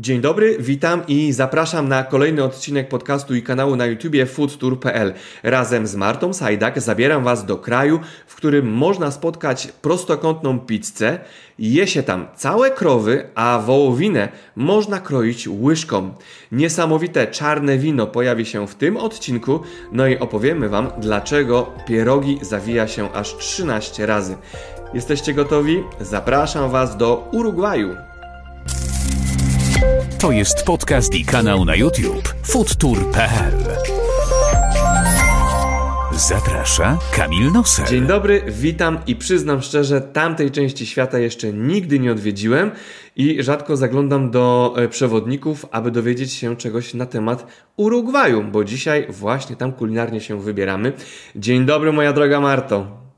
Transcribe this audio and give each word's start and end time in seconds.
Dzień 0.00 0.20
dobry, 0.20 0.56
witam 0.58 1.02
i 1.08 1.32
zapraszam 1.32 1.88
na 1.88 2.04
kolejny 2.04 2.44
odcinek 2.44 2.88
podcastu 2.88 3.34
i 3.34 3.42
kanału 3.42 3.76
na 3.76 3.86
YouTubie 3.86 4.26
foodtour.pl. 4.26 5.12
Razem 5.42 5.86
z 5.86 5.96
Martą 5.96 6.32
Sajdak 6.32 6.80
zabieram 6.80 7.24
Was 7.24 7.46
do 7.46 7.56
kraju, 7.56 8.00
w 8.26 8.34
którym 8.34 8.72
można 8.72 9.10
spotkać 9.10 9.68
prostokątną 9.82 10.58
pizzę. 10.60 11.18
Je 11.58 11.86
się 11.86 12.02
tam 12.02 12.26
całe 12.36 12.70
krowy, 12.70 13.28
a 13.34 13.62
wołowinę 13.66 14.28
można 14.56 15.00
kroić 15.00 15.48
łyżką. 15.48 16.14
Niesamowite 16.52 17.26
czarne 17.26 17.78
wino 17.78 18.06
pojawi 18.06 18.46
się 18.46 18.66
w 18.66 18.74
tym 18.74 18.96
odcinku, 18.96 19.60
no 19.92 20.06
i 20.06 20.18
opowiemy 20.18 20.68
Wam, 20.68 20.90
dlaczego 20.98 21.72
pierogi 21.86 22.38
zawija 22.42 22.88
się 22.88 23.12
aż 23.12 23.36
13 23.36 24.06
razy. 24.06 24.36
Jesteście 24.94 25.34
gotowi? 25.34 25.82
Zapraszam 26.00 26.70
Was 26.70 26.96
do 26.96 27.28
Urugwaju. 27.32 28.09
To 30.20 30.32
jest 30.32 30.64
podcast 30.64 31.14
i 31.14 31.24
kanał 31.24 31.64
na 31.64 31.76
YouTube 31.76 32.34
foodtour.pl 32.42 33.52
Zaprasza 36.12 36.98
Kamil 37.12 37.52
Noser. 37.52 37.88
Dzień 37.88 38.06
dobry, 38.06 38.42
witam 38.48 38.98
i 39.06 39.16
przyznam 39.16 39.62
szczerze, 39.62 40.00
tamtej 40.00 40.50
części 40.50 40.86
świata 40.86 41.18
jeszcze 41.18 41.52
nigdy 41.52 41.98
nie 41.98 42.12
odwiedziłem 42.12 42.70
i 43.16 43.42
rzadko 43.42 43.76
zaglądam 43.76 44.30
do 44.30 44.74
e, 44.76 44.88
przewodników, 44.88 45.66
aby 45.70 45.90
dowiedzieć 45.90 46.32
się 46.32 46.56
czegoś 46.56 46.94
na 46.94 47.06
temat 47.06 47.46
Urugwaju, 47.76 48.44
bo 48.44 48.64
dzisiaj 48.64 49.06
właśnie 49.08 49.56
tam 49.56 49.72
kulinarnie 49.72 50.20
się 50.20 50.40
wybieramy. 50.40 50.92
Dzień 51.36 51.66
dobry, 51.66 51.92
moja 51.92 52.12
droga 52.12 52.40
Marto. 52.40 53.09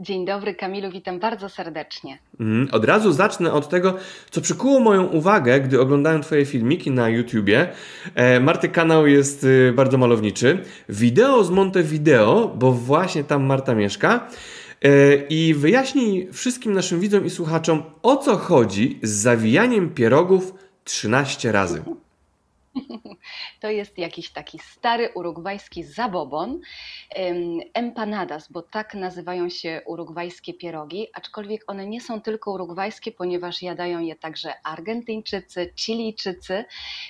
Dzień 0.00 0.26
dobry 0.26 0.54
Kamilu, 0.54 0.90
witam 0.90 1.18
bardzo 1.18 1.48
serdecznie. 1.48 2.18
Mm, 2.40 2.68
od 2.72 2.84
razu 2.84 3.12
zacznę 3.12 3.52
od 3.52 3.68
tego, 3.68 3.94
co 4.30 4.40
przykuło 4.40 4.80
moją 4.80 5.06
uwagę, 5.06 5.60
gdy 5.60 5.80
oglądałem 5.80 6.22
Twoje 6.22 6.46
filmiki 6.46 6.90
na 6.90 7.08
YouTubie. 7.08 7.68
E, 8.14 8.40
Marty 8.40 8.68
kanał 8.68 9.06
jest 9.06 9.44
y, 9.44 9.72
bardzo 9.76 9.98
malowniczy. 9.98 10.58
Wideo 10.88 11.44
z 11.44 11.50
Montevideo, 11.50 12.52
bo 12.58 12.72
właśnie 12.72 13.24
tam 13.24 13.44
Marta 13.44 13.74
mieszka. 13.74 14.28
E, 14.82 15.14
I 15.14 15.54
wyjaśnij 15.54 16.28
wszystkim 16.32 16.72
naszym 16.72 17.00
widzom 17.00 17.26
i 17.26 17.30
słuchaczom, 17.30 17.82
o 18.02 18.16
co 18.16 18.36
chodzi 18.36 18.98
z 19.02 19.10
zawijaniem 19.10 19.90
pierogów 19.90 20.54
13 20.84 21.52
razy. 21.52 21.82
To 23.60 23.70
jest 23.70 23.98
jakiś 23.98 24.30
taki 24.30 24.58
stary 24.58 25.10
urugwajski 25.14 25.84
zabobon, 25.84 26.60
empanadas, 27.74 28.52
bo 28.52 28.62
tak 28.62 28.94
nazywają 28.94 29.48
się 29.48 29.82
urugwajskie 29.86 30.54
pierogi, 30.54 31.06
aczkolwiek 31.14 31.64
one 31.66 31.86
nie 31.86 32.00
są 32.00 32.20
tylko 32.20 32.52
urugwajskie, 32.52 33.12
ponieważ 33.12 33.62
jadają 33.62 34.00
je 34.00 34.16
także 34.16 34.54
Argentyńczycy, 34.64 35.72
Chilijczycy, 35.76 36.64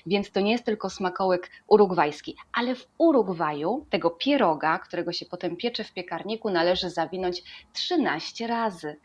więc 0.06 0.30
to 0.30 0.40
nie 0.40 0.52
jest 0.52 0.64
tylko 0.64 0.90
smakołyk 0.90 1.50
urugwajski. 1.66 2.36
Ale 2.52 2.74
w 2.74 2.86
Urugwaju 2.98 3.86
tego 3.90 4.10
pieroga, 4.10 4.78
którego 4.78 5.12
się 5.12 5.26
potem 5.26 5.56
piecze 5.56 5.84
w 5.84 5.92
piekarniku, 5.92 6.50
należy 6.50 6.90
zawinąć 6.90 7.42
13 7.72 8.46
razy. 8.46 8.96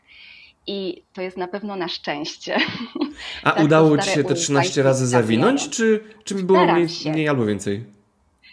I 0.66 1.02
to 1.12 1.22
jest 1.22 1.36
na 1.36 1.48
pewno 1.48 1.76
na 1.76 1.88
szczęście. 1.88 2.56
A 3.42 3.50
tak 3.50 3.64
udało 3.64 3.98
Ci 3.98 4.10
się 4.10 4.24
te 4.24 4.34
13 4.34 4.82
razy 4.82 5.06
zawinąć, 5.06 5.68
czy, 5.68 6.00
czy 6.24 6.34
było 6.34 6.64
mniej, 6.64 6.86
mniej 7.06 7.28
albo 7.28 7.46
więcej? 7.46 7.84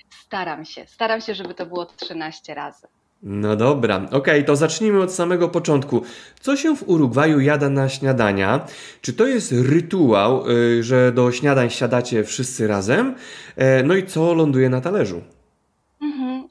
Staram 0.10 0.66
się. 0.66 0.86
Staram 0.88 1.22
się, 1.22 1.36
żeby 1.36 1.54
to 1.54 1.66
było 1.66 1.86
13 1.86 2.54
razy. 2.54 2.88
No 3.24 3.56
dobra, 3.56 3.96
okej, 3.96 4.18
okay, 4.18 4.44
to 4.44 4.56
zacznijmy 4.56 5.02
od 5.02 5.14
samego 5.14 5.50
początku. 5.50 6.02
Co 6.40 6.56
się 6.56 6.76
w 6.76 6.90
Urugwaju 6.90 7.40
jada 7.40 7.70
na 7.70 7.90
śniadania? 7.90 8.66
Czy 9.02 9.14
to 9.14 9.28
jest 9.28 9.52
rytuał, 9.52 10.50
y, 10.50 10.84
że 10.84 11.12
do 11.12 11.32
śniadań 11.32 11.70
siadacie 11.70 12.24
wszyscy 12.24 12.68
razem? 12.68 13.16
E, 13.56 13.84
no 13.84 13.96
i 13.96 14.06
co 14.06 14.34
ląduje 14.34 14.70
na 14.70 14.82
talerzu? 14.82 15.22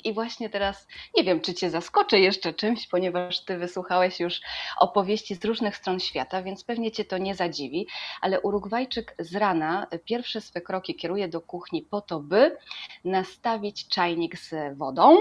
I 0.04 0.12
właśnie 0.12 0.50
teraz 0.50 0.86
nie 1.16 1.24
wiem, 1.24 1.40
czy 1.40 1.54
Cię 1.54 1.70
zaskoczę 1.70 2.18
jeszcze 2.18 2.54
czymś, 2.54 2.86
ponieważ 2.86 3.44
Ty 3.44 3.58
wysłuchałeś 3.58 4.20
już 4.20 4.40
opowieści 4.80 5.34
z 5.34 5.44
różnych 5.44 5.76
stron 5.76 6.00
świata, 6.00 6.42
więc 6.42 6.64
pewnie 6.64 6.90
Cię 6.90 7.04
to 7.04 7.18
nie 7.18 7.34
zadziwi, 7.34 7.86
ale 8.20 8.40
Urugwajczyk 8.40 9.14
z 9.18 9.36
rana 9.36 9.86
pierwsze 10.04 10.40
swe 10.40 10.60
kroki 10.60 10.94
kieruje 10.94 11.28
do 11.28 11.40
kuchni 11.40 11.82
po 11.82 12.00
to, 12.00 12.20
by 12.20 12.56
nastawić 13.04 13.88
czajnik 13.88 14.38
z 14.38 14.78
wodą. 14.78 15.16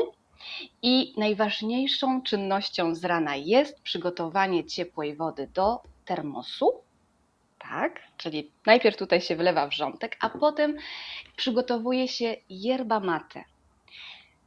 I 0.82 1.14
najważniejszą 1.18 2.22
czynnością 2.22 2.96
z 2.96 3.06
rana 3.06 3.36
jest 3.36 3.82
przygotowanie 3.82 4.66
ciepłej 4.66 5.16
wody 5.16 5.48
do 5.54 5.82
termosu, 6.06 6.82
tak? 7.60 8.02
Czyli 8.18 8.52
najpierw 8.66 8.98
tutaj 8.98 9.22
się 9.22 9.36
wlewa 9.36 9.68
wrzątek, 9.68 10.18
a 10.20 10.30
potem 10.30 10.78
przygotowuje 11.36 12.08
się 12.08 12.36
yerba 12.50 13.00
mate. 13.00 13.44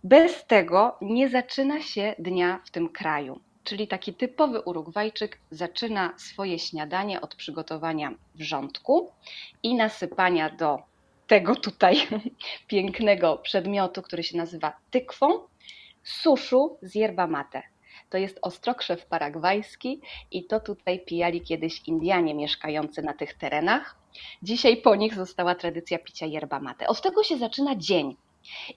Bez 0.04 0.46
tego 0.46 0.96
nie 1.00 1.28
zaczyna 1.28 1.82
się 1.82 2.14
dnia 2.18 2.60
w 2.64 2.70
tym 2.70 2.88
kraju. 2.88 3.40
Czyli 3.64 3.88
taki 3.88 4.14
typowy 4.14 4.60
Urugwajczyk 4.60 5.38
zaczyna 5.50 6.12
swoje 6.16 6.58
śniadanie 6.58 7.20
od 7.20 7.34
przygotowania 7.34 8.12
wrzątku 8.34 9.12
i 9.62 9.74
nasypania 9.74 10.50
do 10.50 10.78
tego 11.26 11.56
tutaj 11.56 11.96
pięknego 12.68 13.36
przedmiotu, 13.36 14.02
który 14.02 14.22
się 14.22 14.36
nazywa 14.36 14.72
tykwą, 14.90 15.40
suszu 16.02 16.78
z 16.82 16.94
yerba 16.94 17.26
mate. 17.26 17.62
To 18.10 18.18
jest 18.18 18.38
ostrokrzew 18.42 19.06
paragwajski 19.06 20.00
i 20.30 20.44
to 20.44 20.60
tutaj 20.60 21.00
pijali 21.00 21.40
kiedyś 21.40 21.82
Indianie 21.88 22.34
mieszkający 22.34 23.02
na 23.02 23.14
tych 23.14 23.34
terenach. 23.34 23.96
Dzisiaj 24.42 24.76
po 24.76 24.96
nich 24.96 25.14
została 25.14 25.54
tradycja 25.54 25.98
picia 25.98 26.26
yerba 26.26 26.60
mate. 26.60 26.86
Od 26.86 27.02
tego 27.02 27.22
się 27.22 27.38
zaczyna 27.38 27.76
dzień. 27.76 28.16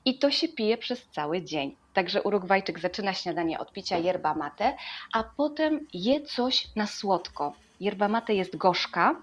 I 0.06 0.20
to 0.20 0.32
się 0.32 0.48
pije 0.48 0.78
przez 0.78 1.08
cały 1.08 1.42
dzień. 1.42 1.76
Także 1.94 2.22
Urugwajczyk 2.22 2.80
zaczyna 2.80 3.14
śniadanie 3.14 3.60
od 3.60 3.74
picia 3.74 3.98
yerba 3.98 4.34
mate, 4.34 4.76
a 5.14 5.24
potem 5.24 5.88
je 5.94 6.22
coś 6.22 6.68
na 6.76 6.88
słodko. 6.88 7.54
Yerba 7.80 8.08
mate 8.08 8.34
jest 8.34 8.58
gorzka, 8.58 9.16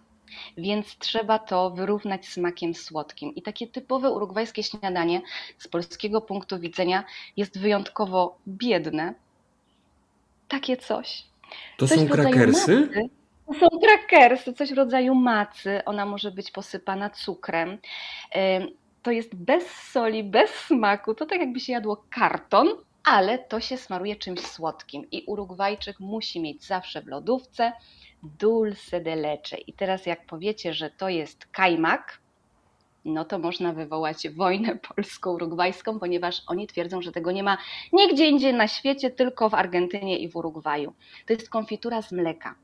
więc 0.57 0.99
trzeba 0.99 1.39
to 1.39 1.71
wyrównać 1.71 2.29
smakiem 2.29 2.75
słodkim. 2.75 3.35
I 3.35 3.43
takie 3.43 3.67
typowe 3.67 4.11
urugwajskie 4.11 4.63
śniadanie 4.63 5.21
z 5.59 5.69
polskiego 5.69 6.21
punktu 6.21 6.59
widzenia 6.59 7.05
jest 7.37 7.59
wyjątkowo 7.59 8.39
biedne. 8.49 9.15
Takie 10.49 10.77
coś. 10.77 11.25
To 11.77 11.89
coś 11.89 11.99
są 11.99 12.09
krakersy? 12.09 12.89
To 13.47 13.55
są 13.55 13.67
krakersy, 13.83 14.53
coś 14.53 14.73
w 14.73 14.77
rodzaju 14.77 15.15
macy. 15.15 15.85
Ona 15.85 16.07
może 16.07 16.31
być 16.31 16.51
posypana 16.51 17.11
cukrem 17.11 17.79
to 19.03 19.11
jest 19.11 19.35
bez 19.35 19.67
soli, 19.67 20.25
bez 20.25 20.51
smaku. 20.51 21.15
To 21.15 21.27
tak 21.27 21.41
jakby 21.41 21.61
się 21.61 21.73
jadło 21.73 22.05
karton, 22.11 22.69
ale 23.05 23.39
to 23.39 23.61
się 23.61 23.77
smaruje 23.77 24.17
czymś 24.17 24.41
słodkim. 24.41 25.11
I 25.11 25.25
Urugwajczyk 25.27 26.01
musi 26.01 26.41
mieć 26.41 26.65
zawsze 26.65 27.03
w 27.03 27.07
lodówce 27.07 27.73
dulce 28.23 29.01
de 29.01 29.17
leche. 29.17 29.57
I 29.67 29.73
teraz 29.73 30.07
jak 30.07 30.27
powiecie, 30.27 30.75
że 30.75 30.91
to 30.91 31.09
jest 31.09 31.47
kajmak, 31.47 32.21
no 33.05 33.25
to 33.25 33.39
można 33.39 33.73
wywołać 33.73 34.29
wojnę 34.29 34.79
polsko-urugwajską, 34.89 35.99
ponieważ 35.99 36.43
oni 36.47 36.67
twierdzą, 36.67 37.03
że 37.03 37.13
tego 37.13 37.33
nie 37.33 37.43
ma 37.43 37.59
nigdzie 37.93 38.29
indziej 38.29 38.55
na 38.55 38.69
świecie, 38.69 39.11
tylko 39.11 39.49
w 39.49 39.55
Argentynie 39.55 40.19
i 40.19 40.29
w 40.29 40.37
Urugwaju. 40.37 40.93
To 41.27 41.33
jest 41.33 41.51
konfitura 41.51 42.03
z 42.03 42.13
mleka. 42.13 42.55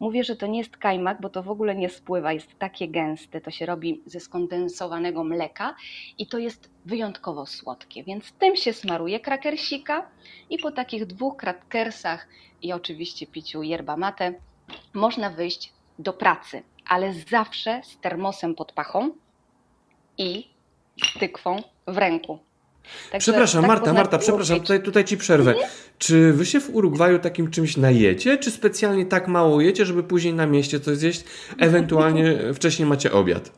Mówię, 0.00 0.24
że 0.24 0.36
to 0.36 0.46
nie 0.46 0.58
jest 0.58 0.76
kajmak, 0.76 1.20
bo 1.20 1.28
to 1.28 1.42
w 1.42 1.50
ogóle 1.50 1.74
nie 1.74 1.88
spływa, 1.88 2.32
jest 2.32 2.58
takie 2.58 2.88
gęste, 2.88 3.40
to 3.40 3.50
się 3.50 3.66
robi 3.66 4.02
ze 4.06 4.20
skondensowanego 4.20 5.24
mleka 5.24 5.74
i 6.18 6.26
to 6.26 6.38
jest 6.38 6.70
wyjątkowo 6.84 7.46
słodkie, 7.46 8.04
więc 8.04 8.32
tym 8.32 8.56
się 8.56 8.72
smaruje 8.72 9.20
krakersika 9.20 10.10
i 10.50 10.58
po 10.58 10.70
takich 10.72 11.06
dwóch 11.06 11.36
krakersach 11.36 12.28
i 12.62 12.72
oczywiście 12.72 13.26
piciu 13.26 13.62
yerba 13.62 13.96
mate 13.96 14.34
można 14.94 15.30
wyjść 15.30 15.72
do 15.98 16.12
pracy, 16.12 16.62
ale 16.86 17.14
zawsze 17.14 17.80
z 17.84 18.00
termosem 18.00 18.54
pod 18.54 18.72
pachą, 18.72 19.10
i 20.18 20.48
z 21.04 21.18
tykwą 21.18 21.62
w 21.86 21.98
ręku. 21.98 22.38
Także 23.10 23.32
przepraszam, 23.32 23.60
tak 23.60 23.68
Marta, 23.68 23.92
Marta, 23.92 24.18
przepraszam, 24.18 24.60
tutaj, 24.60 24.82
tutaj 24.82 25.04
ci 25.04 25.16
przerwę. 25.16 25.50
Mhm. 25.50 25.70
Czy 25.98 26.32
wy 26.32 26.46
się 26.46 26.60
w 26.60 26.74
Urugwaju 26.74 27.18
takim 27.18 27.50
czymś 27.50 27.76
najecie, 27.76 28.38
czy 28.38 28.50
specjalnie 28.50 29.06
tak 29.06 29.28
mało 29.28 29.60
jecie, 29.60 29.86
żeby 29.86 30.02
później 30.02 30.34
na 30.34 30.46
mieście 30.46 30.80
coś 30.80 30.96
zjeść, 30.96 31.24
ewentualnie 31.58 32.38
wcześniej 32.54 32.88
macie 32.88 33.12
obiad? 33.12 33.52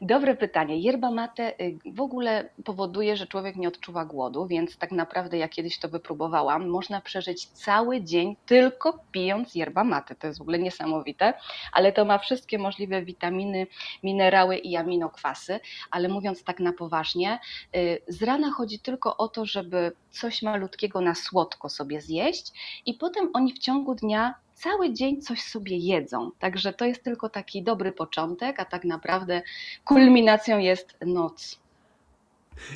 Dobre 0.00 0.34
pytanie. 0.34 0.78
Yerba 0.78 1.10
mate 1.10 1.60
y, 1.60 1.78
w 1.86 2.00
ogóle 2.00 2.48
powoduje, 2.64 3.16
że 3.16 3.26
człowiek 3.26 3.56
nie 3.56 3.68
odczuwa 3.68 4.04
głodu, 4.04 4.46
więc 4.46 4.76
tak 4.76 4.92
naprawdę 4.92 5.38
ja 5.38 5.48
kiedyś 5.48 5.78
to 5.78 5.88
wypróbowałam. 5.88 6.68
Można 6.68 7.00
przeżyć 7.00 7.46
cały 7.46 8.02
dzień 8.02 8.36
tylko 8.46 8.98
pijąc 9.12 9.54
yerba 9.54 9.84
mate. 9.84 10.14
To 10.14 10.26
jest 10.26 10.38
w 10.38 10.42
ogóle 10.42 10.58
niesamowite, 10.58 11.34
ale 11.72 11.92
to 11.92 12.04
ma 12.04 12.18
wszystkie 12.18 12.58
możliwe 12.58 13.02
witaminy, 13.02 13.66
minerały 14.02 14.56
i 14.56 14.76
aminokwasy. 14.76 15.60
Ale 15.90 16.08
mówiąc 16.08 16.44
tak 16.44 16.60
na 16.60 16.72
poważnie, 16.72 17.38
y, 17.76 18.02
z 18.08 18.22
rana 18.22 18.50
chodzi 18.50 18.78
tylko 18.78 19.16
o 19.16 19.28
to, 19.28 19.46
żeby 19.46 19.92
coś 20.10 20.42
malutkiego 20.42 21.00
na 21.00 21.14
słodko 21.14 21.68
sobie 21.68 22.00
zjeść 22.00 22.52
i 22.86 22.94
potem 22.94 23.30
oni 23.34 23.52
w 23.52 23.58
ciągu 23.58 23.94
dnia 23.94 24.34
cały 24.56 24.92
dzień 24.92 25.20
coś 25.20 25.42
sobie 25.42 25.76
jedzą. 25.76 26.30
Także 26.38 26.72
to 26.72 26.84
jest 26.84 27.02
tylko 27.02 27.28
taki 27.28 27.62
dobry 27.62 27.92
początek, 27.92 28.60
a 28.60 28.64
tak 28.64 28.84
naprawdę 28.84 29.42
kulminacją 29.84 30.58
jest 30.58 30.96
noc. 31.06 31.58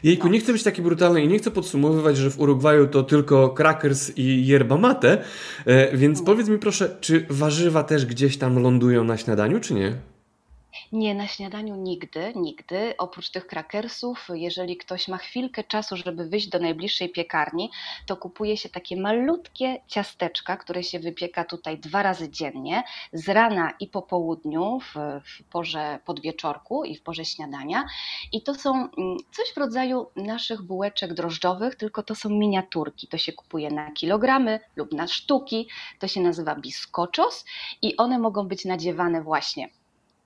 Jejku, 0.02 0.28
nie 0.28 0.40
chcę 0.40 0.52
być 0.52 0.62
taki 0.62 0.82
brutalny 0.82 1.22
i 1.22 1.28
nie 1.28 1.38
chcę 1.38 1.50
podsumowywać, 1.50 2.16
że 2.16 2.30
w 2.30 2.40
Urugwaju 2.40 2.86
to 2.86 3.02
tylko 3.02 3.48
crackers 3.48 4.12
i 4.16 4.46
yerba 4.46 4.76
mate, 4.76 5.24
e, 5.66 5.96
więc 5.96 6.22
powiedz 6.22 6.48
mi 6.48 6.58
proszę, 6.58 6.96
czy 7.00 7.26
warzywa 7.30 7.84
też 7.84 8.06
gdzieś 8.06 8.36
tam 8.38 8.62
lądują 8.62 9.04
na 9.04 9.16
śniadaniu, 9.16 9.60
czy 9.60 9.74
nie? 9.74 9.92
Nie, 10.92 11.14
na 11.14 11.26
śniadaniu 11.26 11.76
nigdy, 11.76 12.32
nigdy. 12.36 12.94
Oprócz 12.98 13.30
tych 13.30 13.46
krakersów, 13.46 14.28
jeżeli 14.34 14.76
ktoś 14.76 15.08
ma 15.08 15.18
chwilkę 15.18 15.64
czasu, 15.64 15.96
żeby 15.96 16.28
wyjść 16.28 16.48
do 16.48 16.58
najbliższej 16.58 17.08
piekarni, 17.08 17.70
to 18.06 18.16
kupuje 18.16 18.56
się 18.56 18.68
takie 18.68 18.96
malutkie 19.00 19.80
ciasteczka, 19.86 20.56
które 20.56 20.82
się 20.82 20.98
wypieka 20.98 21.44
tutaj 21.44 21.78
dwa 21.78 22.02
razy 22.02 22.30
dziennie, 22.30 22.82
z 23.12 23.28
rana 23.28 23.72
i 23.80 23.86
po 23.86 24.02
południu, 24.02 24.80
w, 24.80 24.94
w 25.24 25.42
porze 25.42 25.98
podwieczorku 26.04 26.84
i 26.84 26.96
w 26.96 27.02
porze 27.02 27.24
śniadania. 27.24 27.84
I 28.32 28.42
to 28.42 28.54
są 28.54 28.74
mm, 28.74 28.90
coś 29.32 29.54
w 29.54 29.56
rodzaju 29.56 30.06
naszych 30.16 30.62
bułeczek 30.62 31.14
drożdżowych, 31.14 31.74
tylko 31.74 32.02
to 32.02 32.14
są 32.14 32.28
miniaturki. 32.28 33.08
To 33.08 33.18
się 33.18 33.32
kupuje 33.32 33.70
na 33.70 33.90
kilogramy 33.90 34.60
lub 34.76 34.92
na 34.92 35.06
sztuki. 35.06 35.68
To 35.98 36.08
się 36.08 36.20
nazywa 36.20 36.54
biskoczos 36.54 37.44
i 37.82 37.96
one 37.96 38.18
mogą 38.18 38.48
być 38.48 38.64
nadziewane 38.64 39.22
właśnie 39.22 39.68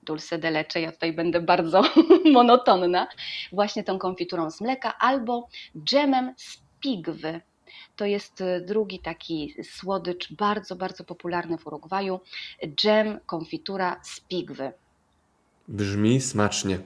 dulce 0.05 0.37
de 0.37 0.51
leche, 0.51 0.81
ja 0.81 0.91
tutaj 0.91 1.13
będę 1.13 1.41
bardzo 1.41 1.83
monotonna, 2.33 3.07
właśnie 3.51 3.83
tą 3.83 3.99
konfiturą 3.99 4.51
z 4.51 4.61
mleka 4.61 4.97
albo 4.99 5.47
dżemem 5.83 6.33
z 6.37 6.57
pigwy. 6.81 7.41
To 7.95 8.05
jest 8.05 8.41
y, 8.41 8.61
drugi 8.67 8.99
taki 8.99 9.55
słodycz 9.63 10.33
bardzo, 10.33 10.75
bardzo 10.75 11.03
popularny 11.03 11.57
w 11.57 11.67
Urugwaju. 11.67 12.19
Dżem, 12.75 13.19
konfitura 13.25 13.99
z 14.03 14.19
pigwy. 14.19 14.71
Brzmi 15.67 16.21
smacznie. 16.21 16.79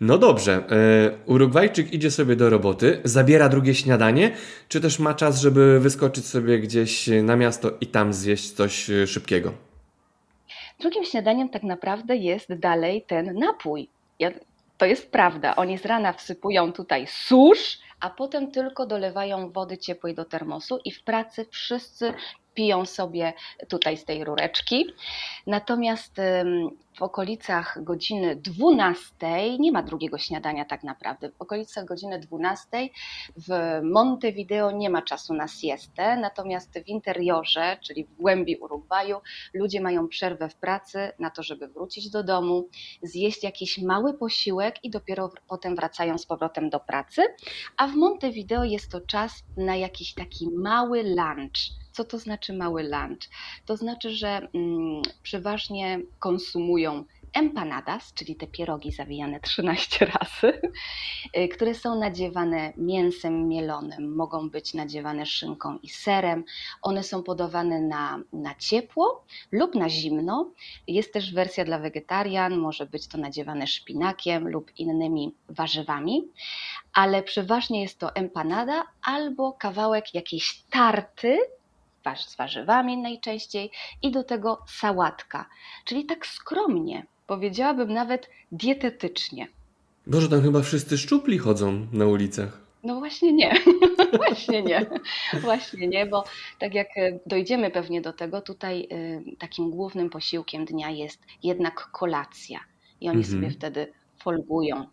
No 0.00 0.18
dobrze, 0.18 0.64
e, 0.70 1.18
Urugwajczyk 1.26 1.92
idzie 1.92 2.10
sobie 2.10 2.36
do 2.36 2.50
roboty, 2.50 3.00
zabiera 3.04 3.48
drugie 3.48 3.74
śniadanie, 3.74 4.36
czy 4.68 4.80
też 4.80 4.98
ma 4.98 5.14
czas, 5.14 5.40
żeby 5.40 5.80
wyskoczyć 5.80 6.26
sobie 6.26 6.58
gdzieś 6.58 7.10
na 7.22 7.36
miasto 7.36 7.70
i 7.80 7.86
tam 7.86 8.12
zjeść 8.12 8.52
coś 8.52 8.90
e, 8.90 9.06
szybkiego? 9.06 9.52
Drugim 10.80 11.04
śniadaniem 11.04 11.48
tak 11.48 11.62
naprawdę 11.62 12.16
jest 12.16 12.54
dalej 12.54 13.02
ten 13.02 13.38
napój. 13.38 13.88
Ja, 14.18 14.30
to 14.78 14.86
jest 14.86 15.12
prawda. 15.12 15.56
Oni 15.56 15.78
z 15.78 15.86
rana 15.86 16.12
wsypują 16.12 16.72
tutaj 16.72 17.06
susz, 17.06 17.78
a 18.00 18.10
potem 18.10 18.50
tylko 18.50 18.86
dolewają 18.86 19.50
wody 19.50 19.78
ciepłej 19.78 20.14
do 20.14 20.24
termosu 20.24 20.78
i 20.84 20.90
w 20.90 21.04
pracy 21.04 21.46
wszyscy 21.50 22.14
piją 22.54 22.86
sobie 22.86 23.32
tutaj 23.68 23.96
z 23.96 24.04
tej 24.04 24.24
rureczki. 24.24 24.86
Natomiast 25.46 26.20
w 26.98 27.02
okolicach 27.02 27.84
godziny 27.84 28.36
12 28.36 29.14
nie 29.58 29.72
ma 29.72 29.82
drugiego 29.82 30.18
śniadania 30.18 30.64
tak 30.64 30.84
naprawdę. 30.84 31.30
W 31.30 31.42
okolicach 31.42 31.84
godziny 31.84 32.18
12 32.18 32.88
w 33.36 33.80
Montevideo 33.82 34.70
nie 34.70 34.90
ma 34.90 35.02
czasu 35.02 35.34
na 35.34 35.48
siestę, 35.48 36.16
natomiast 36.16 36.78
w 36.78 36.88
interiorze, 36.88 37.76
czyli 37.82 38.04
w 38.04 38.14
głębi 38.14 38.56
Urugwaju, 38.56 39.20
ludzie 39.54 39.80
mają 39.80 40.08
przerwę 40.08 40.48
w 40.48 40.54
pracy 40.54 41.12
na 41.18 41.30
to, 41.30 41.42
żeby 41.42 41.68
wrócić 41.68 42.10
do 42.10 42.22
domu, 42.22 42.68
zjeść 43.02 43.42
jakiś 43.42 43.78
mały 43.78 44.14
posiłek 44.14 44.84
i 44.84 44.90
dopiero 44.90 45.30
potem 45.48 45.76
wracają 45.76 46.18
z 46.18 46.26
powrotem 46.26 46.70
do 46.70 46.80
pracy. 46.80 47.22
A 47.76 47.86
w 47.86 47.94
Montevideo 47.94 48.64
jest 48.64 48.90
to 48.90 49.00
czas 49.00 49.32
na 49.56 49.76
jakiś 49.76 50.14
taki 50.14 50.50
mały 50.50 51.02
lunch 51.02 51.83
co 51.94 52.04
to 52.04 52.18
znaczy 52.18 52.52
mały 52.52 52.82
lunch? 52.82 53.28
To 53.66 53.76
znaczy, 53.76 54.10
że 54.10 54.48
mm, 54.54 55.02
przeważnie 55.22 56.00
konsumują 56.18 57.04
empanadas, 57.34 58.14
czyli 58.14 58.36
te 58.36 58.46
pierogi 58.46 58.92
zawijane 58.92 59.40
13 59.40 60.06
razy, 60.20 60.60
y, 61.36 61.48
które 61.48 61.74
są 61.74 61.98
nadziewane 61.98 62.72
mięsem 62.76 63.48
mielonym, 63.48 64.14
mogą 64.14 64.50
być 64.50 64.74
nadziewane 64.74 65.26
szynką 65.26 65.78
i 65.82 65.88
serem. 65.88 66.44
One 66.82 67.02
są 67.02 67.22
podawane 67.22 67.80
na, 67.80 68.20
na 68.32 68.54
ciepło 68.54 69.24
lub 69.52 69.74
na 69.74 69.88
zimno. 69.88 70.50
Jest 70.86 71.12
też 71.12 71.34
wersja 71.34 71.64
dla 71.64 71.78
wegetarian, 71.78 72.58
może 72.58 72.86
być 72.86 73.06
to 73.08 73.18
nadziewane 73.18 73.66
szpinakiem 73.66 74.48
lub 74.48 74.70
innymi 74.78 75.34
warzywami, 75.48 76.28
ale 76.92 77.22
przeważnie 77.22 77.82
jest 77.82 77.98
to 77.98 78.14
empanada 78.14 78.84
albo 79.02 79.52
kawałek 79.52 80.14
jakiejś 80.14 80.62
tarty 80.70 81.38
z 82.26 82.36
warzywami 82.36 82.96
najczęściej 82.96 83.70
i 84.02 84.10
do 84.10 84.24
tego 84.24 84.62
sałatka, 84.68 85.46
czyli 85.84 86.06
tak 86.06 86.26
skromnie, 86.26 87.06
powiedziałabym 87.26 87.92
nawet 87.92 88.30
dietetycznie. 88.52 89.48
Boże, 90.06 90.28
tam 90.28 90.42
chyba 90.42 90.62
wszyscy 90.62 90.98
szczupli 90.98 91.38
chodzą 91.38 91.86
na 91.92 92.06
ulicach. 92.06 92.60
No 92.84 92.98
właśnie 92.98 93.32
nie, 93.32 93.54
właśnie 94.16 94.62
nie, 94.62 94.86
właśnie 95.40 95.88
nie, 95.88 96.06
bo 96.06 96.24
tak 96.58 96.74
jak 96.74 96.88
e, 96.96 97.18
dojdziemy 97.26 97.70
pewnie 97.70 98.00
do 98.00 98.12
tego, 98.12 98.40
tutaj 98.40 98.88
e, 98.90 99.36
takim 99.38 99.70
głównym 99.70 100.10
posiłkiem 100.10 100.64
dnia 100.64 100.90
jest 100.90 101.22
jednak 101.42 101.74
kolacja 101.92 102.60
i 103.00 103.08
oni 103.08 103.18
mhm. 103.18 103.34
sobie 103.34 103.50
wtedy 103.50 103.92
folgują 104.18 104.86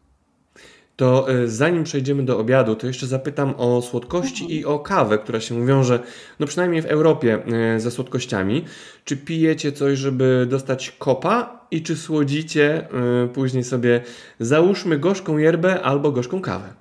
to 1.01 1.30
e, 1.30 1.48
zanim 1.48 1.83
przejdziemy 1.83 2.24
do 2.24 2.39
obiadu, 2.39 2.75
to 2.75 2.88
jeszcze 2.88 3.07
zapytam 3.07 3.53
o 3.57 3.81
słodkości 3.81 4.44
mhm. 4.44 4.59
i 4.59 4.65
o 4.65 4.80
kawę, 4.80 5.18
która 5.18 5.39
się 5.39 5.65
wiąże, 5.65 6.00
no 6.39 6.48
przynajmniej 6.48 6.81
w 6.81 6.86
Europie, 6.86 7.39
e, 7.75 7.80
ze 7.80 7.92
słodkościami. 7.92 8.65
Czy 9.06 9.18
pijecie 9.18 9.71
coś, 9.71 10.00
żeby 10.00 10.48
dostać 10.50 10.92
kopa 11.00 11.68
i 11.71 11.81
czy 11.81 11.98
słodzicie 11.98 12.88
e, 13.24 13.27
później 13.27 13.63
sobie, 13.63 14.01
załóżmy, 14.39 15.00
gorzką 15.00 15.38
yerbę 15.38 15.81
albo 15.81 16.12
gorzką 16.12 16.42
kawę? 16.42 16.81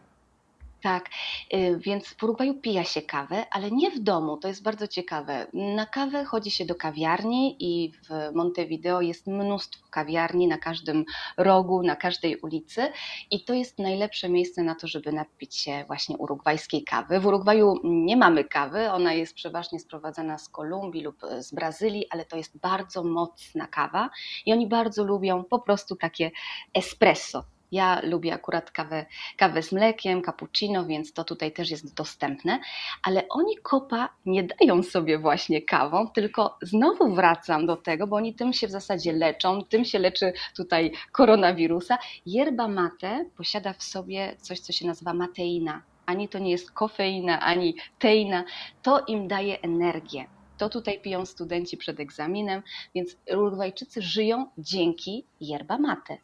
Tak, 0.82 1.10
y, 1.54 1.78
więc 1.78 2.08
w 2.08 2.22
Urugwaju 2.22 2.54
pija 2.54 2.84
się 2.84 3.02
kawę, 3.02 3.46
ale 3.50 3.70
nie 3.70 3.90
w 3.90 3.98
domu, 3.98 4.36
to 4.36 4.48
jest 4.48 4.62
bardzo 4.62 4.88
ciekawe. 4.88 5.46
Na 5.52 5.86
kawę 5.86 6.24
chodzi 6.24 6.50
się 6.50 6.64
do 6.64 6.74
kawiarni 6.74 7.56
i 7.58 7.92
w 7.92 8.34
Montevideo 8.34 9.00
jest 9.00 9.26
mnóstwo 9.26 9.86
kawiarni 9.90 10.48
na 10.48 10.58
każdym 10.58 11.04
rogu, 11.36 11.82
na 11.82 11.96
każdej 11.96 12.36
ulicy 12.36 12.92
i 13.30 13.44
to 13.44 13.54
jest 13.54 13.78
najlepsze 13.78 14.28
miejsce 14.28 14.62
na 14.62 14.74
to, 14.74 14.86
żeby 14.86 15.12
napić 15.12 15.56
się 15.56 15.84
właśnie 15.86 16.16
urugwajskiej 16.16 16.84
kawy. 16.84 17.20
W 17.20 17.26
Urugwaju 17.26 17.74
nie 17.84 18.16
mamy 18.16 18.44
kawy, 18.44 18.90
ona 18.90 19.12
jest 19.12 19.34
przeważnie 19.34 19.80
sprowadzana 19.80 20.38
z 20.38 20.48
Kolumbii 20.48 21.02
lub 21.02 21.16
z 21.38 21.54
Brazylii, 21.54 22.06
ale 22.10 22.24
to 22.24 22.36
jest 22.36 22.58
bardzo 22.58 23.04
mocna 23.04 23.66
kawa 23.66 24.10
i 24.46 24.52
oni 24.52 24.66
bardzo 24.66 25.04
lubią 25.04 25.44
po 25.44 25.58
prostu 25.58 25.96
takie 25.96 26.30
espresso, 26.74 27.44
ja 27.72 28.00
lubię 28.02 28.34
akurat 28.34 28.70
kawę, 28.70 29.06
kawę 29.36 29.62
z 29.62 29.72
mlekiem, 29.72 30.22
cappuccino, 30.22 30.86
więc 30.86 31.12
to 31.12 31.24
tutaj 31.24 31.52
też 31.52 31.70
jest 31.70 31.94
dostępne, 31.94 32.58
ale 33.02 33.28
oni 33.28 33.56
kopa 33.56 34.08
nie 34.26 34.42
dają 34.42 34.82
sobie 34.82 35.18
właśnie 35.18 35.62
kawą, 35.62 36.08
tylko 36.08 36.58
znowu 36.62 37.14
wracam 37.14 37.66
do 37.66 37.76
tego, 37.76 38.06
bo 38.06 38.16
oni 38.16 38.34
tym 38.34 38.52
się 38.52 38.66
w 38.66 38.70
zasadzie 38.70 39.12
leczą, 39.12 39.64
tym 39.64 39.84
się 39.84 39.98
leczy 39.98 40.32
tutaj 40.56 40.92
koronawirusa. 41.12 41.98
Yerba 42.26 42.68
mate 42.68 43.24
posiada 43.36 43.72
w 43.72 43.82
sobie 43.82 44.36
coś, 44.38 44.60
co 44.60 44.72
się 44.72 44.86
nazywa 44.86 45.14
mateina. 45.14 45.82
Ani 46.06 46.28
to 46.28 46.38
nie 46.38 46.50
jest 46.50 46.70
kofeina, 46.70 47.40
ani 47.40 47.74
teina. 47.98 48.44
To 48.82 49.04
im 49.06 49.28
daje 49.28 49.60
energię. 49.60 50.26
To 50.58 50.68
tutaj 50.68 51.00
piją 51.00 51.26
studenci 51.26 51.76
przed 51.76 52.00
egzaminem, 52.00 52.62
więc 52.94 53.16
Urugwajczycy 53.32 54.02
żyją 54.02 54.46
dzięki 54.58 55.24
yerba 55.40 55.78
mate. 55.78 56.18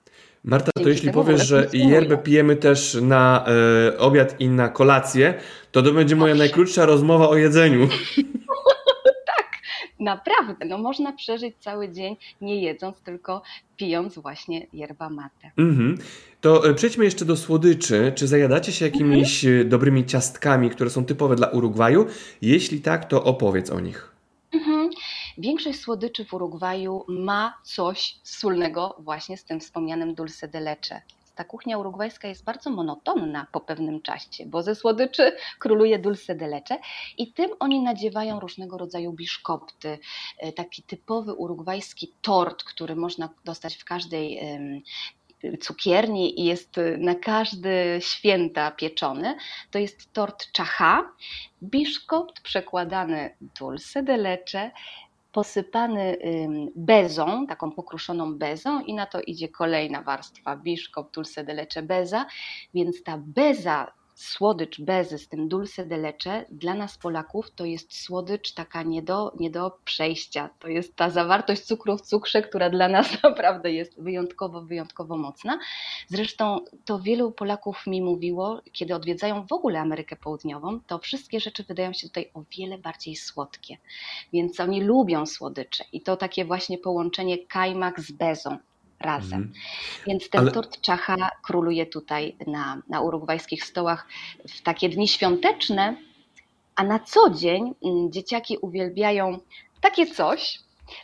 Marta, 0.46 0.70
to 0.82 0.88
jeśli 0.88 1.10
powiesz, 1.10 1.46
że 1.46 1.66
yerbę 1.72 2.18
pijemy 2.18 2.56
też 2.56 2.98
na 3.02 3.44
e, 3.88 3.98
obiad 3.98 4.40
i 4.40 4.48
na 4.48 4.68
kolację, 4.68 5.34
to 5.72 5.82
to 5.82 5.92
będzie 5.92 6.16
moja 6.16 6.34
najkrótsza 6.34 6.86
rozmowa 6.86 7.28
o 7.28 7.36
jedzeniu. 7.36 7.88
tak, 9.36 9.50
naprawdę. 10.00 10.64
No 10.64 10.78
można 10.78 11.12
przeżyć 11.12 11.54
cały 11.60 11.88
dzień 11.88 12.16
nie 12.40 12.62
jedząc, 12.62 13.00
tylko 13.00 13.42
pijąc 13.76 14.18
właśnie 14.18 14.66
yerba 14.72 15.10
mate. 15.10 15.50
Mhm. 15.56 15.98
To 16.40 16.70
e, 16.70 16.74
przejdźmy 16.74 17.04
jeszcze 17.04 17.24
do 17.24 17.36
słodyczy. 17.36 18.12
Czy 18.14 18.26
zajadacie 18.26 18.72
się 18.72 18.84
jakimiś 18.84 19.44
mhm. 19.44 19.68
dobrymi 19.68 20.06
ciastkami, 20.06 20.70
które 20.70 20.90
są 20.90 21.04
typowe 21.04 21.36
dla 21.36 21.48
Urugwaju? 21.48 22.06
Jeśli 22.42 22.80
tak, 22.80 23.04
to 23.04 23.24
opowiedz 23.24 23.70
o 23.70 23.80
nich. 23.80 24.15
Większość 25.38 25.80
słodyczy 25.80 26.24
w 26.24 26.34
Urugwaju 26.34 27.04
ma 27.08 27.58
coś 27.62 28.16
wspólnego 28.22 28.96
właśnie 28.98 29.36
z 29.36 29.44
tym 29.44 29.60
wspomnianym 29.60 30.14
dulce 30.14 30.48
de 30.48 30.60
leche. 30.60 31.02
Ta 31.34 31.44
kuchnia 31.44 31.78
urugwajska 31.78 32.28
jest 32.28 32.44
bardzo 32.44 32.70
monotonna 32.70 33.46
po 33.52 33.60
pewnym 33.60 34.02
czasie, 34.02 34.46
bo 34.46 34.62
ze 34.62 34.74
słodyczy 34.74 35.36
króluje 35.58 35.98
dulce 35.98 36.34
de 36.34 36.46
leche 36.46 36.78
i 37.18 37.32
tym 37.32 37.50
oni 37.58 37.80
nadziewają 37.80 38.40
różnego 38.40 38.78
rodzaju 38.78 39.12
biszkopty. 39.12 39.98
E, 40.38 40.52
taki 40.52 40.82
typowy 40.82 41.34
urugwajski 41.34 42.12
tort, 42.22 42.64
który 42.64 42.96
można 42.96 43.28
dostać 43.44 43.76
w 43.76 43.84
każdej 43.84 44.40
cukierni 45.60 46.40
i 46.40 46.44
jest 46.44 46.76
na 46.98 47.14
każde 47.14 48.00
święta 48.00 48.70
pieczony, 48.70 49.36
to 49.70 49.78
jest 49.78 50.12
tort 50.12 50.52
czacha, 50.52 51.12
biszkopt 51.62 52.40
przekładany 52.40 53.36
dulce 53.60 54.02
de 54.02 54.16
leche, 54.16 54.70
posypany 55.36 56.16
bezą, 56.76 57.46
taką 57.46 57.72
pokruszoną 57.72 58.34
bezą 58.34 58.80
i 58.80 58.94
na 58.94 59.06
to 59.06 59.20
idzie 59.20 59.48
kolejna 59.48 60.02
warstwa. 60.02 60.56
Biszkop, 60.56 61.14
dulce 61.14 61.44
de 61.44 61.54
leche, 61.54 61.82
beza, 61.82 62.26
więc 62.74 63.02
ta 63.02 63.18
beza 63.18 63.92
słodycz 64.16 64.80
bezy 64.80 65.18
z 65.18 65.28
tym 65.28 65.48
dulce 65.48 65.86
de 65.86 65.96
leche 65.96 66.44
dla 66.50 66.74
nas 66.74 66.98
Polaków 66.98 67.50
to 67.50 67.64
jest 67.64 68.02
słodycz 68.02 68.52
taka 68.52 68.82
nie 68.82 69.02
do, 69.02 69.32
nie 69.40 69.50
do 69.50 69.78
przejścia. 69.84 70.50
To 70.58 70.68
jest 70.68 70.96
ta 70.96 71.10
zawartość 71.10 71.62
cukru 71.62 71.96
w 71.96 72.00
cukrze, 72.00 72.42
która 72.42 72.70
dla 72.70 72.88
nas 72.88 73.08
naprawdę 73.22 73.72
jest 73.72 74.02
wyjątkowo, 74.02 74.62
wyjątkowo 74.62 75.16
mocna. 75.16 75.58
Zresztą 76.08 76.60
to 76.84 76.98
wielu 76.98 77.32
Polaków 77.32 77.86
mi 77.86 78.02
mówiło, 78.02 78.62
kiedy 78.72 78.94
odwiedzają 78.94 79.46
w 79.46 79.52
ogóle 79.52 79.80
Amerykę 79.80 80.16
Południową, 80.16 80.80
to 80.80 80.98
wszystkie 80.98 81.40
rzeczy 81.40 81.64
wydają 81.64 81.92
się 81.92 82.06
tutaj 82.06 82.30
o 82.34 82.42
wiele 82.58 82.78
bardziej 82.78 83.16
słodkie. 83.16 83.76
Więc 84.32 84.60
oni 84.60 84.82
lubią 84.82 85.26
słodycze 85.26 85.84
i 85.92 86.00
to 86.00 86.16
takie 86.16 86.44
właśnie 86.44 86.78
połączenie 86.78 87.46
kajmak 87.46 88.00
z 88.00 88.12
bezą 88.12 88.58
razem. 89.00 89.42
Mhm. 89.42 89.52
Więc 90.06 90.30
ten 90.30 90.40
Ale... 90.40 90.52
tort 90.52 90.80
czacha 90.80 91.30
króluje 91.42 91.86
tutaj 91.86 92.36
na, 92.46 92.82
na 92.88 93.00
urugwajskich 93.00 93.64
stołach 93.64 94.06
w 94.48 94.62
takie 94.62 94.88
dni 94.88 95.08
świąteczne, 95.08 95.96
a 96.76 96.84
na 96.84 96.98
co 96.98 97.30
dzień 97.30 97.74
mm, 97.84 98.12
dzieciaki 98.12 98.58
uwielbiają 98.58 99.38
takie 99.80 100.06
coś. 100.06 100.58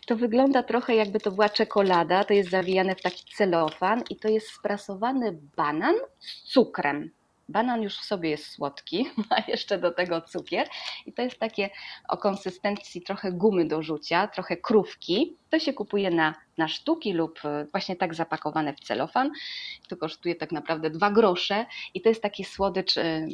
To 0.06 0.16
wygląda 0.16 0.62
trochę 0.62 0.94
jakby 0.94 1.20
to 1.20 1.30
była 1.30 1.48
czekolada, 1.48 2.24
to 2.24 2.34
jest 2.34 2.50
zawijane 2.50 2.94
w 2.94 3.02
taki 3.02 3.24
celofan 3.34 4.02
i 4.10 4.16
to 4.16 4.28
jest 4.28 4.48
sprasowany 4.48 5.38
banan 5.56 5.94
z 6.18 6.42
cukrem. 6.42 7.10
Banan 7.48 7.82
już 7.82 7.98
w 7.98 8.04
sobie 8.04 8.30
jest 8.30 8.46
słodki, 8.46 9.06
a 9.36 9.50
jeszcze 9.50 9.78
do 9.78 9.90
tego 9.90 10.20
cukier. 10.20 10.68
I 11.06 11.12
to 11.12 11.22
jest 11.22 11.38
takie 11.38 11.70
o 12.08 12.16
konsystencji 12.16 13.02
trochę 13.02 13.32
gumy 13.32 13.64
do 13.64 13.82
rzucia, 13.82 14.26
trochę 14.26 14.56
krówki. 14.56 15.36
To 15.50 15.58
się 15.58 15.72
kupuje 15.72 16.10
na, 16.10 16.34
na 16.58 16.68
sztuki 16.68 17.12
lub 17.12 17.44
e, 17.44 17.66
właśnie 17.70 17.96
tak 17.96 18.14
zapakowane 18.14 18.74
w 18.74 18.80
celofan. 18.80 19.30
To 19.88 19.96
kosztuje 19.96 20.34
tak 20.34 20.52
naprawdę 20.52 20.90
dwa 20.90 21.10
grosze 21.10 21.66
i 21.94 22.00
to 22.00 22.08
jest 22.08 22.22
taki 22.22 22.44
słodycz 22.44 22.96
e, 22.96 23.26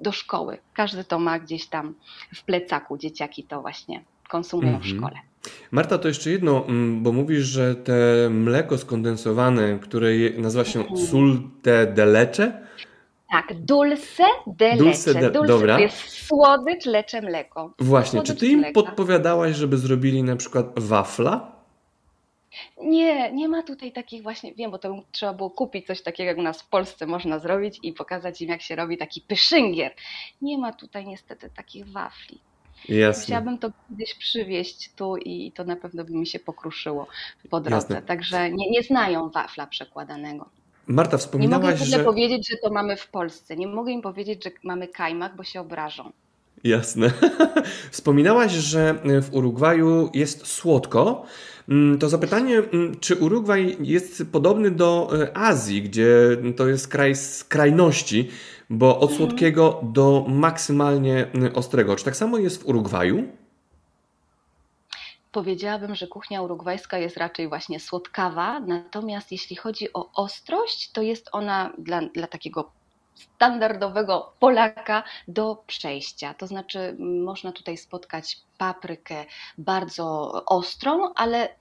do 0.00 0.12
szkoły. 0.12 0.58
Każdy 0.74 1.04
to 1.04 1.18
ma 1.18 1.38
gdzieś 1.38 1.66
tam 1.66 1.94
w 2.34 2.44
plecaku. 2.44 2.98
Dzieciaki 2.98 3.44
to 3.44 3.60
właśnie 3.60 4.04
konsumują 4.28 4.72
w 4.72 4.84
mhm. 4.84 4.96
szkole. 4.96 5.30
Marta, 5.70 5.98
to 5.98 6.08
jeszcze 6.08 6.30
jedno, 6.30 6.66
mm, 6.66 7.02
bo 7.02 7.12
mówisz, 7.12 7.44
że 7.44 7.74
te 7.74 8.28
mleko 8.30 8.78
skondensowane, 8.78 9.78
które 9.78 10.10
nazywa 10.38 10.64
się 10.64 10.80
mhm. 10.80 11.06
sulte 11.06 11.86
de 11.86 12.06
leche, 12.06 12.52
tak, 13.30 13.54
dulce 13.54 14.24
de 14.46 14.76
dulce 14.76 15.10
leche. 15.10 15.20
De, 15.20 15.30
dulce 15.30 15.48
dobra. 15.48 15.76
to 15.76 15.82
jest 15.82 16.08
słodycz, 16.08 16.86
lecze 16.86 17.22
mleko. 17.22 17.74
Właśnie, 17.78 18.18
słodycz 18.18 18.32
czy 18.32 18.36
ty 18.40 18.46
im 18.46 18.64
podpowiadałaś, 18.72 19.56
żeby 19.56 19.78
zrobili 19.78 20.22
na 20.22 20.36
przykład 20.36 20.66
wafla? 20.76 21.60
Nie, 22.82 23.32
nie 23.32 23.48
ma 23.48 23.62
tutaj 23.62 23.92
takich 23.92 24.22
właśnie, 24.22 24.54
wiem, 24.54 24.70
bo 24.70 24.78
to 24.78 25.02
trzeba 25.12 25.34
było 25.34 25.50
kupić 25.50 25.86
coś 25.86 26.02
takiego, 26.02 26.28
jak 26.28 26.38
u 26.38 26.42
nas 26.42 26.62
w 26.62 26.68
Polsce 26.68 27.06
można 27.06 27.38
zrobić 27.38 27.78
i 27.82 27.92
pokazać 27.92 28.42
im, 28.42 28.48
jak 28.48 28.62
się 28.62 28.76
robi 28.76 28.98
taki 28.98 29.20
pyszyngier. 29.20 29.94
Nie 30.42 30.58
ma 30.58 30.72
tutaj 30.72 31.06
niestety 31.06 31.50
takich 31.56 31.88
wafli. 31.88 32.40
Jasne. 32.88 33.24
Chciałabym 33.24 33.58
to 33.58 33.70
kiedyś 33.88 34.14
przywieźć 34.14 34.92
tu 34.96 35.16
i 35.16 35.52
to 35.52 35.64
na 35.64 35.76
pewno 35.76 36.04
by 36.04 36.12
mi 36.12 36.26
się 36.26 36.38
pokruszyło 36.38 37.06
po 37.50 37.60
drodze. 37.60 37.76
Jasne. 37.76 38.02
Także 38.02 38.50
nie, 38.50 38.70
nie 38.70 38.82
znają 38.82 39.28
wafla 39.28 39.66
przekładanego. 39.66 40.48
Marta, 40.90 41.18
wspominałaś, 41.18 41.80
Nie 41.80 41.86
mogę 41.86 41.98
że... 41.98 42.04
powiedzieć, 42.04 42.48
że 42.50 42.56
to 42.56 42.70
mamy 42.70 42.96
w 42.96 43.08
Polsce. 43.08 43.56
Nie 43.56 43.66
mogę 43.66 43.92
im 43.92 44.02
powiedzieć, 44.02 44.44
że 44.44 44.50
mamy 44.64 44.88
kajmak, 44.88 45.36
bo 45.36 45.44
się 45.44 45.60
obrażą. 45.60 46.12
Jasne. 46.64 47.10
Wspominałaś, 47.90 48.52
że 48.52 48.94
w 49.22 49.34
Urugwaju 49.34 50.10
jest 50.14 50.46
słodko. 50.46 51.24
Mm, 51.68 51.98
to 51.98 52.08
zapytanie, 52.08 52.58
mm, 52.58 52.96
czy 53.00 53.16
Urugwaj 53.16 53.76
jest 53.80 54.24
podobny 54.32 54.70
do 54.70 55.10
e, 55.22 55.36
Azji, 55.36 55.82
gdzie 55.82 56.36
to 56.56 56.68
jest 56.68 56.88
kraj 56.88 57.16
skrajności, 57.16 58.28
bo 58.70 58.98
od 58.98 59.10
mhm. 59.10 59.18
słodkiego 59.18 59.80
do 59.82 60.26
maksymalnie 60.28 61.26
mm, 61.34 61.54
ostrego. 61.54 61.96
Czy 61.96 62.04
tak 62.04 62.16
samo 62.16 62.38
jest 62.38 62.62
w 62.62 62.66
Urugwaju? 62.66 63.24
Powiedziałabym, 65.32 65.94
że 65.94 66.06
kuchnia 66.06 66.42
urugwajska 66.42 66.98
jest 66.98 67.16
raczej 67.16 67.48
właśnie 67.48 67.80
słodkawa, 67.80 68.60
natomiast 68.60 69.32
jeśli 69.32 69.56
chodzi 69.56 69.92
o 69.92 70.10
ostrość, 70.12 70.92
to 70.92 71.02
jest 71.02 71.28
ona 71.32 71.72
dla, 71.78 72.00
dla 72.02 72.26
takiego 72.26 72.72
standardowego 73.14 74.32
Polaka 74.38 75.02
do 75.28 75.62
przejścia. 75.66 76.34
To 76.34 76.46
znaczy, 76.46 76.96
można 77.24 77.52
tutaj 77.52 77.76
spotkać 77.76 78.38
paprykę 78.58 79.24
bardzo 79.58 80.32
ostrą, 80.46 81.12
ale 81.14 81.60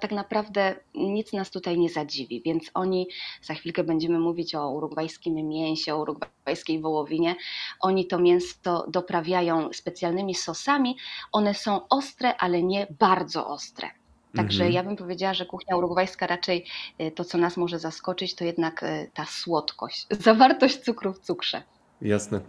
tak 0.00 0.12
naprawdę 0.12 0.76
nic 0.94 1.32
nas 1.32 1.50
tutaj 1.50 1.78
nie 1.78 1.88
zadziwi, 1.88 2.42
więc 2.44 2.70
oni, 2.74 3.08
za 3.42 3.54
chwilkę 3.54 3.84
będziemy 3.84 4.18
mówić 4.18 4.54
o 4.54 4.70
urugwajskim 4.70 5.48
mięsie, 5.48 5.94
o 5.94 5.98
urugwajskiej 5.98 6.80
wołowinie, 6.80 7.36
oni 7.80 8.06
to 8.06 8.18
mięso 8.18 8.84
doprawiają 8.88 9.72
specjalnymi 9.72 10.34
sosami, 10.34 10.96
one 11.32 11.54
są 11.54 11.88
ostre, 11.88 12.36
ale 12.36 12.62
nie 12.62 12.86
bardzo 12.98 13.48
ostre. 13.48 13.90
Także 14.36 14.64
mhm. 14.64 14.72
ja 14.72 14.82
bym 14.82 14.96
powiedziała, 14.96 15.34
że 15.34 15.46
kuchnia 15.46 15.76
urugwajska 15.76 16.26
raczej 16.26 16.66
y, 17.00 17.10
to, 17.10 17.24
co 17.24 17.38
nas 17.38 17.56
może 17.56 17.78
zaskoczyć, 17.78 18.34
to 18.34 18.44
jednak 18.44 18.82
y, 18.82 19.10
ta 19.14 19.24
słodkość, 19.24 20.06
zawartość 20.10 20.78
cukru 20.78 21.12
w 21.12 21.18
cukrze. 21.18 21.62
Jasne. 22.02 22.40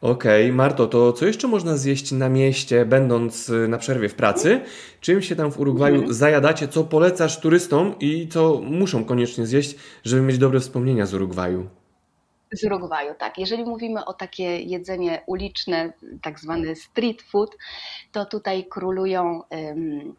Okej, 0.00 0.44
okay. 0.44 0.56
Marto, 0.56 0.86
to 0.86 1.12
co 1.12 1.26
jeszcze 1.26 1.48
można 1.48 1.76
zjeść 1.76 2.12
na 2.12 2.28
mieście, 2.28 2.84
będąc 2.84 3.48
y, 3.48 3.68
na 3.68 3.78
przerwie 3.78 4.08
w 4.08 4.14
pracy? 4.14 4.60
Czym 5.00 5.22
się 5.22 5.36
tam 5.36 5.52
w 5.52 5.60
Urugwaju 5.60 5.94
mhm. 5.94 6.14
zajadacie? 6.14 6.68
Co 6.68 6.84
polecasz 6.84 7.40
turystom 7.40 7.94
i 8.00 8.28
co 8.28 8.60
muszą 8.64 9.04
koniecznie 9.04 9.46
zjeść, 9.46 9.76
żeby 10.04 10.22
mieć 10.22 10.38
dobre 10.38 10.60
wspomnienia 10.60 11.06
z 11.06 11.14
Urugwaju? 11.14 11.68
Z 12.52 12.64
Urugwaju, 12.64 13.14
tak. 13.18 13.38
Jeżeli 13.38 13.64
mówimy 13.64 14.04
o 14.04 14.12
takie 14.12 14.60
jedzenie 14.60 15.22
uliczne, 15.26 15.92
tak 16.22 16.40
zwany 16.40 16.76
street 16.76 17.22
food, 17.22 17.56
to 18.12 18.24
tutaj 18.24 18.64
królują 18.64 19.42
um, 19.50 20.14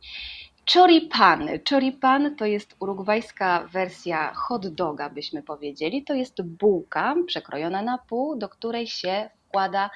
Choripany. 0.65 1.59
Choripan 1.69 2.35
to 2.35 2.45
jest 2.45 2.75
urugwajska 2.79 3.67
wersja 3.71 4.33
hot 4.33 4.67
doga, 4.67 5.09
byśmy 5.09 5.43
powiedzieli. 5.43 6.03
To 6.03 6.13
jest 6.13 6.41
bułka 6.41 7.15
przekrojona 7.27 7.81
na 7.81 7.97
pół, 7.97 8.35
do 8.35 8.49
której 8.49 8.87
się 8.87 9.29
wkłada 9.51 9.89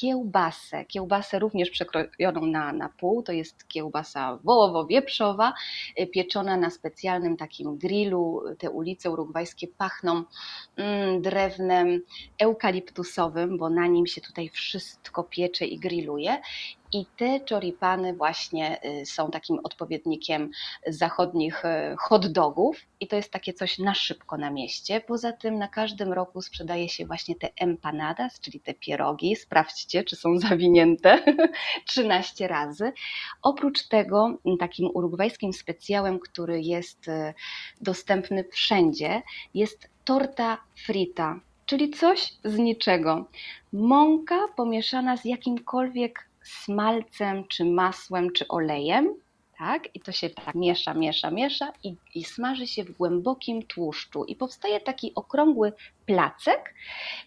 kiełbasę. 0.00 0.84
Kiełbasę 0.84 1.38
również 1.38 1.70
przekrojoną 1.70 2.46
na, 2.46 2.72
na 2.72 2.88
pół. 2.88 3.22
To 3.22 3.32
jest 3.32 3.68
kiełbasa 3.68 4.38
wołowo-wieprzowa, 4.44 5.52
y, 6.00 6.06
pieczona 6.06 6.56
na 6.56 6.70
specjalnym 6.70 7.36
takim 7.36 7.78
grillu. 7.78 8.42
Te 8.58 8.70
ulice 8.70 9.10
urugwajskie 9.10 9.68
pachną 9.68 10.22
mm, 10.76 11.22
drewnem 11.22 12.00
eukaliptusowym, 12.38 13.58
bo 13.58 13.70
na 13.70 13.86
nim 13.86 14.06
się 14.06 14.20
tutaj 14.20 14.48
wszystko 14.48 15.24
piecze 15.24 15.66
i 15.66 15.78
grilluje. 15.78 16.40
I 16.92 17.06
te 17.16 17.40
choripany 17.50 18.14
właśnie 18.14 18.84
y, 18.84 19.06
są 19.06 19.30
takim 19.30 19.58
odpowiednikiem 19.64 20.50
zachodnich 20.86 21.64
y, 21.64 21.96
hot 21.98 22.26
dogów 22.26 22.76
i 23.00 23.08
to 23.08 23.16
jest 23.16 23.30
takie 23.30 23.52
coś 23.52 23.78
na 23.78 23.94
szybko 23.94 24.36
na 24.36 24.50
mieście. 24.50 25.00
Poza 25.00 25.32
tym 25.32 25.58
na 25.58 25.68
każdym 25.68 26.12
roku 26.12 26.42
sprzedaje 26.42 26.88
się 26.88 27.06
właśnie 27.06 27.34
te 27.34 27.48
empanadas, 27.56 28.40
czyli 28.40 28.60
te 28.60 28.74
pierogi. 28.74 29.36
Sprawdźcie, 29.36 30.04
czy 30.04 30.16
są 30.16 30.38
zawinięte 30.38 31.22
13 31.86 32.48
razy. 32.48 32.92
Oprócz 33.42 33.88
tego 33.88 34.38
takim 34.60 34.90
urugwajskim 34.94 35.52
specjałem, 35.52 36.18
który 36.18 36.60
jest 36.60 37.08
y, 37.08 37.34
dostępny 37.80 38.44
wszędzie, 38.52 39.22
jest 39.54 39.90
torta 40.04 40.58
frita, 40.84 41.40
czyli 41.66 41.90
coś 41.90 42.32
z 42.44 42.58
niczego. 42.58 43.26
Mąka 43.72 44.48
pomieszana 44.56 45.16
z 45.16 45.24
jakimkolwiek 45.24 46.27
smalcem, 46.48 47.44
czy 47.48 47.64
masłem, 47.64 48.32
czy 48.32 48.48
olejem, 48.48 49.14
tak? 49.58 49.96
I 49.96 50.00
to 50.00 50.12
się 50.12 50.30
tak 50.30 50.54
miesza, 50.54 50.94
miesza, 50.94 51.30
miesza 51.30 51.72
i, 51.84 51.96
i 52.14 52.24
smaży 52.24 52.66
się 52.66 52.84
w 52.84 52.96
głębokim 52.96 53.62
tłuszczu. 53.62 54.24
I 54.24 54.36
powstaje 54.36 54.80
taki 54.80 55.14
okrągły 55.14 55.72
placek, 56.06 56.74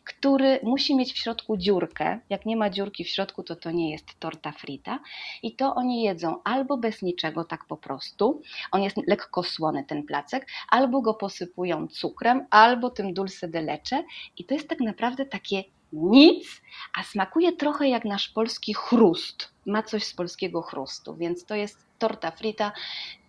który 0.04 0.60
musi 0.63 0.96
mieć 0.96 1.13
w 1.13 1.18
środku 1.18 1.58
dziurkę. 1.58 2.20
Jak 2.30 2.46
nie 2.46 2.56
ma 2.56 2.70
dziurki 2.70 3.04
w 3.04 3.10
środku, 3.10 3.44
to 3.44 3.56
to 3.56 3.72
nie 3.72 3.92
jest 3.92 4.20
torta 4.20 4.51
frita. 4.51 5.00
I 5.44 5.56
to 5.56 5.75
oni 5.75 6.04
jedzą 6.04 6.44
albo 6.44 6.78
bez 6.78 7.01
niczego, 7.01 7.44
tak 7.44 7.66
po 7.66 7.78
prostu. 7.78 8.42
On 8.72 8.82
jest 8.82 8.98
lekko 9.08 9.44
słony, 9.44 9.84
ten 9.84 10.04
placek, 10.04 10.48
albo 10.70 11.01
go 11.01 11.13
posypują 11.13 11.88
cukrem, 11.88 12.46
albo 12.50 12.90
tym 12.90 13.13
dulce 13.13 13.48
de 13.48 13.62
leche. 13.62 14.04
I 14.38 14.46
to 14.46 14.54
jest 14.54 14.70
tak 14.70 14.80
naprawdę 14.80 15.25
takie 15.25 15.63
nic, 15.93 16.62
a 17.00 17.03
smakuje 17.03 17.51
trochę 17.51 17.89
jak 17.89 18.05
nasz 18.05 18.29
polski 18.29 18.74
chrust. 18.74 19.50
Ma 19.65 19.83
coś 19.83 20.03
z 20.03 20.13
polskiego 20.13 20.62
chrustu, 20.62 21.15
więc 21.15 21.45
to 21.45 21.55
jest 21.55 21.86
torta 22.00 22.31
frita. 22.31 22.71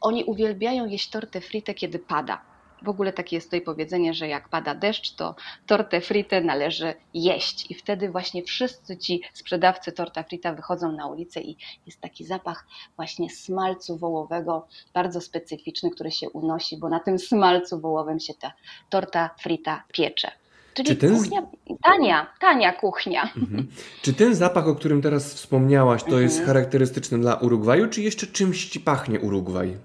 Oni 0.00 0.25
uwielbiają 0.25 0.87
jeść 0.87 1.11
tortę 1.11 1.40
fritę, 1.40 1.75
kiedy 1.75 1.99
pada. 1.99 2.52
W 2.83 2.88
ogóle 2.88 3.12
takie 3.12 3.37
jest 3.37 3.47
tutaj 3.47 3.61
powiedzenie, 3.61 4.14
że 4.14 4.28
jak 4.28 4.49
pada 4.49 4.75
deszcz, 4.75 5.14
to 5.14 5.35
tortę 5.66 6.00
fritę 6.00 6.40
należy 6.40 6.95
jeść. 7.14 7.71
I 7.71 7.75
wtedy 7.75 8.11
właśnie 8.11 8.42
wszyscy 8.42 8.97
ci 8.97 9.23
sprzedawcy 9.33 9.92
torta 9.92 10.23
frita 10.23 10.52
wychodzą 10.52 10.92
na 10.92 11.07
ulicę 11.07 11.40
i 11.40 11.57
jest 11.87 12.00
taki 12.00 12.25
zapach 12.25 12.66
właśnie 12.97 13.31
smalcu 13.31 13.97
wołowego, 13.99 14.66
bardzo 14.95 15.21
specyficzny, 15.21 15.90
który 15.90 16.11
się 16.11 16.31
unosi, 16.31 16.76
bo 16.76 16.88
na 16.88 17.00
tym 17.00 17.19
smalcu 17.19 17.81
wołowym 17.81 18.21
się 18.21 18.35
ta 18.35 18.52
torta 18.90 19.31
frita 19.38 19.85
piecze. 19.92 20.42
Czyli 20.75 20.97
ten... 20.97 21.17
kuchnia, 21.17 21.43
tania, 21.83 22.26
tania 22.41 22.73
kuchnia. 22.73 23.23
Mhm. 23.23 23.67
Czy 24.02 24.12
ten 24.12 24.35
zapach, 24.35 24.69
o 24.69 24.75
którym 24.75 25.02
teraz 25.02 25.35
wspomniałaś, 25.35 26.00
to 26.00 26.07
mhm. 26.07 26.23
jest 26.23 26.45
charakterystyczny 26.47 27.19
dla 27.19 27.35
Urugwaju, 27.35 27.88
czy 27.88 28.02
jeszcze 28.02 28.26
czymś 28.26 28.67
ci 28.69 28.81
pachnie 28.81 29.21
Urugwaj? 29.21 29.76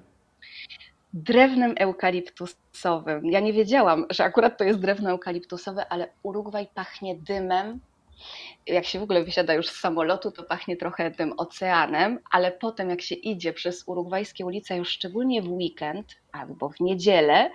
drewnem 1.14 1.76
eukaliptusowym. 1.78 3.26
Ja 3.26 3.40
nie 3.40 3.54
wiedziałam, 3.54 4.06
że 4.10 4.24
akurat 4.24 4.58
to 4.58 4.64
jest 4.64 4.80
drewno 4.80 5.10
eukaliptusowe, 5.10 5.88
ale 5.90 6.10
Urugwaj 6.24 6.68
pachnie 6.74 7.16
dymem. 7.16 7.80
Jak 8.68 8.86
się 8.86 9.00
w 9.00 9.04
ogóle 9.04 9.24
wysiada 9.24 9.54
już 9.54 9.68
z 9.68 9.80
samolotu, 9.80 10.32
to 10.32 10.44
pachnie 10.44 10.78
trochę 10.78 11.12
tym 11.12 11.34
oceanem, 11.38 12.20
ale 12.32 12.52
potem 12.52 12.90
jak 12.90 13.02
się 13.02 13.16
idzie 13.16 13.54
przez 13.54 13.84
urugwajskie 13.88 14.46
ulice, 14.46 14.78
już 14.78 14.90
szczególnie 14.90 15.42
w 15.42 15.52
weekend 15.52 16.16
albo 16.32 16.70
w 16.70 16.80
niedzielę, 16.80 17.52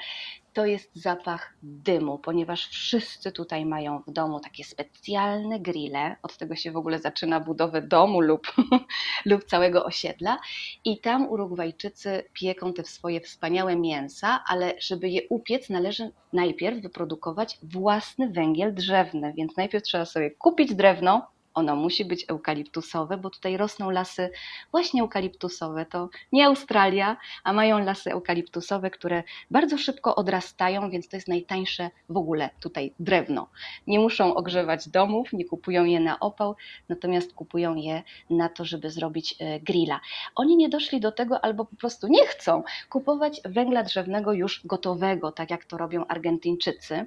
to 0.52 0.66
jest 0.66 0.90
zapach 0.94 1.54
dymu, 1.62 2.18
ponieważ 2.18 2.68
wszyscy 2.68 3.32
tutaj 3.32 3.66
mają 3.66 4.02
w 4.06 4.10
domu 4.10 4.40
takie 4.40 4.64
specjalne 4.64 5.60
grille. 5.60 6.16
Od 6.22 6.36
tego 6.36 6.56
się 6.56 6.72
w 6.72 6.76
ogóle 6.76 6.98
zaczyna 6.98 7.40
budowę 7.40 7.82
domu 7.82 8.20
lub, 8.20 8.52
lub 9.30 9.44
całego 9.44 9.84
osiedla. 9.84 10.38
I 10.84 10.98
tam 10.98 11.28
Urugwajczycy 11.28 12.24
pieką 12.32 12.72
te 12.72 12.84
swoje 12.84 13.20
wspaniałe 13.20 13.76
mięsa, 13.76 14.44
ale 14.46 14.74
żeby 14.80 15.08
je 15.08 15.20
upiec, 15.28 15.70
należy 15.70 16.10
najpierw 16.32 16.82
wyprodukować 16.82 17.58
własny 17.62 18.30
węgiel 18.30 18.74
drzewny. 18.74 19.32
Więc 19.36 19.56
najpierw 19.56 19.84
trzeba 19.84 20.04
sobie 20.04 20.30
kupić 20.30 20.74
drewno, 20.74 21.26
ono 21.54 21.76
musi 21.76 22.04
być 22.04 22.24
eukaliptusowe, 22.28 23.16
bo 23.16 23.30
tutaj 23.30 23.56
rosną 23.56 23.90
lasy 23.90 24.30
właśnie 24.70 25.02
eukaliptusowe. 25.02 25.86
To 25.86 26.08
nie 26.32 26.46
Australia, 26.46 27.16
a 27.44 27.52
mają 27.52 27.78
lasy 27.78 28.10
eukaliptusowe, 28.10 28.90
które 28.90 29.22
bardzo 29.50 29.78
szybko 29.78 30.16
odrastają, 30.16 30.90
więc 30.90 31.08
to 31.08 31.16
jest 31.16 31.28
najtańsze 31.28 31.90
w 32.08 32.16
ogóle 32.16 32.50
tutaj 32.60 32.92
drewno. 33.00 33.48
Nie 33.86 33.98
muszą 33.98 34.34
ogrzewać 34.34 34.88
domów, 34.88 35.32
nie 35.32 35.44
kupują 35.44 35.84
je 35.84 36.00
na 36.00 36.20
opał, 36.20 36.56
natomiast 36.88 37.34
kupują 37.34 37.74
je 37.74 38.02
na 38.30 38.48
to, 38.48 38.64
żeby 38.64 38.90
zrobić 38.90 39.34
e, 39.38 39.60
grilla. 39.60 40.00
Oni 40.34 40.56
nie 40.56 40.68
doszli 40.68 41.00
do 41.00 41.12
tego 41.12 41.44
albo 41.44 41.64
po 41.64 41.76
prostu 41.76 42.08
nie 42.08 42.26
chcą 42.26 42.62
kupować 42.90 43.40
węgla 43.44 43.82
drzewnego 43.82 44.32
już 44.32 44.66
gotowego, 44.66 45.32
tak 45.32 45.50
jak 45.50 45.64
to 45.64 45.78
robią 45.78 46.06
Argentyńczycy 46.06 47.06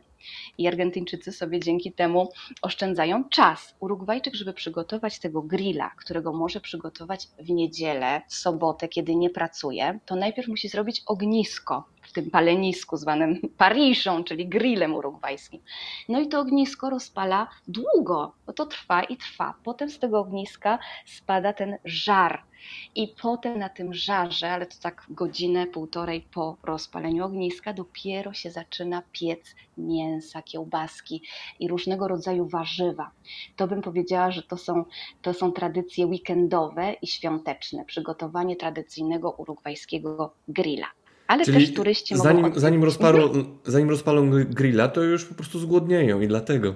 i 0.57 0.67
Argentyńczycy 0.67 1.31
sobie 1.31 1.59
dzięki 1.59 1.91
temu 1.91 2.31
oszczędzają 2.61 3.29
czas. 3.29 3.75
Urugwajczyk, 3.79 4.34
żeby 4.35 4.53
przygotować 4.53 5.19
tego 5.19 5.41
grilla, 5.41 5.89
którego 5.89 6.33
może 6.33 6.61
przygotować 6.61 7.27
w 7.39 7.49
niedzielę, 7.49 8.21
w 8.27 8.35
sobotę, 8.35 8.87
kiedy 8.87 9.15
nie 9.15 9.29
pracuje, 9.29 9.99
to 10.05 10.15
najpierw 10.15 10.47
musi 10.47 10.69
zrobić 10.69 11.03
ognisko 11.05 11.83
w 12.01 12.11
tym 12.11 12.31
palenisku 12.31 12.97
zwanym 12.97 13.41
Paryżą, 13.57 14.23
czyli 14.23 14.47
grillem 14.47 14.93
urugwajskim. 14.93 15.61
No 16.09 16.19
i 16.19 16.27
to 16.27 16.39
ognisko 16.39 16.89
rozpala 16.89 17.47
długo, 17.67 18.35
bo 18.45 18.53
to 18.53 18.65
trwa 18.65 19.03
i 19.03 19.17
trwa. 19.17 19.53
Potem 19.63 19.89
z 19.89 19.99
tego 19.99 20.19
ogniska 20.19 20.79
spada 21.05 21.53
ten 21.53 21.77
żar. 21.85 22.43
I 22.95 23.07
potem 23.21 23.59
na 23.59 23.69
tym 23.69 23.93
żarze, 23.93 24.51
ale 24.51 24.65
to 24.65 24.75
tak 24.81 25.05
godzinę, 25.09 25.67
półtorej 25.67 26.21
po 26.33 26.57
rozpaleniu 26.63 27.25
ogniska, 27.25 27.73
dopiero 27.73 28.33
się 28.33 28.51
zaczyna 28.51 29.03
piec 29.11 29.55
mięsa, 29.77 30.41
kiełbaski 30.41 31.21
i 31.59 31.67
różnego 31.67 32.07
rodzaju 32.07 32.47
warzywa. 32.47 33.11
To 33.55 33.67
bym 33.67 33.81
powiedziała, 33.81 34.31
że 34.31 34.43
to 34.43 34.57
są, 34.57 34.85
to 35.21 35.33
są 35.33 35.51
tradycje 35.51 36.07
weekendowe 36.07 36.93
i 37.01 37.07
świąteczne, 37.07 37.85
przygotowanie 37.85 38.55
tradycyjnego 38.55 39.31
urugwajskiego 39.31 40.33
grilla. 40.47 40.87
Ale 41.27 41.45
Czyli 41.45 41.65
też 41.65 41.75
turyści 41.75 42.17
zanim, 42.17 42.41
mogą... 42.41 42.59
Zanim 42.59 42.83
rozpalą, 42.83 43.31
zanim 43.63 43.89
rozpalą 43.89 44.29
grilla, 44.29 44.87
to 44.87 45.03
już 45.03 45.25
po 45.25 45.35
prostu 45.35 45.59
zgłodnieją 45.59 46.21
i 46.21 46.27
dlatego. 46.27 46.75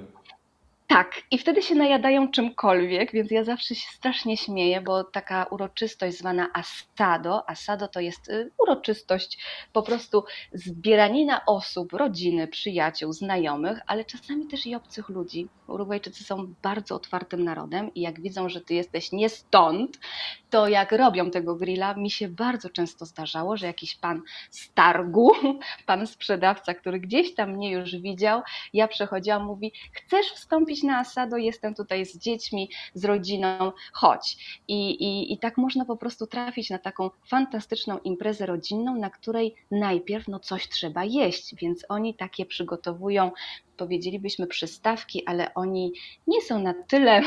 Tak, 0.92 1.22
i 1.32 1.38
wtedy 1.38 1.62
się 1.62 1.76
najadają 1.76 2.32
czymkolwiek, 2.32 3.12
więc 3.12 3.32
ja 3.32 3.44
zawsze 3.44 3.76
się 3.76 3.92
strasznie 3.92 4.38
śmieję, 4.38 4.82
bo 4.82 5.04
taka 5.04 5.44
uroczystość 5.44 6.18
zwana 6.18 6.50
asado, 6.54 7.50
asado 7.50 7.88
to 7.88 8.00
jest 8.00 8.30
y, 8.30 8.52
uroczystość 8.58 9.38
po 9.74 9.84
prostu 9.84 10.24
zbieranina 10.54 11.46
osób, 11.46 11.94
rodziny, 11.94 12.48
przyjaciół, 12.48 13.14
znajomych, 13.14 13.80
ale 13.88 14.06
czasami 14.06 14.48
też 14.48 14.66
i 14.66 14.76
obcych 14.76 15.10
ludzi. 15.10 15.48
Urugwajczycy 15.68 16.24
są 16.24 16.54
bardzo 16.62 16.96
otwartym 16.96 17.44
narodem 17.44 17.94
i 17.94 18.02
jak 18.02 18.22
widzą, 18.22 18.50
że 18.50 18.62
ty 18.62 18.74
jesteś 18.74 19.12
nie 19.12 19.30
stąd, 19.30 20.00
to 20.50 20.68
jak 20.68 20.92
robią 20.92 21.32
tego 21.32 21.56
grilla, 21.56 21.94
mi 21.94 22.12
się 22.12 22.28
bardzo 22.28 22.70
często 22.70 23.06
zdarzało, 23.06 23.58
że 23.58 23.68
jakiś 23.68 23.96
pan 23.96 24.22
z 24.50 24.74
targu, 24.74 25.32
pan 25.86 26.08
sprzedawca, 26.08 26.74
który 26.74 27.00
gdzieś 27.00 27.36
tam 27.36 27.52
mnie 27.52 27.72
już 27.72 27.96
widział, 27.96 28.42
ja 28.74 28.88
przechodziłam, 28.88 29.46
mówi, 29.46 29.72
chcesz 29.94 30.32
wstąpić 30.32 30.79
na 30.84 31.00
Asado, 31.00 31.38
jestem 31.38 31.76
tutaj 31.76 32.06
z 32.06 32.18
dziećmi, 32.18 32.70
z 32.94 33.06
rodziną, 33.06 33.72
chodź. 33.94 34.38
I, 34.68 34.90
i, 34.90 35.34
I 35.34 35.38
tak 35.38 35.58
można 35.58 35.86
po 35.86 35.98
prostu 35.98 36.28
trafić 36.28 36.70
na 36.70 36.80
taką 36.80 37.10
fantastyczną 37.28 37.98
imprezę 37.98 38.46
rodzinną, 38.46 38.96
na 38.96 39.10
której 39.10 39.56
najpierw 39.72 40.28
no 40.28 40.40
coś 40.40 40.70
trzeba 40.70 41.04
jeść, 41.06 41.56
więc 41.56 41.86
oni 41.90 42.16
takie 42.16 42.46
przygotowują 42.46 43.32
powiedzielibyśmy 43.78 44.48
przystawki, 44.48 45.26
ale 45.26 45.54
oni 45.54 45.94
nie 46.28 46.42
są 46.42 46.62
na 46.62 46.74
tyle 46.88 47.22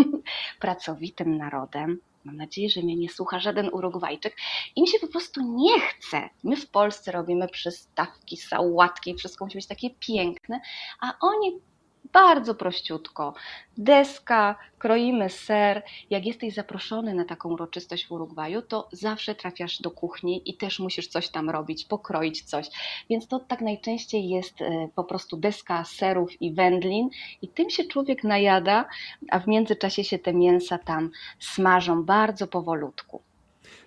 pracowitym 0.60 1.36
narodem, 1.36 1.98
Mam 2.24 2.36
nadzieję, 2.36 2.70
że 2.70 2.82
mnie 2.82 2.96
nie 2.96 3.08
słucha 3.08 3.40
żaden 3.40 3.68
Urugwajczyk. 3.72 4.36
Im 4.76 4.86
się 4.86 4.98
po 4.98 5.08
prostu 5.08 5.40
nie 5.56 5.80
chce. 5.80 6.28
My 6.44 6.56
w 6.56 6.70
Polsce 6.70 7.12
robimy 7.12 7.48
przystawki, 7.48 8.36
sałatki, 8.36 9.14
wszystko 9.14 9.44
musi 9.44 9.58
być 9.58 9.66
takie 9.66 9.90
piękne, 9.90 10.60
a 11.00 11.12
oni 11.20 11.60
bardzo 12.12 12.54
prościutko. 12.54 13.34
Deska, 13.78 14.56
kroimy 14.78 15.30
ser. 15.30 15.82
Jak 16.10 16.26
jesteś 16.26 16.54
zaproszony 16.54 17.14
na 17.14 17.24
taką 17.24 17.48
uroczystość 17.48 18.06
w 18.06 18.12
Urugwaju, 18.12 18.62
to 18.62 18.88
zawsze 18.92 19.34
trafiasz 19.34 19.80
do 19.80 19.90
kuchni 19.90 20.42
i 20.50 20.56
też 20.56 20.78
musisz 20.78 21.08
coś 21.08 21.28
tam 21.28 21.50
robić, 21.50 21.84
pokroić 21.84 22.42
coś. 22.42 22.68
Więc 23.10 23.28
to 23.28 23.38
tak 23.38 23.60
najczęściej 23.60 24.28
jest 24.28 24.62
e, 24.62 24.88
po 24.94 25.04
prostu 25.04 25.36
deska 25.36 25.84
serów 25.84 26.42
i 26.42 26.52
wędlin 26.52 27.08
i 27.42 27.48
tym 27.48 27.70
się 27.70 27.84
człowiek 27.84 28.24
najada, 28.24 28.84
a 29.30 29.38
w 29.38 29.46
międzyczasie 29.46 30.04
się 30.04 30.18
te 30.18 30.32
mięsa 30.32 30.78
tam 30.78 31.10
smażą 31.38 32.04
bardzo 32.04 32.46
powolutku. 32.46 33.27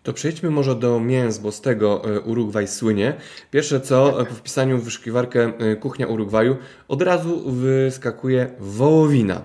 To 0.03 0.13
przejdźmy 0.13 0.49
może 0.49 0.75
do 0.75 0.99
mięs, 0.99 1.37
bo 1.37 1.51
z 1.51 1.61
tego 1.61 2.15
e, 2.15 2.19
Urugwaj 2.19 2.67
słynie. 2.67 3.13
Pierwsze 3.51 3.81
co, 3.81 4.21
e, 4.21 4.25
po 4.25 4.35
wpisaniu 4.35 4.77
w 4.77 4.83
wyszukiwarkę 4.83 5.53
e, 5.59 5.75
kuchnia 5.75 6.07
Urugwaju, 6.07 6.57
od 6.87 7.01
razu 7.01 7.51
wyskakuje 7.51 8.51
wołowina. 8.59 9.41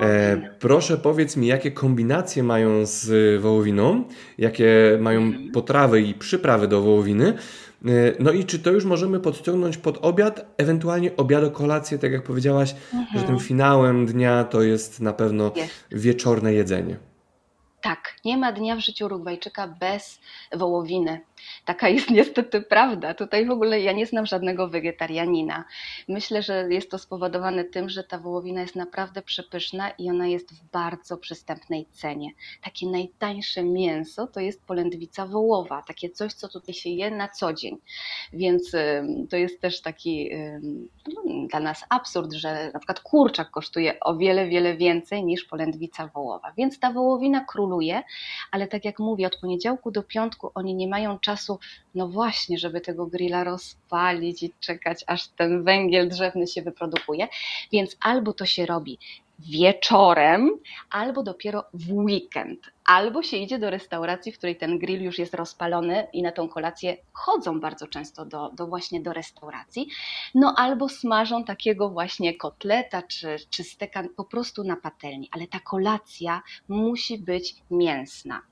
E, 0.00 0.40
proszę 0.58 0.98
powiedz 0.98 1.36
mi, 1.36 1.46
jakie 1.46 1.70
kombinacje 1.70 2.42
mają 2.42 2.86
z 2.86 3.40
wołowiną, 3.42 4.04
jakie 4.38 4.98
mają 5.00 5.20
mhm. 5.20 5.50
potrawy 5.50 6.02
i 6.02 6.14
przyprawy 6.14 6.68
do 6.68 6.82
wołowiny. 6.82 7.34
No 8.18 8.32
i 8.32 8.44
czy 8.44 8.58
to 8.58 8.70
już 8.70 8.84
możemy 8.84 9.20
podciągnąć 9.20 9.76
pod 9.76 9.98
obiad, 10.02 10.54
ewentualnie 10.58 11.16
obiad 11.16 11.52
kolację, 11.52 11.98
tak 11.98 12.12
jak 12.12 12.22
powiedziałaś, 12.22 12.74
mhm. 12.94 13.20
że 13.20 13.26
tym 13.26 13.38
finałem 13.38 14.06
dnia 14.06 14.44
to 14.44 14.62
jest 14.62 15.00
na 15.00 15.12
pewno 15.12 15.52
wieczorne 15.90 16.54
jedzenie. 16.54 17.09
Tak, 17.80 18.16
nie 18.24 18.36
ma 18.38 18.52
dnia 18.52 18.76
w 18.76 18.80
życiu 18.80 19.04
Urugwajczyka 19.04 19.68
bez 19.68 20.20
wołowiny. 20.52 21.20
Taka 21.70 21.88
jest 21.88 22.10
niestety 22.20 22.62
prawda. 22.62 23.14
Tutaj 23.14 23.46
w 23.46 23.50
ogóle 23.50 23.80
ja 23.80 23.92
nie 23.92 24.06
znam 24.06 24.26
żadnego 24.26 24.68
wegetarianina. 24.68 25.64
Myślę, 26.08 26.42
że 26.42 26.66
jest 26.70 26.90
to 26.90 26.98
spowodowane 26.98 27.64
tym, 27.64 27.88
że 27.88 28.04
ta 28.04 28.18
wołowina 28.18 28.60
jest 28.60 28.76
naprawdę 28.76 29.22
przepyszna 29.22 29.90
i 29.90 30.10
ona 30.10 30.26
jest 30.26 30.52
w 30.52 30.70
bardzo 30.70 31.16
przystępnej 31.16 31.86
cenie. 31.92 32.30
Takie 32.62 32.86
najtańsze 32.86 33.62
mięso 33.64 34.26
to 34.26 34.40
jest 34.40 34.66
polędwica 34.66 35.26
wołowa, 35.26 35.82
takie 35.86 36.10
coś, 36.10 36.32
co 36.32 36.48
tutaj 36.48 36.74
się 36.74 36.90
je 36.90 37.10
na 37.10 37.28
co 37.28 37.52
dzień. 37.52 37.76
Więc 38.32 38.72
to 39.30 39.36
jest 39.36 39.60
też 39.60 39.80
taki 39.80 40.30
no, 41.14 41.46
dla 41.50 41.60
nas 41.60 41.84
absurd, 41.88 42.32
że 42.32 42.70
na 42.72 42.78
przykład 42.78 43.00
kurczak 43.00 43.50
kosztuje 43.50 44.00
o 44.00 44.16
wiele, 44.16 44.48
wiele 44.48 44.76
więcej 44.76 45.24
niż 45.24 45.44
polędwica 45.44 46.06
wołowa. 46.06 46.52
Więc 46.56 46.78
ta 46.78 46.92
wołowina 46.92 47.44
króluje, 47.44 48.02
ale 48.50 48.66
tak 48.66 48.84
jak 48.84 48.98
mówię, 48.98 49.26
od 49.26 49.36
poniedziałku 49.36 49.90
do 49.90 50.02
piątku 50.02 50.50
oni 50.54 50.74
nie 50.74 50.88
mają 50.88 51.18
czasu 51.18 51.59
no 51.94 52.08
właśnie, 52.08 52.58
żeby 52.58 52.80
tego 52.80 53.06
grilla 53.06 53.44
rozpalić 53.44 54.42
i 54.42 54.52
czekać, 54.60 55.04
aż 55.06 55.28
ten 55.28 55.64
węgiel 55.64 56.08
drzewny 56.08 56.46
się 56.46 56.62
wyprodukuje. 56.62 57.28
Więc 57.72 57.96
albo 58.00 58.32
to 58.32 58.46
się 58.46 58.66
robi 58.66 58.98
wieczorem 59.48 60.50
albo 60.90 61.22
dopiero 61.22 61.64
w 61.74 61.92
weekend. 61.92 62.60
Albo 62.86 63.22
się 63.22 63.36
idzie 63.36 63.58
do 63.58 63.70
restauracji, 63.70 64.32
w 64.32 64.38
której 64.38 64.56
ten 64.56 64.78
grill 64.78 65.02
już 65.02 65.18
jest 65.18 65.34
rozpalony 65.34 66.06
i 66.12 66.22
na 66.22 66.32
tą 66.32 66.48
kolację 66.48 66.96
chodzą 67.12 67.60
bardzo 67.60 67.86
często 67.86 68.24
do, 68.24 68.50
do 68.50 68.66
właśnie 68.66 69.00
do 69.00 69.12
restauracji. 69.12 69.88
No 70.34 70.54
albo 70.56 70.88
smażą 70.88 71.44
takiego 71.44 71.90
właśnie 71.90 72.36
kotleta 72.36 73.02
czy, 73.02 73.36
czy 73.50 73.64
steka 73.64 74.02
po 74.16 74.24
prostu 74.24 74.64
na 74.64 74.76
patelni. 74.76 75.28
Ale 75.32 75.46
ta 75.46 75.60
kolacja 75.60 76.42
musi 76.68 77.18
być 77.18 77.54
mięsna 77.70 78.42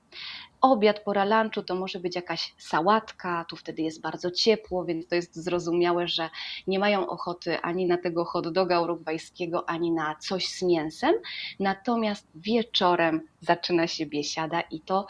obiad, 0.61 0.99
pora 0.99 1.25
lunchu 1.25 1.63
to 1.63 1.75
może 1.75 1.99
być 1.99 2.15
jakaś 2.15 2.53
sałatka, 2.57 3.45
tu 3.49 3.55
wtedy 3.55 3.81
jest 3.81 4.01
bardzo 4.01 4.31
ciepło, 4.31 4.85
więc 4.85 5.07
to 5.07 5.15
jest 5.15 5.35
zrozumiałe, 5.35 6.07
że 6.07 6.29
nie 6.67 6.79
mają 6.79 7.07
ochoty 7.07 7.61
ani 7.61 7.85
na 7.85 7.97
tego 7.97 8.25
hot 8.25 8.53
doga 8.53 8.81
urugwajskiego, 8.81 9.69
ani 9.69 9.91
na 9.91 10.15
coś 10.15 10.47
z 10.47 10.61
mięsem. 10.79 11.15
Natomiast 11.59 12.27
wieczorem 12.35 13.21
zaczyna 13.41 13.87
się 13.87 14.05
biesiada 14.05 14.61
i 14.61 14.79
to 14.79 15.07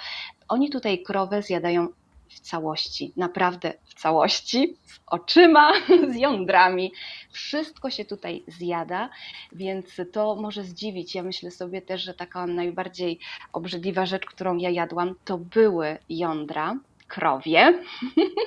oni 0.47 0.69
tutaj 0.69 1.03
krowę 1.03 1.41
zjadają 1.41 1.88
w 2.29 2.39
całości, 2.39 3.13
naprawdę 3.17 3.73
w 3.86 3.93
całości, 3.93 4.75
z 4.86 4.99
oczyma, 5.08 5.73
z 6.13 6.15
jądrami. 6.15 6.91
Wszystko 7.32 7.89
się 7.89 8.05
tutaj 8.05 8.43
zjada, 8.47 9.10
więc 9.51 9.86
to 10.12 10.36
może 10.36 10.63
zdziwić. 10.63 11.15
Ja 11.15 11.23
myślę 11.23 11.51
sobie 11.51 11.82
też, 11.82 12.01
że 12.01 12.13
taka 12.13 12.47
najbardziej 12.47 13.19
obrzydliwa 13.53 14.05
rzecz, 14.05 14.25
którą 14.25 14.58
ja 14.58 14.69
jadłam, 14.69 15.15
to 15.25 15.38
były 15.38 15.97
jądra 16.10 16.75
krowie. 17.08 17.84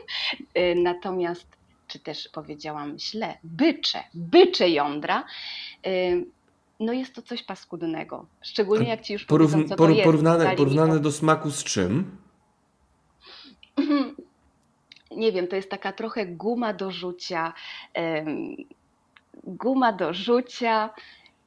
Natomiast, 0.88 1.46
czy 1.88 1.98
też 1.98 2.28
powiedziałam 2.32 2.98
źle, 2.98 3.38
bycze, 3.44 4.04
bycze 4.14 4.70
jądra 4.70 5.24
no 6.82 6.92
jest 6.92 7.14
to 7.14 7.22
coś 7.22 7.42
paskudnego. 7.42 8.26
Szczególnie 8.42 8.88
jak 8.88 9.00
ci 9.00 9.12
już 9.12 9.26
Porówn- 9.26 9.52
powiedzą, 9.52 9.68
co 9.68 9.76
to 9.76 9.88
jest. 9.88 10.04
Porównane, 10.04 10.56
porównane 10.56 11.00
do 11.00 11.12
smaku 11.12 11.50
z 11.50 11.64
czym? 11.64 12.16
nie 15.16 15.32
wiem, 15.32 15.48
to 15.48 15.56
jest 15.56 15.70
taka 15.70 15.92
trochę 15.92 16.26
guma 16.26 16.72
do 16.72 16.90
rzucia, 16.90 17.52
guma 19.44 19.92
do 19.92 20.14
rzucia, 20.14 20.90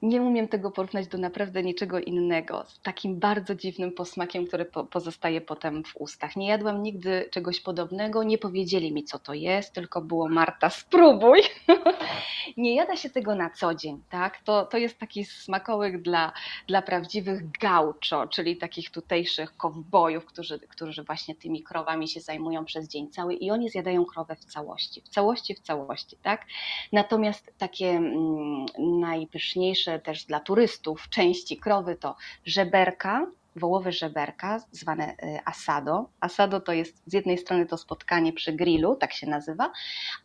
nie 0.06 0.22
umiem 0.22 0.48
tego 0.48 0.72
porównać 0.72 1.08
do 1.08 1.18
naprawdę 1.18 1.64
niczego 1.64 2.00
innego, 2.00 2.66
z 2.68 2.80
takim 2.82 3.20
bardzo 3.20 3.56
dziwnym 3.56 3.92
posmakiem, 3.92 4.48
który 4.48 4.66
po, 4.66 4.84
pozostaje 4.84 5.42
potem 5.42 5.84
w 5.84 5.98
ustach. 5.98 6.36
Nie 6.36 6.48
jadłam 6.48 6.84
nigdy 6.84 7.30
czegoś 7.32 7.60
podobnego, 7.60 8.24
nie 8.24 8.38
powiedzieli 8.38 8.94
mi, 8.94 9.04
co 9.04 9.20
to 9.20 9.34
jest, 9.34 9.74
tylko 9.74 10.02
było 10.02 10.30
Marta, 10.30 10.70
spróbuj. 10.70 11.42
nie 12.58 12.76
jada 12.76 12.96
się 12.96 13.10
tego 13.10 13.36
na 13.36 13.50
co 13.50 13.76
dzień, 13.76 14.02
tak? 14.10 14.38
To, 14.44 14.66
to 14.66 14.78
jest 14.78 14.98
taki 14.98 15.26
smakołyk 15.26 16.02
dla, 16.02 16.34
dla 16.68 16.82
prawdziwych 16.82 17.52
gaucho, 17.52 18.28
czyli 18.28 18.58
takich 18.58 18.90
tutejszych 18.90 19.58
kowbojów, 19.58 20.26
którzy, 20.26 20.60
którzy 20.60 21.04
właśnie 21.04 21.36
tymi 21.36 21.64
krowami 21.64 22.08
się 22.08 22.20
zajmują 22.20 22.66
przez 22.66 22.88
dzień 22.88 23.10
cały 23.10 23.34
i 23.34 23.52
oni 23.52 23.70
zjadają 23.70 24.06
krowę 24.06 24.36
w 24.36 24.46
całości, 24.46 25.02
w 25.02 25.10
całości, 25.10 25.56
w 25.56 25.60
całości, 25.60 26.18
tak? 26.22 26.46
Natomiast 26.92 27.54
takie 27.58 27.90
mm, 27.90 28.66
najpyszniejsze 29.00 29.95
też 30.00 30.26
dla 30.26 30.40
turystów 30.40 31.10
części 31.10 31.58
krowy 31.58 31.96
to 31.96 32.16
żeberka, 32.46 33.28
wołowe 33.56 33.92
żeberka, 33.92 34.60
zwane 34.72 35.14
y, 35.14 35.40
asado. 35.46 36.10
Asado 36.20 36.62
to 36.62 36.74
jest 36.74 37.04
z 37.06 37.14
jednej 37.14 37.38
strony 37.38 37.66
to 37.66 37.78
spotkanie 37.78 38.34
przy 38.34 38.54
grillu, 38.54 38.96
tak 38.96 39.14
się 39.14 39.28
nazywa, 39.28 39.72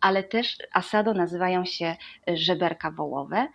ale 0.01 0.23
też 0.23 0.59
asado 0.73 1.15
nazywają 1.15 1.65
się 1.65 1.97
y, 2.31 2.37
żeberka 2.37 2.91
wołowe. 2.91 3.49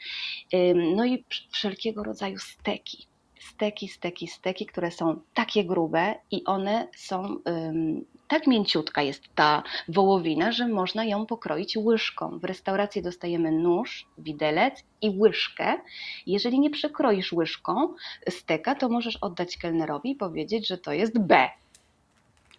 No 0.96 1.06
i 1.06 1.26
wszelkiego 1.52 2.04
rodzaju 2.04 2.40
steki. 2.40 3.08
Steki, 3.40 3.88
steki, 3.88 4.28
steki, 4.28 4.66
które 4.66 4.92
są 4.92 5.22
takie 5.34 5.66
grube 5.66 6.16
i 6.32 6.46
one 6.46 6.88
są 6.96 7.38
tak 8.28 8.48
mięciutka 8.48 9.02
jest 9.02 9.24
ta 9.36 9.64
wołowina, 9.88 10.52
że 10.52 10.68
można 10.68 11.06
ją 11.06 11.26
pokroić 11.26 11.78
łyżką. 11.78 12.40
W 12.40 12.44
restauracji 12.44 13.02
dostajemy 13.02 13.52
nóż, 13.52 14.08
widelec 14.18 14.84
i 15.02 15.10
łyżkę. 15.10 15.74
Jeżeli 16.28 16.60
nie 16.60 16.70
przekroisz 16.70 17.34
łyżką 17.34 17.94
steka, 18.30 18.76
to 18.76 18.90
możesz 18.90 19.18
oddać 19.18 19.58
kelnerowi 19.58 20.12
i 20.12 20.16
powiedzieć, 20.16 20.68
że 20.68 20.78
to 20.78 20.94
jest 20.94 21.20
B, 21.20 21.50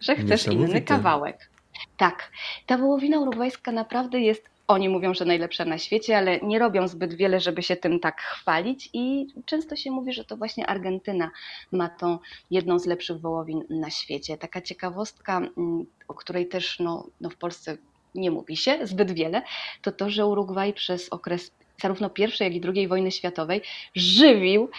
że 0.01 0.15
chcesz 0.15 0.47
inny 0.47 0.81
kawałek. 0.81 1.49
Tak, 1.97 2.31
ta 2.65 2.77
wołowina 2.77 3.19
urugwajska 3.19 3.71
naprawdę 3.71 4.19
jest 4.19 4.56
oni 4.67 4.89
mówią, 4.89 5.13
że 5.13 5.25
najlepsza 5.25 5.65
na 5.65 5.77
świecie, 5.77 6.17
ale 6.17 6.39
nie 6.39 6.59
robią 6.59 6.87
zbyt 6.87 7.13
wiele, 7.13 7.39
żeby 7.39 7.63
się 7.63 7.75
tym 7.75 7.99
tak 7.99 8.21
chwalić 8.21 8.89
i 8.93 9.27
często 9.45 9.75
się 9.75 9.91
mówi, 9.91 10.13
że 10.13 10.25
to 10.25 10.37
właśnie 10.37 10.67
Argentyna 10.67 11.31
ma 11.71 11.89
tą 11.89 12.19
jedną 12.51 12.79
z 12.79 12.85
lepszych 12.85 13.21
wołowin 13.21 13.63
na 13.69 13.89
świecie. 13.89 14.37
Taka 14.37 14.61
ciekawostka, 14.61 15.37
mm, 15.37 15.85
o 16.07 16.13
której 16.13 16.47
też 16.47 16.79
no, 16.79 17.07
no 17.21 17.29
w 17.29 17.35
Polsce 17.35 17.77
nie 18.15 18.31
mówi 18.31 18.57
się 18.57 18.87
zbyt 18.87 19.11
wiele, 19.11 19.41
to 19.81 19.91
to, 19.91 20.09
że 20.09 20.25
Urugwaj 20.25 20.73
przez 20.73 21.09
okres 21.09 21.51
zarówno 21.81 22.09
I, 22.17 22.43
jak 22.43 22.53
i 22.53 22.61
II 22.75 22.87
wojny 22.87 23.11
światowej 23.11 23.61
żywił, 23.95 24.69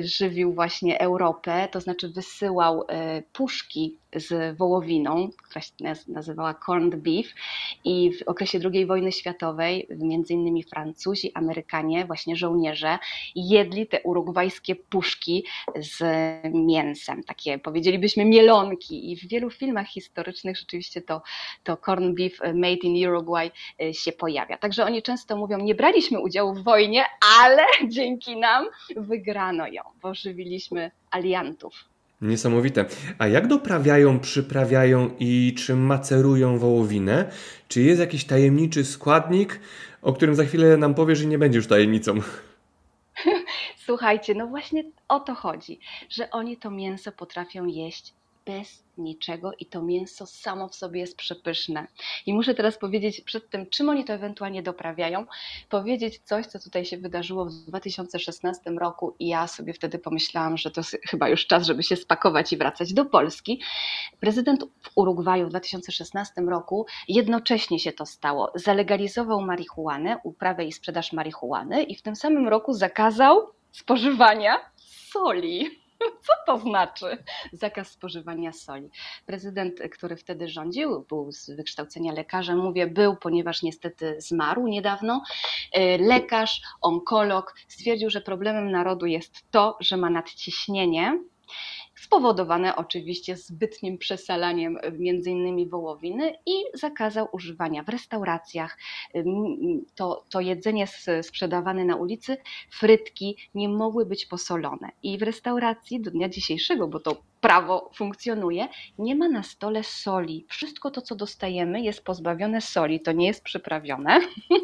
żywił 0.00 0.52
właśnie 0.52 1.00
Europę, 1.00 1.68
to 1.72 1.80
znaczy 1.80 2.08
wysyłał 2.08 2.84
e, 2.88 3.22
puszki 3.32 3.96
z 4.16 4.58
wołowiną, 4.58 5.30
która 5.42 5.60
się 5.60 5.72
nazywała 6.08 6.54
corned 6.54 6.96
beef 6.96 7.26
i 7.84 8.12
w 8.12 8.28
okresie 8.28 8.58
II 8.74 8.86
wojny 8.86 9.12
światowej 9.12 9.88
między 9.90 10.32
innymi 10.32 10.62
Francuzi, 10.62 11.32
Amerykanie, 11.34 12.04
właśnie 12.04 12.36
żołnierze 12.36 12.98
jedli 13.34 13.86
te 13.86 14.00
urugwajskie 14.02 14.76
puszki 14.76 15.44
z 15.76 16.04
mięsem, 16.54 17.24
takie 17.24 17.58
powiedzielibyśmy 17.58 18.24
mielonki 18.24 19.12
i 19.12 19.16
w 19.16 19.28
wielu 19.28 19.50
filmach 19.50 19.86
historycznych 19.86 20.56
rzeczywiście 20.58 21.02
to, 21.02 21.22
to 21.64 21.76
corned 21.76 22.14
beef 22.14 22.40
made 22.54 22.82
in 22.82 23.08
Uruguay 23.08 23.50
e, 23.82 23.94
się 23.94 24.12
pojawia. 24.12 24.58
Także 24.58 24.84
oni 24.84 25.02
często 25.02 25.36
mówią, 25.36 25.58
nie 25.58 25.74
braliśmy 25.74 26.20
udziału 26.20 26.54
w 26.54 26.64
wojnie, 26.64 27.04
ale 27.40 27.62
dzięki 27.88 28.36
nam 28.36 28.66
wygrano 28.96 29.66
ją, 29.66 29.82
bo 30.02 30.14
żywiliśmy 30.14 30.90
aliantów. 31.10 31.95
Niesamowite. 32.20 32.84
A 33.18 33.26
jak 33.26 33.46
doprawiają, 33.46 34.20
przyprawiają 34.20 35.10
i 35.18 35.54
czy 35.58 35.74
macerują 35.74 36.58
wołowinę? 36.58 37.30
Czy 37.68 37.82
jest 37.82 38.00
jakiś 38.00 38.24
tajemniczy 38.24 38.84
składnik, 38.84 39.60
o 40.02 40.12
którym 40.12 40.34
za 40.34 40.44
chwilę 40.44 40.76
nam 40.76 40.94
powiesz 40.94 41.22
i 41.22 41.26
nie 41.26 41.38
będzie 41.38 41.56
już 41.56 41.66
tajemnicą? 41.66 42.14
Słuchajcie, 43.86 44.34
no 44.34 44.46
właśnie 44.46 44.84
o 45.08 45.20
to 45.20 45.34
chodzi, 45.34 45.80
że 46.10 46.30
oni 46.30 46.56
to 46.56 46.70
mięso 46.70 47.12
potrafią 47.12 47.66
jeść 47.66 48.14
bez 48.46 48.84
niczego 48.98 49.52
i 49.58 49.66
to 49.66 49.82
mięso 49.82 50.26
samo 50.26 50.68
w 50.68 50.74
sobie 50.74 51.00
jest 51.00 51.16
przepyszne. 51.16 51.86
I 52.26 52.34
muszę 52.34 52.54
teraz 52.54 52.78
powiedzieć 52.78 53.20
przed 53.20 53.50
tym, 53.50 53.70
czym 53.70 53.88
oni 53.88 54.04
to 54.04 54.12
ewentualnie 54.12 54.62
doprawiają, 54.62 55.26
powiedzieć 55.68 56.20
coś, 56.24 56.46
co 56.46 56.58
tutaj 56.58 56.84
się 56.84 56.98
wydarzyło 56.98 57.44
w 57.44 57.52
2016 57.52 58.70
roku 58.70 59.16
i 59.18 59.28
ja 59.28 59.46
sobie 59.46 59.72
wtedy 59.72 59.98
pomyślałam, 59.98 60.56
że 60.56 60.70
to 60.70 60.82
chyba 61.10 61.28
już 61.28 61.46
czas, 61.46 61.66
żeby 61.66 61.82
się 61.82 61.96
spakować 61.96 62.52
i 62.52 62.56
wracać 62.56 62.92
do 62.92 63.04
Polski. 63.04 63.62
Prezydent 64.20 64.64
w 64.82 64.90
Urugwaju 64.94 65.46
w 65.46 65.50
2016 65.50 66.40
roku 66.40 66.86
jednocześnie 67.08 67.78
się 67.78 67.92
to 67.92 68.06
stało. 68.06 68.52
Zalegalizował 68.54 69.40
marihuanę, 69.40 70.18
uprawę 70.24 70.64
i 70.64 70.72
sprzedaż 70.72 71.12
marihuany 71.12 71.82
i 71.82 71.94
w 71.94 72.02
tym 72.02 72.16
samym 72.16 72.48
roku 72.48 72.72
zakazał 72.72 73.50
spożywania 73.72 74.58
soli. 74.76 75.85
Co 76.26 76.32
to 76.46 76.58
znaczy 76.58 77.24
zakaz 77.52 77.90
spożywania 77.90 78.52
soli? 78.52 78.90
Prezydent, 79.26 79.80
który 79.92 80.16
wtedy 80.16 80.48
rządził, 80.48 81.04
był 81.08 81.32
z 81.32 81.50
wykształcenia 81.50 82.12
lekarza, 82.12 82.56
mówię 82.56 82.86
był, 82.86 83.16
ponieważ 83.16 83.62
niestety 83.62 84.16
zmarł 84.18 84.66
niedawno. 84.66 85.22
E, 85.72 85.98
lekarz, 85.98 86.60
onkolog 86.80 87.54
stwierdził, 87.68 88.10
że 88.10 88.20
problemem 88.20 88.70
narodu 88.70 89.06
jest 89.06 89.50
to, 89.50 89.76
że 89.80 89.96
ma 89.96 90.10
nadciśnienie 90.10 91.18
spowodowane 91.96 92.76
oczywiście 92.76 93.36
zbytnim 93.36 93.98
przesalaniem 93.98 94.78
między 94.98 95.30
innymi 95.30 95.68
wołowiny 95.68 96.34
i 96.46 96.52
zakazał 96.74 97.28
używania 97.32 97.82
w 97.82 97.88
restauracjach. 97.88 98.78
To, 99.94 100.24
to 100.30 100.40
jedzenie 100.40 100.86
sprzedawane 101.22 101.84
na 101.84 101.96
ulicy, 101.96 102.36
frytki 102.70 103.36
nie 103.54 103.68
mogły 103.68 104.06
być 104.06 104.26
posolone. 104.26 104.88
I 105.02 105.18
w 105.18 105.22
restauracji 105.22 106.00
do 106.00 106.10
dnia 106.10 106.28
dzisiejszego, 106.28 106.88
bo 106.88 107.00
to 107.00 107.22
prawo 107.40 107.90
funkcjonuje, 107.94 108.68
nie 108.98 109.14
ma 109.14 109.28
na 109.28 109.42
stole 109.42 109.84
soli. 109.84 110.46
Wszystko 110.48 110.90
to, 110.90 111.02
co 111.02 111.14
dostajemy, 111.14 111.80
jest 111.80 112.04
pozbawione 112.04 112.60
soli, 112.60 113.00
to 113.00 113.12
nie 113.12 113.26
jest 113.26 113.42
przyprawione. 113.42 114.20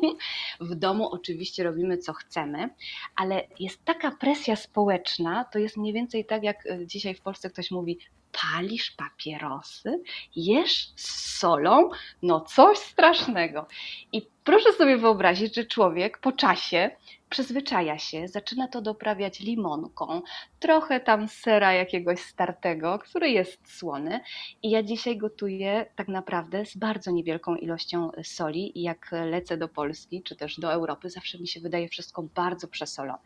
w 0.60 0.74
domu 0.74 1.08
oczywiście 1.08 1.64
robimy, 1.64 1.98
co 1.98 2.12
chcemy, 2.12 2.70
ale 3.16 3.42
jest 3.60 3.84
taka 3.84 4.10
presja 4.10 4.56
społeczna, 4.56 5.44
to 5.44 5.58
jest 5.58 5.76
mniej 5.76 5.92
więcej 5.92 6.24
tak, 6.24 6.42
jak 6.42 6.66
e, 6.66 6.86
dzisiaj 6.86 7.14
w 7.14 7.20
Polsce 7.20 7.50
ktoś 7.50 7.70
mówi, 7.70 7.98
palisz 8.32 8.90
papierosy, 8.90 10.00
jesz 10.36 10.92
z 10.96 11.38
solą, 11.38 11.90
no 12.22 12.40
coś 12.40 12.78
strasznego. 12.78 13.66
I 14.12 14.26
proszę 14.44 14.72
sobie 14.72 14.96
wyobrazić, 14.96 15.54
że 15.54 15.64
człowiek 15.64 16.18
po 16.18 16.32
czasie 16.32 16.90
przyzwyczaja 17.32 17.98
się, 17.98 18.28
zaczyna 18.28 18.68
to 18.68 18.82
doprawiać 18.82 19.40
limonką, 19.40 20.22
trochę 20.60 21.00
tam 21.00 21.28
sera 21.28 21.72
jakiegoś 21.72 22.20
startego, 22.20 22.98
który 22.98 23.30
jest 23.30 23.78
słony. 23.78 24.20
I 24.62 24.70
ja 24.70 24.82
dzisiaj 24.82 25.16
gotuję 25.16 25.86
tak 25.96 26.08
naprawdę 26.08 26.66
z 26.66 26.76
bardzo 26.76 27.10
niewielką 27.10 27.56
ilością 27.56 28.10
soli. 28.22 28.78
I 28.78 28.82
jak 28.82 29.10
lecę 29.12 29.56
do 29.56 29.68
Polski 29.68 30.22
czy 30.22 30.36
też 30.36 30.60
do 30.60 30.72
Europy, 30.72 31.10
zawsze 31.10 31.38
mi 31.38 31.48
się 31.48 31.60
wydaje 31.60 31.88
wszystko 31.88 32.22
bardzo 32.22 32.68
przesolone. 32.68 33.18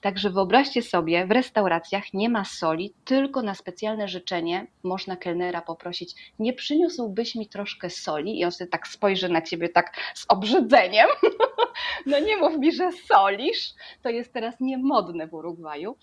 Także 0.00 0.30
wyobraźcie 0.30 0.82
sobie, 0.82 1.26
w 1.26 1.30
restauracjach 1.30 2.14
nie 2.14 2.28
ma 2.28 2.44
soli, 2.44 2.94
tylko 3.04 3.42
na 3.42 3.54
specjalne 3.54 4.08
życzenie 4.08 4.66
można 4.82 5.16
kelnera 5.16 5.62
poprosić, 5.62 6.14
nie 6.38 6.52
przyniósłbyś 6.52 7.34
mi 7.34 7.48
troszkę 7.48 7.90
soli? 7.90 8.40
I 8.40 8.44
on 8.44 8.52
sobie 8.52 8.70
tak 8.70 8.88
spojrzy 8.88 9.28
na 9.28 9.42
ciebie 9.42 9.68
tak 9.68 9.96
z 10.14 10.24
obrzydzeniem. 10.28 11.08
no 12.06 12.18
nie 12.18 12.36
mów 12.36 12.58
mi, 12.58 12.72
że 12.72 12.92
solisz. 13.52 13.74
To 14.02 14.10
jest 14.10 14.32
teraz 14.32 14.60
niemodne 14.60 15.26
w 15.26 15.34
Urugwaju, 15.34 15.96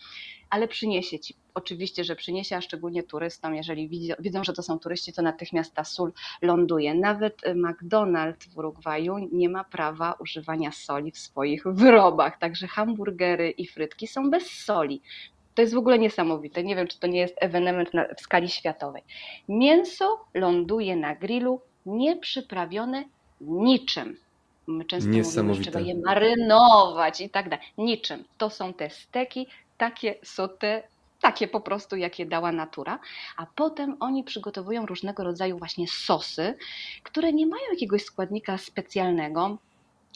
ale 0.49 0.67
przyniesie 0.67 1.19
ci. 1.19 1.35
Oczywiście, 1.53 2.03
że 2.03 2.15
przyniesie, 2.15 2.55
a 2.55 2.61
szczególnie 2.61 3.03
turystom, 3.03 3.55
jeżeli 3.55 3.89
widzą, 4.19 4.43
że 4.43 4.53
to 4.53 4.63
są 4.63 4.79
turyści, 4.79 5.13
to 5.13 5.21
natychmiast 5.21 5.73
ta 5.73 5.83
sól 5.83 6.13
ląduje. 6.41 6.93
Nawet 6.95 7.41
McDonald's 7.41 8.47
w 8.53 8.57
Urugwaju 8.57 9.15
nie 9.31 9.49
ma 9.49 9.63
prawa 9.63 10.13
używania 10.19 10.71
soli 10.71 11.11
w 11.11 11.17
swoich 11.17 11.63
wyrobach, 11.65 12.39
także 12.39 12.67
hamburgery 12.67 13.51
i 13.51 13.67
frytki 13.67 14.07
są 14.07 14.29
bez 14.29 14.51
soli. 14.51 15.01
To 15.55 15.61
jest 15.61 15.73
w 15.73 15.77
ogóle 15.77 15.99
niesamowite. 15.99 16.63
Nie 16.63 16.75
wiem, 16.75 16.87
czy 16.87 16.99
to 16.99 17.07
nie 17.07 17.19
jest 17.19 17.35
ewenement 17.37 17.89
w 18.17 18.21
skali 18.21 18.49
światowej. 18.49 19.03
Mięso 19.49 20.25
ląduje 20.33 20.95
na 20.95 21.15
grillu 21.15 21.61
nieprzyprawione 21.85 23.03
niczym. 23.41 24.17
My 24.69 24.85
często 24.85 25.09
mówimy, 25.09 25.53
że 25.53 25.61
trzeba 25.61 25.79
je 25.79 25.95
marynować 25.95 27.21
i 27.21 27.29
tak 27.29 27.49
dalej. 27.49 27.65
Niczym. 27.77 28.23
To 28.37 28.49
są 28.49 28.73
te 28.73 28.89
steki, 28.89 29.47
takie 29.77 30.15
sote, 30.23 30.83
takie 31.21 31.47
po 31.47 31.61
prostu, 31.61 31.95
jakie 31.95 32.25
dała 32.25 32.51
natura, 32.51 32.99
a 33.37 33.45
potem 33.55 33.97
oni 33.99 34.23
przygotowują 34.23 34.85
różnego 34.85 35.23
rodzaju 35.23 35.57
właśnie 35.57 35.87
sosy, 35.87 36.57
które 37.03 37.33
nie 37.33 37.47
mają 37.47 37.63
jakiegoś 37.71 38.03
składnika 38.03 38.57
specjalnego, 38.57 39.57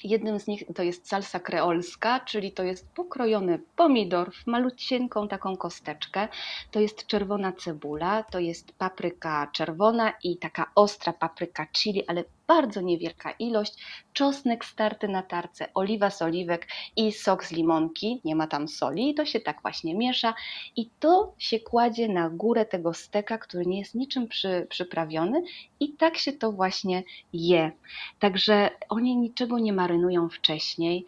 Jednym 0.04 0.40
z 0.40 0.48
nich 0.48 0.64
to 0.76 0.84
jest 0.84 1.08
salsa 1.08 1.40
kreolska, 1.40 2.20
czyli 2.20 2.52
to 2.52 2.64
jest 2.64 2.88
pokrojony 2.96 3.60
pomidor 3.76 4.32
w 4.34 4.48
malucinką 4.48 5.28
taką 5.28 5.58
kosteczkę, 5.58 6.28
to 6.72 6.80
jest 6.80 7.08
czerwona 7.08 7.52
cebula, 7.54 8.24
to 8.24 8.40
jest 8.40 8.72
papryka 8.72 9.50
czerwona 9.52 10.14
i 10.24 10.38
taka 10.38 10.72
ostra 10.76 11.14
papryka 11.14 11.68
chili, 11.68 12.08
ale 12.08 12.24
bardzo 12.48 12.82
niewielka 12.82 13.32
ilość, 13.32 13.74
czosnek 14.14 14.66
starty 14.66 15.08
na 15.08 15.24
tarce, 15.24 15.74
oliwa 15.74 16.10
z 16.10 16.22
oliwek 16.22 16.68
i 16.96 17.12
sok 17.12 17.44
z 17.44 17.52
limonki, 17.52 18.22
nie 18.26 18.36
ma 18.36 18.48
tam 18.48 18.68
soli, 18.68 19.14
to 19.16 19.26
się 19.26 19.40
tak 19.40 19.62
właśnie 19.62 19.96
miesza. 19.96 20.34
I 20.76 20.90
to 21.00 21.34
się 21.38 21.60
kładzie 21.60 22.08
na 22.08 22.30
górę 22.30 22.66
tego 22.66 22.94
steka, 22.94 23.38
który 23.38 23.66
nie 23.66 23.80
jest 23.80 23.96
niczym 23.96 24.28
przy, 24.28 24.68
przyprawiony. 24.70 25.44
I 25.80 25.94
tak 25.94 26.18
się 26.18 26.34
to 26.34 26.52
właśnie 26.52 27.04
je. 27.34 27.72
Także 28.20 28.70
oni 28.90 29.18
niczego 29.18 29.60
nie 29.60 29.74
marynują 29.74 30.30
wcześniej, 30.30 31.06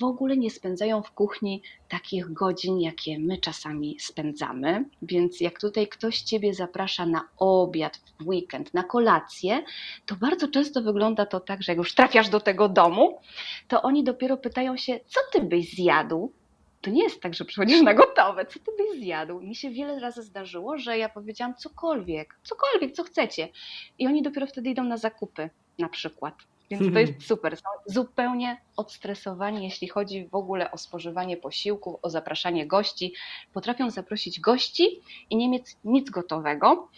w 0.00 0.04
ogóle 0.04 0.36
nie 0.36 0.50
spędzają 0.50 1.02
w 1.02 1.10
kuchni 1.10 1.62
takich 1.94 2.32
godzin, 2.32 2.80
jakie 2.80 3.18
my 3.18 3.38
czasami 3.38 3.96
spędzamy. 4.00 4.84
Więc 5.02 5.40
jak 5.40 5.60
tutaj 5.60 5.88
ktoś 5.88 6.20
Ciebie 6.20 6.54
zaprasza 6.54 7.06
na 7.06 7.28
obiad 7.38 8.00
w 8.20 8.28
weekend, 8.28 8.74
na 8.74 8.82
kolację, 8.82 9.62
to 10.06 10.16
bardzo 10.16 10.48
często 10.48 10.82
wygląda 10.82 11.26
to 11.26 11.40
tak, 11.40 11.62
że 11.62 11.72
jak 11.72 11.78
już 11.78 11.94
trafiasz 11.94 12.28
do 12.28 12.40
tego 12.40 12.68
domu, 12.68 13.18
to 13.68 13.82
oni 13.82 14.04
dopiero 14.04 14.36
pytają 14.36 14.76
się, 14.76 15.00
co 15.06 15.20
Ty 15.32 15.40
byś 15.40 15.74
zjadł? 15.74 16.32
To 16.80 16.90
nie 16.90 17.02
jest 17.02 17.20
tak, 17.20 17.34
że 17.34 17.44
przychodzisz 17.44 17.82
na 17.82 17.94
gotowe, 17.94 18.46
co 18.46 18.58
Ty 18.58 18.70
byś 18.78 19.00
zjadł? 19.00 19.40
Mi 19.40 19.54
się 19.54 19.70
wiele 19.70 20.00
razy 20.00 20.22
zdarzyło, 20.22 20.78
że 20.78 20.98
ja 20.98 21.08
powiedziałam 21.08 21.54
cokolwiek, 21.54 22.38
cokolwiek, 22.42 22.92
co 22.92 23.04
chcecie. 23.04 23.48
I 23.98 24.06
oni 24.06 24.22
dopiero 24.22 24.46
wtedy 24.46 24.70
idą 24.70 24.84
na 24.84 24.96
zakupy 24.96 25.50
na 25.78 25.88
przykład. 25.88 26.34
Więc 26.70 26.92
to 26.92 26.98
jest 26.98 27.12
super. 27.26 27.56
Są 27.56 27.68
zupełnie 27.86 28.60
odstresowani, 28.76 29.64
jeśli 29.64 29.88
chodzi 29.88 30.28
w 30.32 30.34
ogóle 30.34 30.70
o 30.70 30.78
spożywanie 30.78 31.36
posiłków, 31.36 31.96
o 32.02 32.10
zapraszanie 32.10 32.66
gości. 32.66 33.14
Potrafią 33.52 33.90
zaprosić 33.90 34.40
gości 34.40 35.00
i 35.30 35.36
nie 35.36 35.48
mieć 35.48 35.64
nic 35.84 36.10
gotowego. 36.10 36.88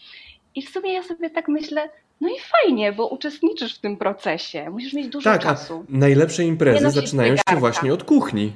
I 0.55 0.63
w 0.63 0.69
sumie 0.69 0.93
ja 0.93 1.03
sobie 1.03 1.31
tak 1.31 1.49
myślę, 1.49 1.91
no 2.21 2.29
i 2.29 2.35
fajnie, 2.41 2.93
bo 2.93 3.09
uczestniczysz 3.09 3.79
w 3.79 3.81
tym 3.81 3.97
procesie. 3.97 4.71
Musisz 4.71 4.93
mieć 4.93 5.09
dużo 5.09 5.31
tak, 5.31 5.43
czasu. 5.43 5.85
A 5.95 5.99
najlepsze 5.99 6.45
imprezy 6.45 6.91
zaczynają 6.91 7.37
się 7.37 7.57
właśnie 7.57 7.95
od 7.95 8.05
kuchni. 8.05 8.53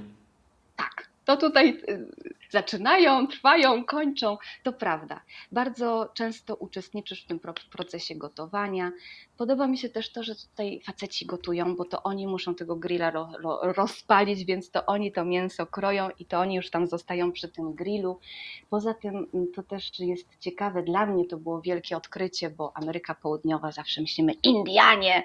Tak. 0.77 1.09
To 1.25 1.37
tutaj 1.37 1.69
y, 1.89 2.09
zaczynają, 2.51 3.27
trwają, 3.27 3.85
kończą. 3.85 4.39
To 4.63 4.73
prawda. 4.73 5.21
Bardzo 5.53 6.11
często 6.15 6.55
uczestniczysz 6.55 7.25
w 7.25 7.27
tym 7.27 7.41
procesie 7.71 8.15
gotowania. 8.15 8.93
Podoba 9.37 9.67
mi 9.67 9.79
się 9.79 9.89
też 9.89 10.13
to, 10.13 10.23
że 10.23 10.35
tutaj 10.35 10.81
faceci 10.85 11.27
gotują, 11.27 11.77
bo 11.77 11.85
to 11.85 12.03
oni 12.03 12.27
muszą 12.27 12.55
tego 12.55 12.77
grilla 12.77 13.11
ro, 13.11 13.29
ro, 13.43 13.61
rozpalić, 13.63 14.45
więc 14.45 14.71
to 14.71 14.87
oni 14.87 15.13
to 15.13 15.25
mięso 15.25 15.67
kroją 15.67 16.09
i 16.19 16.25
to 16.25 16.41
oni 16.41 16.55
już 16.55 16.71
tam 16.71 16.87
zostają 16.87 17.33
przy 17.33 17.49
tym 17.49 17.75
grillu. 17.75 18.19
Poza 18.71 18.95
tym 18.95 19.27
mm, 19.35 19.53
to 19.53 19.63
też 19.63 19.99
jest 19.99 20.39
ciekawe, 20.39 20.83
dla 20.83 21.07
mnie 21.07 21.25
to 21.25 21.37
było 21.37 21.61
wielkie 21.61 21.97
odkrycie, 21.97 22.51
bo 22.51 22.77
Ameryka 22.77 23.15
Południowa 23.15 23.73
zawsze 23.73 24.01
myślimy 24.01 24.33
Indianie, 24.33 25.23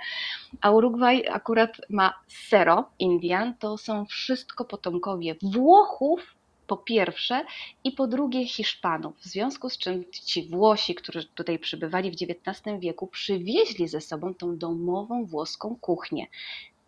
a 0.61 0.71
Urugwaj 0.71 1.27
akurat 1.29 1.81
ma 1.89 2.13
zero 2.49 2.89
Indian, 2.99 3.53
to 3.59 3.77
są 3.77 4.05
wszystko 4.05 4.65
potomkowie 4.65 5.35
Włochów, 5.41 6.35
po 6.67 6.77
pierwsze 6.77 7.45
i 7.83 7.91
po 7.91 8.07
drugie 8.07 8.47
Hiszpanów, 8.47 9.17
w 9.17 9.25
związku 9.25 9.69
z 9.69 9.77
czym 9.77 10.05
ci 10.11 10.43
Włosi, 10.43 10.95
którzy 10.95 11.25
tutaj 11.25 11.59
przybywali 11.59 12.11
w 12.11 12.13
XIX 12.13 12.79
wieku, 12.79 13.07
przywieźli 13.07 13.87
ze 13.87 14.01
sobą 14.01 14.33
tą 14.33 14.57
domową 14.57 15.25
włoską 15.25 15.77
kuchnię 15.81 16.27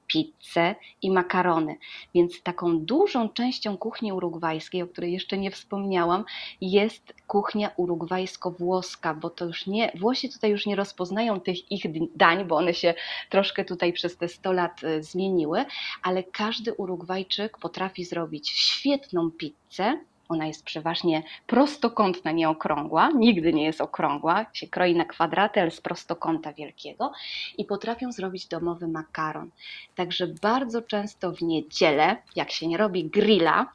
pizzę 0.07 0.75
i 1.01 1.11
makarony. 1.11 1.77
Więc 2.15 2.41
taką 2.41 2.79
dużą 2.79 3.29
częścią 3.29 3.77
kuchni 3.77 4.13
urugwajskiej, 4.13 4.81
o 4.81 4.87
której 4.87 5.13
jeszcze 5.13 5.37
nie 5.37 5.51
wspomniałam, 5.51 6.25
jest 6.61 7.13
kuchnia 7.27 7.71
urugwajsko-włoska, 7.77 9.13
bo 9.13 9.29
to 9.29 9.45
już 9.45 9.67
nie, 9.67 9.91
Włosi 9.95 10.29
tutaj 10.29 10.51
już 10.51 10.65
nie 10.65 10.75
rozpoznają 10.75 11.39
tych 11.39 11.71
ich 11.71 11.83
dań, 12.15 12.45
bo 12.45 12.55
one 12.55 12.73
się 12.73 12.93
troszkę 13.29 13.65
tutaj 13.65 13.93
przez 13.93 14.17
te 14.17 14.27
100 14.27 14.51
lat 14.51 14.83
e, 14.83 15.03
zmieniły, 15.03 15.65
ale 16.03 16.23
każdy 16.23 16.73
Urugwajczyk 16.73 17.57
potrafi 17.57 18.05
zrobić 18.05 18.49
świetną 18.49 19.31
pizzę, 19.31 19.99
ona 20.29 20.47
jest 20.47 20.63
przeważnie 20.63 21.23
prostokątna, 21.47 22.31
nie 22.31 22.49
okrągła, 22.49 23.09
nigdy 23.15 23.53
nie 23.53 23.63
jest 23.63 23.81
okrągła, 23.81 24.45
się 24.53 24.67
kroi 24.67 24.95
na 24.95 25.05
kwadraty, 25.05 25.61
ale 25.61 25.71
z 25.71 25.81
prostokąta 25.81 26.53
wielkiego 26.53 27.11
i 27.57 27.65
potrafią 27.65 28.11
zrobić 28.11 28.47
domowy 28.47 28.87
makaron. 28.87 29.49
Także 29.95 30.27
bardzo 30.27 30.81
często 30.81 31.31
w 31.31 31.41
niedzielę, 31.41 32.17
jak 32.35 32.51
się 32.51 32.67
nie 32.67 32.77
robi 32.77 33.05
grilla, 33.05 33.65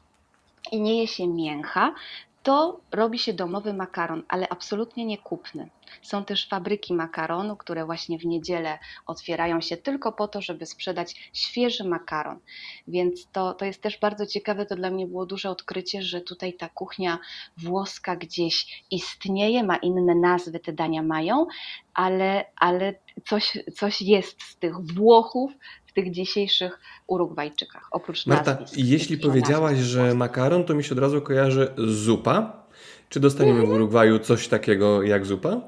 i 0.71 0.81
nie 0.81 0.99
je 0.99 1.07
się 1.07 1.27
mięcha, 1.27 1.93
to 2.43 2.81
robi 2.91 3.19
się 3.19 3.33
domowy 3.33 3.73
makaron, 3.73 4.23
ale 4.27 4.49
absolutnie 4.49 5.05
nie 5.05 5.17
kupny. 5.17 5.69
Są 6.01 6.25
też 6.25 6.47
fabryki 6.47 6.93
makaronu, 6.93 7.57
które 7.57 7.85
właśnie 7.85 8.19
w 8.19 8.25
niedzielę 8.25 8.79
otwierają 9.05 9.61
się 9.61 9.77
tylko 9.77 10.11
po 10.11 10.27
to, 10.27 10.41
żeby 10.41 10.65
sprzedać 10.65 11.29
świeży 11.33 11.83
makaron. 11.83 12.39
Więc 12.87 13.27
to, 13.31 13.53
to 13.53 13.65
jest 13.65 13.81
też 13.81 13.99
bardzo 13.99 14.25
ciekawe, 14.25 14.65
to 14.65 14.75
dla 14.75 14.89
mnie 14.89 15.07
było 15.07 15.25
duże 15.25 15.49
odkrycie, 15.49 16.01
że 16.01 16.21
tutaj 16.21 16.53
ta 16.53 16.69
kuchnia 16.69 17.19
włoska 17.57 18.15
gdzieś 18.15 18.83
istnieje, 18.91 19.63
ma 19.63 19.77
inne 19.77 20.15
nazwy, 20.15 20.59
te 20.59 20.73
dania 20.73 21.03
mają, 21.03 21.45
ale, 21.93 22.45
ale 22.55 22.93
coś, 23.25 23.57
coś 23.75 24.01
jest 24.01 24.43
z 24.43 24.57
tych 24.57 24.73
Włochów, 24.93 25.51
w 25.93 25.95
tych 25.95 26.11
dzisiejszych 26.11 26.79
Urugwajczykach, 27.07 27.87
oprócz 27.91 28.25
Marta, 28.25 28.53
nazwisk. 28.53 28.87
jeśli 28.89 29.17
powiedziałaś, 29.17 29.77
że 29.77 30.15
makaron, 30.15 30.63
to 30.63 30.73
mi 30.73 30.83
się 30.83 30.91
od 30.91 30.99
razu 30.99 31.21
kojarzy 31.21 31.73
zupa. 31.77 32.63
Czy 33.09 33.19
dostaniemy 33.19 33.65
w 33.65 33.69
Urugwaju 33.69 34.19
coś 34.19 34.47
takiego 34.47 35.03
jak 35.03 35.25
zupa? 35.25 35.61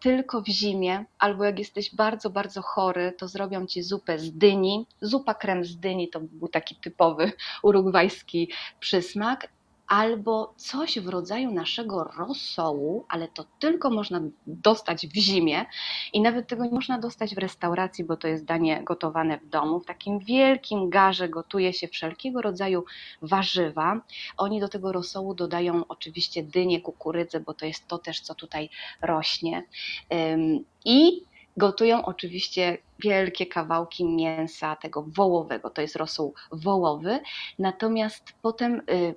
Tylko 0.00 0.42
w 0.42 0.46
zimie, 0.46 1.04
albo 1.18 1.44
jak 1.44 1.58
jesteś 1.58 1.94
bardzo, 1.94 2.30
bardzo 2.30 2.62
chory, 2.62 3.12
to 3.18 3.28
zrobią 3.28 3.66
ci 3.66 3.82
zupę 3.82 4.18
z 4.18 4.32
dyni. 4.32 4.86
Zupa 5.00 5.34
krem 5.34 5.64
z 5.64 5.76
dyni 5.76 6.08
to 6.08 6.20
był 6.20 6.48
taki 6.48 6.74
typowy 6.74 7.32
urugwajski 7.62 8.50
przysmak 8.80 9.48
albo 9.90 10.54
coś 10.56 10.98
w 10.98 11.08
rodzaju 11.08 11.50
naszego 11.50 12.04
rosołu, 12.04 13.04
ale 13.08 13.28
to 13.28 13.44
tylko 13.58 13.90
można 13.90 14.20
dostać 14.46 15.06
w 15.06 15.16
zimie 15.16 15.66
i 16.12 16.20
nawet 16.20 16.48
tego 16.48 16.64
nie 16.64 16.70
można 16.70 16.98
dostać 16.98 17.34
w 17.34 17.38
restauracji, 17.38 18.04
bo 18.04 18.16
to 18.16 18.28
jest 18.28 18.44
danie 18.44 18.82
gotowane 18.84 19.38
w 19.38 19.48
domu. 19.48 19.80
W 19.80 19.86
takim 19.86 20.18
wielkim 20.18 20.90
garze 20.90 21.28
gotuje 21.28 21.72
się 21.72 21.88
wszelkiego 21.88 22.42
rodzaju 22.42 22.84
warzywa. 23.22 24.00
Oni 24.36 24.60
do 24.60 24.68
tego 24.68 24.92
rosołu 24.92 25.34
dodają 25.34 25.84
oczywiście 25.88 26.42
dynię, 26.42 26.80
kukurydzę, 26.80 27.40
bo 27.40 27.54
to 27.54 27.66
jest 27.66 27.88
to 27.88 27.98
też, 27.98 28.20
co 28.20 28.34
tutaj 28.34 28.70
rośnie. 29.02 29.62
I 30.84 31.22
Gotują 31.56 32.04
oczywiście 32.04 32.78
wielkie 32.98 33.46
kawałki 33.46 34.04
mięsa 34.04 34.76
tego 34.76 35.02
wołowego, 35.02 35.70
to 35.70 35.82
jest 35.82 35.96
rosół 35.96 36.34
wołowy, 36.52 37.20
natomiast 37.58 38.34
potem 38.42 38.82
y, 38.90 39.14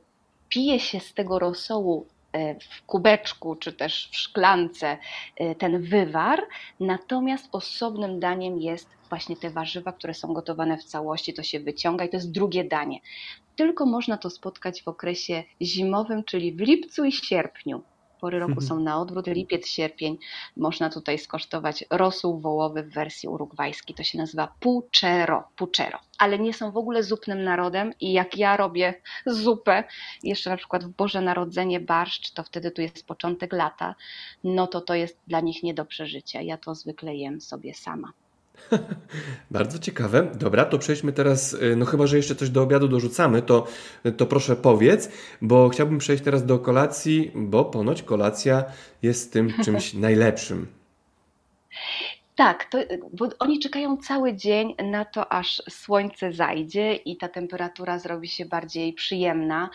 pije 0.54 0.80
się 0.80 1.00
z 1.00 1.14
tego 1.14 1.40
rosołu 1.40 2.08
y, 2.36 2.56
w 2.60 2.86
kubeczku 2.86 3.56
czy 3.56 3.74
też 3.74 4.10
w 4.12 4.16
szklance 4.16 4.98
y, 5.42 5.56
ten 5.56 5.82
wywar, 5.82 6.42
natomiast 6.80 7.50
osobnym 7.52 8.20
daniem 8.20 8.60
jest 8.60 8.90
właśnie 9.10 9.36
te 9.36 9.50
warzywa, 9.50 9.92
które 9.92 10.14
są 10.14 10.34
gotowane 10.34 10.78
w 10.78 10.84
całości, 10.84 11.34
to 11.34 11.44
się 11.44 11.60
wyciąga 11.60 12.06
i 12.06 12.10
to 12.10 12.18
jest 12.18 12.32
drugie 12.32 12.64
danie. 12.64 13.00
Tylko 13.56 13.86
można 13.86 14.18
to 14.18 14.30
spotkać 14.30 14.84
w 14.84 14.88
okresie 14.88 15.44
zimowym, 15.62 16.24
czyli 16.24 16.52
w 16.54 16.60
lipcu 16.60 17.06
i 17.06 17.12
sierpniu 17.12 17.84
pory 18.24 18.40
roku 18.40 18.52
mhm. 18.52 18.68
są 18.68 18.80
na 18.80 19.02
odwrót, 19.02 19.28
lipiec, 19.28 19.68
sierpień. 19.68 20.18
Można 20.58 20.90
tutaj 20.90 21.20
skosztować 21.20 21.86
rosół 21.90 22.40
wołowy 22.40 22.84
w 22.84 22.94
wersji 22.94 23.30
urugwajskiej. 23.30 23.96
To 23.96 24.04
się 24.04 24.18
nazywa 24.18 24.54
puchero, 24.60 25.44
puchero. 25.56 26.00
Ale 26.18 26.40
nie 26.40 26.54
są 26.54 26.72
w 26.72 26.78
ogóle 26.78 27.04
zupnym 27.04 27.44
narodem 27.44 27.94
i 28.00 28.14
jak 28.14 28.38
ja 28.38 28.58
robię 28.58 28.94
zupę, 29.26 29.84
jeszcze 30.24 30.50
na 30.50 30.58
przykład 30.58 30.84
w 30.84 30.90
Boże 30.90 31.22
Narodzenie 31.22 31.80
barszcz, 31.80 32.32
to 32.32 32.44
wtedy 32.44 32.72
tu 32.72 32.82
jest 32.82 33.08
początek 33.08 33.54
lata, 33.54 33.96
no 34.44 34.68
to 34.68 34.82
to 34.82 34.96
jest 34.96 35.20
dla 35.28 35.40
nich 35.40 35.64
nie 35.64 35.74
do 35.74 35.86
przeżycia. 35.86 36.42
Ja 36.42 36.58
to 36.58 36.76
zwykle 36.76 37.16
jem 37.16 37.42
sobie 37.42 37.74
sama. 37.74 38.14
Bardzo 39.52 39.80
ciekawe. 39.80 40.32
Dobra, 40.36 40.66
to 40.66 40.80
przejdźmy 40.80 41.14
teraz, 41.14 41.54
y, 41.54 41.76
no 41.76 41.86
chyba, 41.86 42.08
że 42.08 42.18
jeszcze 42.18 42.36
coś 42.36 42.50
do 42.50 42.62
obiadu 42.62 42.88
dorzucamy, 42.88 43.42
to, 43.42 43.68
to 44.18 44.26
proszę 44.26 44.56
powiedz, 44.56 45.10
bo 45.42 45.70
chciałbym 45.70 45.98
przejść 45.98 46.24
teraz 46.24 46.46
do 46.46 46.60
kolacji, 46.60 47.32
bo 47.36 47.66
ponoć 47.66 48.04
kolacja 48.04 48.64
jest 49.02 49.34
tym 49.34 49.54
czymś 49.66 49.94
najlepszym. 49.94 50.68
Tak, 52.36 52.66
to, 52.66 52.78
bo 53.14 53.30
oni 53.40 53.60
czekają 53.60 53.98
cały 53.98 54.34
dzień 54.34 54.76
na 54.84 55.06
to, 55.06 55.32
aż 55.32 55.62
słońce 55.70 56.34
zajdzie 56.34 56.96
i 56.96 57.18
ta 57.18 57.28
temperatura 57.28 58.00
zrobi 58.00 58.28
się 58.28 58.46
bardziej 58.46 58.94
przyjemna. 58.94 59.70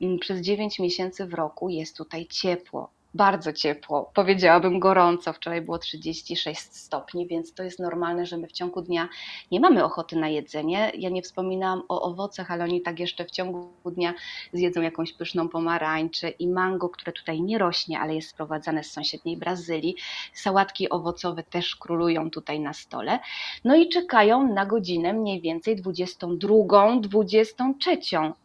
Mm, 0.00 0.18
przez 0.18 0.40
9 0.40 0.78
miesięcy 0.78 1.26
w 1.26 1.34
roku 1.34 1.68
jest 1.68 1.96
tutaj 1.96 2.26
ciepło 2.26 2.97
bardzo 3.18 3.52
ciepło, 3.52 4.10
powiedziałabym 4.14 4.80
gorąco. 4.80 5.32
Wczoraj 5.32 5.60
było 5.60 5.78
36 5.78 6.60
stopni, 6.60 7.26
więc 7.26 7.54
to 7.54 7.62
jest 7.62 7.78
normalne, 7.78 8.26
że 8.26 8.36
my 8.36 8.46
w 8.46 8.52
ciągu 8.52 8.82
dnia 8.82 9.08
nie 9.50 9.60
mamy 9.60 9.84
ochoty 9.84 10.16
na 10.16 10.28
jedzenie. 10.28 10.92
Ja 10.98 11.10
nie 11.10 11.22
wspominałam 11.22 11.82
o 11.88 12.02
owocach, 12.02 12.50
ale 12.50 12.64
oni 12.64 12.82
tak 12.82 13.00
jeszcze 13.00 13.24
w 13.24 13.30
ciągu 13.30 13.72
dnia 13.84 14.14
zjedzą 14.52 14.82
jakąś 14.82 15.12
pyszną 15.12 15.48
pomarańczę 15.48 16.28
i 16.28 16.48
mango, 16.48 16.88
które 16.88 17.12
tutaj 17.12 17.42
nie 17.42 17.58
rośnie, 17.58 18.00
ale 18.00 18.14
jest 18.14 18.28
sprowadzane 18.28 18.84
z 18.84 18.92
sąsiedniej 18.92 19.36
Brazylii. 19.36 19.96
Sałatki 20.32 20.90
owocowe 20.90 21.42
też 21.42 21.76
królują 21.76 22.30
tutaj 22.30 22.60
na 22.60 22.72
stole. 22.72 23.18
No 23.64 23.76
i 23.76 23.88
czekają 23.88 24.52
na 24.52 24.66
godzinę 24.66 25.12
mniej 25.12 25.40
więcej 25.40 25.76
22, 25.76 26.96
23, 27.00 27.98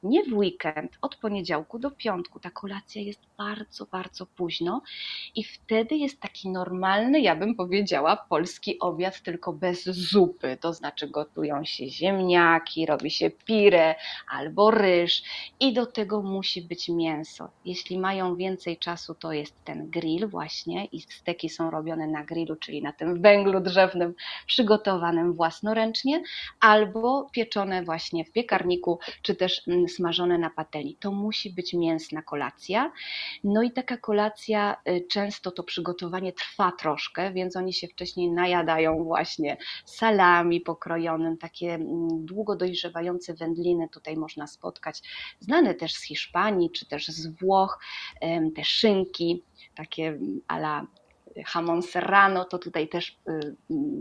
nie 0.03 0.23
w 0.23 0.33
weekend, 0.33 0.91
od 1.01 1.15
poniedziałku 1.15 1.79
do 1.79 1.91
piątku. 1.91 2.39
Ta 2.39 2.49
kolacja 2.49 3.01
jest 3.01 3.21
bardzo, 3.37 3.85
bardzo 3.85 4.25
i 5.35 5.43
wtedy 5.43 5.95
jest 5.95 6.19
taki 6.19 6.49
normalny, 6.49 7.21
ja 7.21 7.35
bym 7.35 7.55
powiedziała, 7.55 8.17
polski 8.29 8.79
obiad, 8.79 9.21
tylko 9.21 9.53
bez 9.53 9.83
zupy. 9.83 10.57
To 10.61 10.73
znaczy 10.73 11.07
gotują 11.07 11.65
się 11.65 11.89
ziemniaki, 11.89 12.85
robi 12.85 13.11
się 13.11 13.29
pire 13.29 13.95
albo 14.29 14.71
ryż 14.71 15.23
i 15.59 15.73
do 15.73 15.85
tego 15.85 16.21
musi 16.21 16.61
być 16.61 16.89
mięso. 16.89 17.49
Jeśli 17.65 17.99
mają 17.99 18.35
więcej 18.35 18.77
czasu, 18.77 19.15
to 19.15 19.33
jest 19.33 19.63
ten 19.63 19.89
grill 19.89 20.27
właśnie 20.27 20.85
i 20.85 21.01
steki 21.01 21.49
są 21.49 21.71
robione 21.71 22.07
na 22.07 22.23
grillu, 22.23 22.55
czyli 22.55 22.81
na 22.81 22.93
tym 22.93 23.21
węglu 23.21 23.59
drzewnym 23.59 24.13
przygotowanym 24.47 25.33
własnoręcznie, 25.33 26.23
albo 26.59 27.29
pieczone 27.31 27.83
właśnie 27.83 28.25
w 28.25 28.31
piekarniku, 28.31 28.99
czy 29.21 29.35
też 29.35 29.61
mm, 29.67 29.89
smażone 29.89 30.37
na 30.37 30.49
patelni. 30.49 30.95
To 30.99 31.11
musi 31.11 31.49
być 31.49 31.73
mięsna 31.73 32.21
kolacja. 32.21 32.91
No 33.43 33.61
i 33.61 33.71
taka 33.71 33.97
kolacja, 33.97 34.42
y, 34.49 35.07
często 35.09 35.51
to 35.51 35.63
przygotowanie 35.63 36.33
trwa 36.33 36.71
troszkę, 36.71 37.33
więc 37.33 37.55
oni 37.55 37.73
się 37.73 37.87
wcześniej 37.87 38.31
najadają 38.31 39.03
właśnie 39.03 39.57
salami 39.85 40.61
pokrojonym, 40.61 41.37
takie 41.37 41.73
mm, 41.73 42.25
długo 42.25 42.55
dojrzewające 42.55 43.33
wędliny 43.33 43.89
tutaj 43.89 44.17
można 44.17 44.47
spotkać, 44.47 45.01
znane 45.39 45.73
też 45.73 45.93
z 45.93 46.03
Hiszpanii 46.03 46.71
czy 46.71 46.85
też 46.85 47.07
z 47.07 47.27
Włoch, 47.39 47.79
te 48.55 48.63
szynki, 48.63 49.43
takie 49.75 50.19
ala 50.47 50.87
hamon 51.45 51.81
serrano, 51.81 52.45
to 52.45 52.59
tutaj 52.59 52.87
też 52.87 53.17
y, 53.29 53.55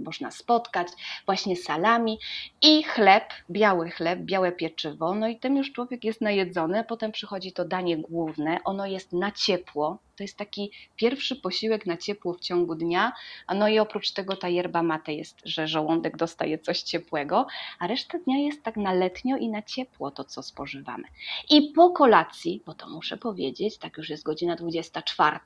można 0.05 0.31
spotkać, 0.31 0.89
właśnie 1.27 1.57
salami 1.57 2.19
i 2.63 2.83
chleb, 2.83 3.25
biały 3.51 3.91
chleb, 3.91 4.21
białe 4.21 4.53
pieczywo, 4.53 5.15
no 5.15 5.29
i 5.29 5.37
tym 5.37 5.57
już 5.57 5.73
człowiek 5.73 6.05
jest 6.05 6.21
najedzony, 6.21 6.85
potem 6.85 7.13
przychodzi 7.13 7.53
to 7.53 7.65
danie 7.65 7.97
główne, 7.97 8.59
ono 8.65 8.87
jest 8.87 9.13
na 9.13 9.31
ciepło, 9.31 9.99
to 10.17 10.25
jest 10.25 10.37
taki 10.37 10.71
pierwszy 10.97 11.37
posiłek 11.37 11.87
na 11.87 11.97
ciepło 11.97 12.35
w 12.35 12.41
ciągu 12.41 12.75
dnia, 12.75 13.13
a 13.47 13.55
no 13.55 13.69
i 13.69 13.79
oprócz 13.79 14.13
tego 14.13 14.37
ta 14.37 14.49
yerba 14.49 14.83
mate 14.83 15.13
jest, 15.13 15.41
że 15.45 15.69
żołądek 15.69 16.17
dostaje 16.17 16.59
coś 16.59 16.83
ciepłego, 16.83 17.47
a 17.79 17.87
reszta 17.87 18.19
dnia 18.19 18.39
jest 18.39 18.63
tak 18.63 18.77
na 18.77 18.93
letnio 18.93 19.37
i 19.37 19.49
na 19.49 19.63
ciepło 19.63 20.11
to, 20.11 20.25
co 20.25 20.43
spożywamy. 20.43 21.05
I 21.51 21.63
po 21.63 21.91
kolacji, 21.91 22.63
bo 22.67 22.75
to 22.75 22.89
muszę 22.89 23.17
powiedzieć, 23.17 23.79
tak 23.79 23.97
już 23.97 24.11
jest 24.11 24.23
godzina 24.23 24.57
24, 24.57 25.39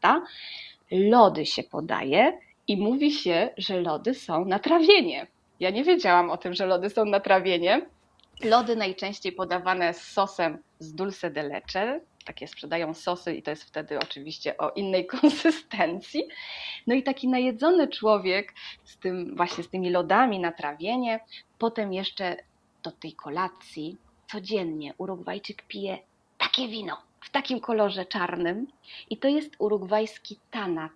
lody 0.91 1.47
się 1.47 1.63
podaje 1.63 2.39
i 2.69 2.77
mówi 2.77 3.13
się, 3.13 3.51
że 3.57 3.81
lody 3.81 4.15
są 4.15 4.45
na 4.45 4.59
trawienie. 4.59 5.27
Ja 5.61 5.71
nie 5.71 5.85
wiedziałam 5.85 6.31
o 6.31 6.37
tym, 6.37 6.55
że 6.55 6.67
lody 6.67 6.91
są 6.91 7.05
na 7.05 7.21
trawienie. 7.21 7.87
Lody 8.45 8.77
najczęściej 8.77 9.33
podawane 9.33 9.95
z 9.95 10.03
sosem 10.03 10.59
z 10.79 10.95
dulce 10.95 11.31
de 11.31 11.43
leche. 11.43 12.01
Takie 12.25 12.49
sprzedają 12.49 12.95
sosy 12.95 13.35
i 13.35 13.43
to 13.43 13.51
jest 13.51 13.65
wtedy 13.65 13.99
oczywiście 13.99 14.59
o 14.59 14.71
innej 14.71 15.07
konsystencji. 15.21 16.29
No 16.87 16.95
i 16.95 17.03
taki 17.03 17.29
najedzony 17.29 17.89
człowiek 17.89 18.55
z 18.85 18.99
tym 18.99 19.37
właśnie 19.37 19.65
z 19.65 19.69
tymi 19.69 19.91
lodami 19.91 20.41
na 20.41 20.53
trawienie, 20.53 21.21
potem 21.59 21.93
jeszcze 21.93 22.37
do 22.83 22.91
tej 22.91 23.13
kolacji 23.13 23.97
codziennie 24.31 24.95
Urugwajczyk 24.99 25.63
pije 25.63 25.99
takie 26.39 26.69
wino 26.69 27.06
w 27.27 27.31
takim 27.31 27.61
kolorze 27.61 28.07
czarnym 28.07 28.67
i 29.11 29.17
to 29.17 29.29
jest 29.29 29.51
urugwajski 29.59 30.39
tanat. 30.51 30.93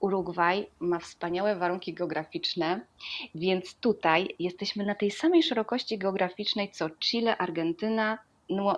Urugwaj 0.00 0.66
ma 0.80 0.98
wspaniałe 0.98 1.56
warunki 1.56 1.94
geograficzne, 1.94 2.80
więc 3.34 3.74
tutaj 3.74 4.34
jesteśmy 4.38 4.84
na 4.84 4.94
tej 4.94 5.10
samej 5.10 5.42
szerokości 5.42 5.98
geograficznej 5.98 6.70
co 6.70 6.90
Chile, 6.90 7.38
Argentyna, 7.38 8.18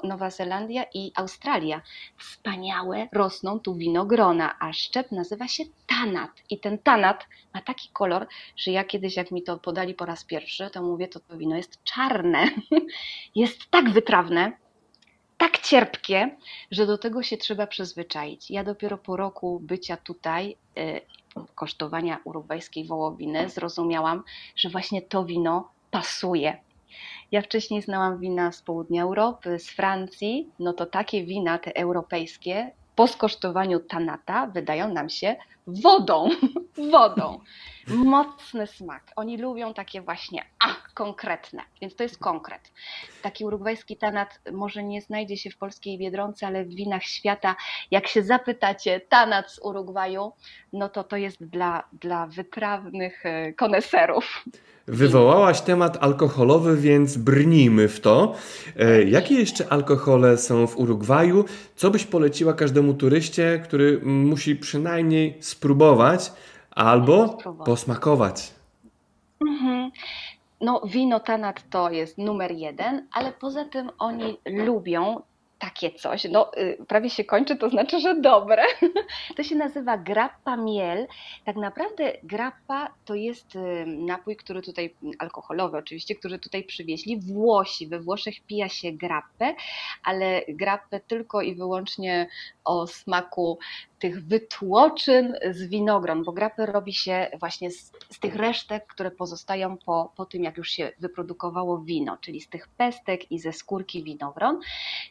Nowa 0.05 0.31
Zelandia 0.31 0.85
i 0.94 1.12
Australia. 1.14 1.83
Wspaniałe 2.16 3.09
rosną 3.12 3.61
tu 3.61 3.75
winogrona, 3.75 4.59
a 4.59 4.72
szczep 4.72 5.12
nazywa 5.12 5.48
się 5.48 5.64
tanat. 5.87 6.31
I 6.51 6.59
ten 6.59 6.79
tanat 6.79 7.27
ma 7.55 7.62
taki 7.62 7.88
kolor, 7.88 8.27
że 8.57 8.70
ja 8.70 8.85
kiedyś, 8.85 9.16
jak 9.16 9.31
mi 9.31 9.42
to 9.42 9.59
podali 9.59 9.94
po 9.94 10.07
raz 10.07 10.25
pierwszy, 10.25 10.70
to 10.70 10.83
mówię, 10.83 11.09
to 11.09 11.20
to 11.20 11.38
wino 11.38 11.57
jest 11.57 11.85
czarne. 11.85 12.48
Jest 13.35 13.70
tak 13.70 13.90
wytrawne, 13.90 14.53
tak 15.42 15.59
cierpkie, 15.59 16.37
że 16.70 16.87
do 16.87 16.98
tego 16.98 17.22
się 17.22 17.37
trzeba 17.37 17.66
przyzwyczaić. 17.66 18.50
Ja 18.50 18.64
dopiero 18.64 18.98
po 18.98 19.16
roku 19.16 19.61
bycia 19.62 19.96
tutaj, 19.96 20.57
y, 20.78 21.00
kosztowania 21.55 22.18
urugwajskiej 22.24 22.85
wołowiny, 22.85 23.48
zrozumiałam, 23.48 24.22
że 24.57 24.68
właśnie 24.68 25.02
to 25.02 25.24
wino 25.24 25.68
pasuje. 25.90 26.61
Ja 27.33 27.42
wcześniej 27.42 27.83
znałam 27.83 28.18
wina 28.18 28.52
z 28.52 28.62
południa 28.62 29.02
Europy, 29.02 29.59
z 29.59 29.70
Francji, 29.70 30.50
no 30.59 30.72
to 30.72 30.87
takie 30.87 31.24
wina, 31.24 31.59
te 31.59 31.76
europejskie, 31.76 32.70
po 32.96 33.09
skosztowaniu 33.09 33.81
tanata 33.81 34.46
wydają 34.46 34.92
nam 34.92 35.09
się 35.11 35.37
wodą, 35.66 36.28
wodą. 36.92 37.40
Mocny 37.88 38.66
smak. 38.66 39.12
Oni 39.16 39.38
lubią 39.38 39.74
takie 39.74 40.02
właśnie, 40.02 40.44
a, 40.64 40.74
konkretne, 40.94 41.62
więc 41.81 41.96
to 41.96 42.02
jest 42.02 42.18
konkret. 42.18 42.61
Taki 43.22 43.44
urugwajski 43.44 43.96
tanat 43.96 44.40
może 44.52 44.83
nie 44.83 45.02
znajdzie 45.02 45.37
się 45.37 45.50
w 45.50 45.57
polskiej 45.57 45.98
Biedronce, 45.98 46.46
ale 46.46 46.64
w 46.64 46.74
winach 46.74 47.02
świata, 47.02 47.57
jak 47.90 48.07
się 48.07 48.22
zapytacie 48.22 49.00
tanat 49.00 49.50
z 49.50 49.59
Urugwaju, 49.59 50.33
no 50.72 50.88
to 50.88 51.05
to 51.05 51.16
jest 51.16 51.44
dla, 51.44 51.85
dla 51.92 52.26
wytrawnych 52.26 53.26
e, 53.26 53.52
koneserów. 53.52 54.44
Wywołałaś 54.87 55.61
temat 55.61 55.98
alkoholowy, 56.00 56.76
więc 56.76 57.16
brnijmy 57.16 57.88
w 57.88 58.00
to. 58.00 58.35
E, 58.76 59.02
jakie 59.02 59.35
jeszcze 59.35 59.72
alkohole 59.72 60.38
są 60.38 60.66
w 60.66 60.76
Urugwaju? 60.78 61.44
Co 61.76 61.90
byś 61.90 62.05
poleciła 62.05 62.52
każdemu 62.52 62.94
turyście, 62.94 63.61
który 63.64 64.00
musi 64.02 64.57
przynajmniej 64.57 65.38
spróbować 65.40 66.33
albo 66.71 67.38
posmakować? 67.64 68.52
Mhm. 69.40 69.90
No, 70.63 70.81
wino 70.85 71.21
Tanat 71.21 71.71
to 71.71 71.90
jest 71.90 72.19
numer 72.19 72.52
jeden, 72.52 73.08
ale 73.13 73.33
poza 73.33 73.65
tym 73.65 73.90
oni 73.98 74.38
lubią 74.46 75.23
takie 75.63 75.90
coś. 75.90 76.25
No, 76.25 76.50
y, 76.58 76.85
prawie 76.88 77.10
się 77.10 77.25
kończy, 77.25 77.56
to 77.56 77.71
znaczy, 77.71 78.00
że 78.00 78.21
dobre. 78.21 78.63
To 79.37 79.42
się 79.42 79.56
nazywa 79.56 79.98
grappa 79.98 80.56
miel. 80.56 81.06
Tak 81.44 81.56
naprawdę 81.56 82.13
grappa 82.23 82.94
to 83.04 83.15
jest 83.15 83.56
y, 83.56 83.85
napój, 83.87 84.37
który 84.37 84.63
tutaj, 84.63 84.94
alkoholowy 85.19 85.79
oczywiście, 85.79 86.15
który 86.15 86.38
tutaj 86.38 86.65
przywieźli. 86.65 87.21
Włosi, 87.21 87.87
we 87.87 88.00
Włoszech 88.00 88.35
pija 88.40 88.69
się 88.69 88.92
grappę, 88.92 89.54
ale 90.04 90.42
grappę 90.48 91.00
tylko 91.00 91.42
i 91.42 91.54
wyłącznie 91.54 92.29
o 92.65 92.87
smaku 92.87 93.58
tych 93.98 94.27
wytłoczyn 94.27 95.37
z 95.50 95.63
winogron, 95.63 96.25
bo 96.25 96.33
grapę 96.33 96.67
robi 96.67 96.92
się 96.94 97.31
właśnie 97.40 97.71
z, 97.71 97.92
z, 98.10 98.19
tych 98.19 98.37
resztek, 98.37 98.87
które 98.87 99.10
pozostają 99.10 99.77
po, 99.77 100.13
po 100.17 100.27
tym, 100.27 100.44
jak 100.44 100.56
już 100.56 100.71
się 100.71 100.92
wyprodukowało 100.98 101.79
wino, 101.79 102.17
czyli 102.21 102.40
z 102.40 102.48
tych 102.48 102.69
pestek 102.69 103.33
i 103.33 103.38
ze 103.38 103.52
skórki 103.52 104.04
winogron. 104.04 104.60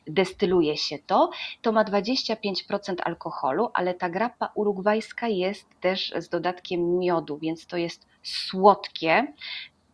Destyluje 0.07 0.77
się 0.77 0.99
to. 0.99 1.29
To 1.61 1.71
ma 1.71 1.83
25% 1.83 2.95
alkoholu, 3.03 3.69
ale 3.73 3.93
ta 3.93 4.09
grappa 4.09 4.51
urugwajska 4.55 5.27
jest 5.27 5.65
też 5.81 6.13
z 6.17 6.29
dodatkiem 6.29 6.99
miodu, 6.99 7.37
więc 7.37 7.67
to 7.67 7.77
jest 7.77 8.07
słodkie. 8.23 9.33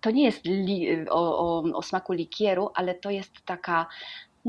To 0.02 0.12
nie 0.12 0.24
jest 0.24 0.46
li, 0.46 1.10
o, 1.10 1.40
o, 1.40 1.64
o 1.74 1.82
smaku 1.82 2.14
likieru, 2.14 2.70
ale 2.76 2.96
to 2.96 3.10
jest 3.10 3.32
taka 3.46 3.88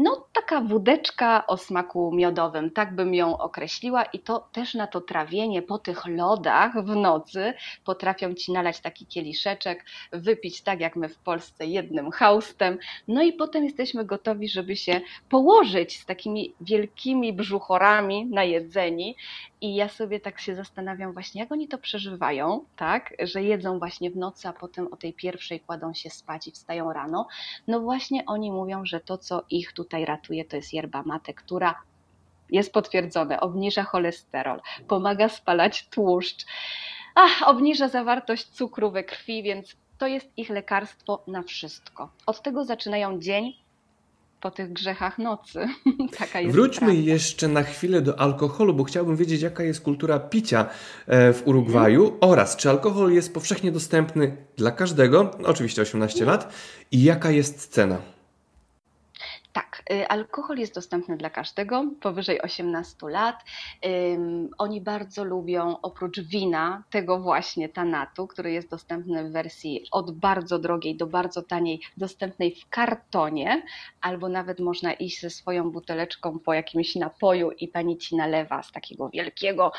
no, 0.01 0.27
taka 0.33 0.61
wódeczka 0.61 1.47
o 1.47 1.57
smaku 1.57 2.13
miodowym, 2.13 2.71
tak 2.71 2.95
bym 2.95 3.15
ją 3.15 3.39
określiła, 3.39 4.03
i 4.03 4.19
to 4.19 4.49
też 4.53 4.75
na 4.75 4.87
to 4.87 5.01
trawienie 5.01 5.63
po 5.63 5.79
tych 5.79 6.07
lodach 6.07 6.85
w 6.85 6.97
nocy 6.97 7.55
potrafią 7.85 8.35
ci 8.35 8.53
nalać 8.53 8.81
taki 8.81 9.07
kieliszeczek, 9.07 9.85
wypić 10.13 10.63
tak 10.63 10.81
jak 10.81 10.97
my 10.97 11.09
w 11.09 11.19
Polsce 11.19 11.67
jednym 11.67 12.11
haustem, 12.11 12.79
no 13.09 13.23
i 13.23 13.33
potem 13.33 13.65
jesteśmy 13.65 14.05
gotowi, 14.05 14.49
żeby 14.49 14.77
się 14.77 15.01
położyć 15.29 16.01
z 16.01 16.07
takimi 16.07 16.55
wielkimi 16.61 17.33
brzuchorami 17.33 18.27
na 18.27 18.45
jedzeni 18.45 19.17
i 19.61 19.75
ja 19.75 19.89
sobie 19.89 20.21
tak 20.21 20.41
się 20.41 20.55
zastanawiam 20.55 21.13
właśnie, 21.13 21.41
jak 21.41 21.53
oni 21.53 21.69
to 21.69 21.79
przeżywają, 21.79 22.65
tak, 22.77 23.15
że 23.23 23.43
jedzą 23.43 23.79
właśnie 23.79 24.11
w 24.11 24.17
nocy, 24.17 24.49
a 24.49 24.53
potem 24.53 24.93
o 24.93 24.97
tej 24.97 25.13
pierwszej 25.13 25.61
kładą 25.61 25.95
się 25.95 26.11
spać 26.11 26.49
i 26.49 26.51
wstają 26.51 26.93
rano. 26.93 27.27
No 27.67 27.81
właśnie 27.81 28.27
oni 28.27 28.53
mówią, 28.53 28.85
że 28.85 29.01
to, 29.01 29.19
co 29.19 29.45
ich 29.51 29.73
tutaj 29.73 30.05
ratuje, 30.05 30.45
to 30.45 30.57
jest 30.57 30.73
yerba 30.73 31.03
mate, 31.03 31.35
która 31.35 31.83
jest 32.51 32.73
potwierdzone, 32.73 33.41
obniża 33.41 33.83
cholesterol, 33.83 34.61
pomaga 34.89 35.29
spalać 35.29 35.89
tłuszcz, 35.89 36.47
ach, 37.15 37.43
obniża 37.47 37.89
zawartość 37.89 38.49
cukru 38.49 38.91
we 38.91 39.05
krwi, 39.05 39.43
więc 39.43 39.77
to 39.99 40.07
jest 40.07 40.33
ich 40.37 40.51
lekarstwo 40.51 41.25
na 41.27 41.43
wszystko. 41.43 42.11
Od 42.27 42.43
tego 42.43 42.65
zaczynają 42.65 43.21
dzień, 43.21 43.53
po 44.41 44.51
tych 44.51 44.73
grzechach 44.73 45.19
nocy. 45.19 45.69
Taka 46.19 46.41
jest 46.41 46.55
Wróćmy 46.55 46.87
prawda. 46.87 47.03
jeszcze 47.03 47.49
na 47.49 47.63
chwilę 47.63 48.01
do 48.01 48.21
alkoholu, 48.21 48.75
bo 48.75 48.85
chciałbym 48.85 49.17
wiedzieć, 49.17 49.43
jaka 49.43 49.63
jest 49.63 49.81
kultura 49.81 50.19
picia 50.19 50.67
e, 51.07 51.33
w 51.33 51.43
Urugwaju 51.47 52.17
oraz 52.21 52.57
czy 52.57 52.71
alkohol 52.71 53.13
jest 53.13 53.35
powszechnie 53.35 53.73
dostępny 53.73 54.37
dla 54.57 54.71
każdego, 54.71 55.31
oczywiście 55.45 55.83
18 55.83 56.25
lat, 56.25 56.53
i 56.91 57.03
jaka 57.03 57.31
jest 57.31 57.69
cena. 57.69 57.99
Tak, 59.59 59.83
y, 59.93 60.09
alkohol 60.09 60.59
jest 60.59 60.75
dostępny 60.75 61.17
dla 61.17 61.31
każdego 61.31 61.85
powyżej 62.01 62.43
18 62.43 63.09
lat. 63.09 63.45
Oni 64.59 64.81
bardzo 64.81 65.25
lubią 65.25 65.77
oprócz 65.83 66.21
wina 66.21 66.85
tego 66.91 67.21
właśnie 67.21 67.69
tanatu, 67.69 68.27
który 68.27 68.53
jest 68.53 68.71
dostępny 68.71 69.29
w 69.29 69.33
wersji 69.33 69.85
od 69.91 70.11
bardzo 70.11 70.59
drogiej 70.59 70.97
do 70.97 71.07
bardzo 71.07 71.43
taniej, 71.43 71.81
dostępnej 71.97 72.55
w 72.55 72.69
kartonie, 72.69 73.63
albo 74.01 74.29
nawet 74.29 74.61
można 74.61 74.93
iść 74.93 75.21
ze 75.21 75.31
swoją 75.31 75.71
buteleczką 75.71 76.39
po 76.39 76.55
jakimś 76.55 76.95
napoju 76.95 77.51
i 77.51 77.69
pani 77.69 77.99
ci 77.99 78.17
nalewa 78.17 78.63
z 78.63 78.73
takiego 78.73 79.09
wielkiego, 79.09 79.73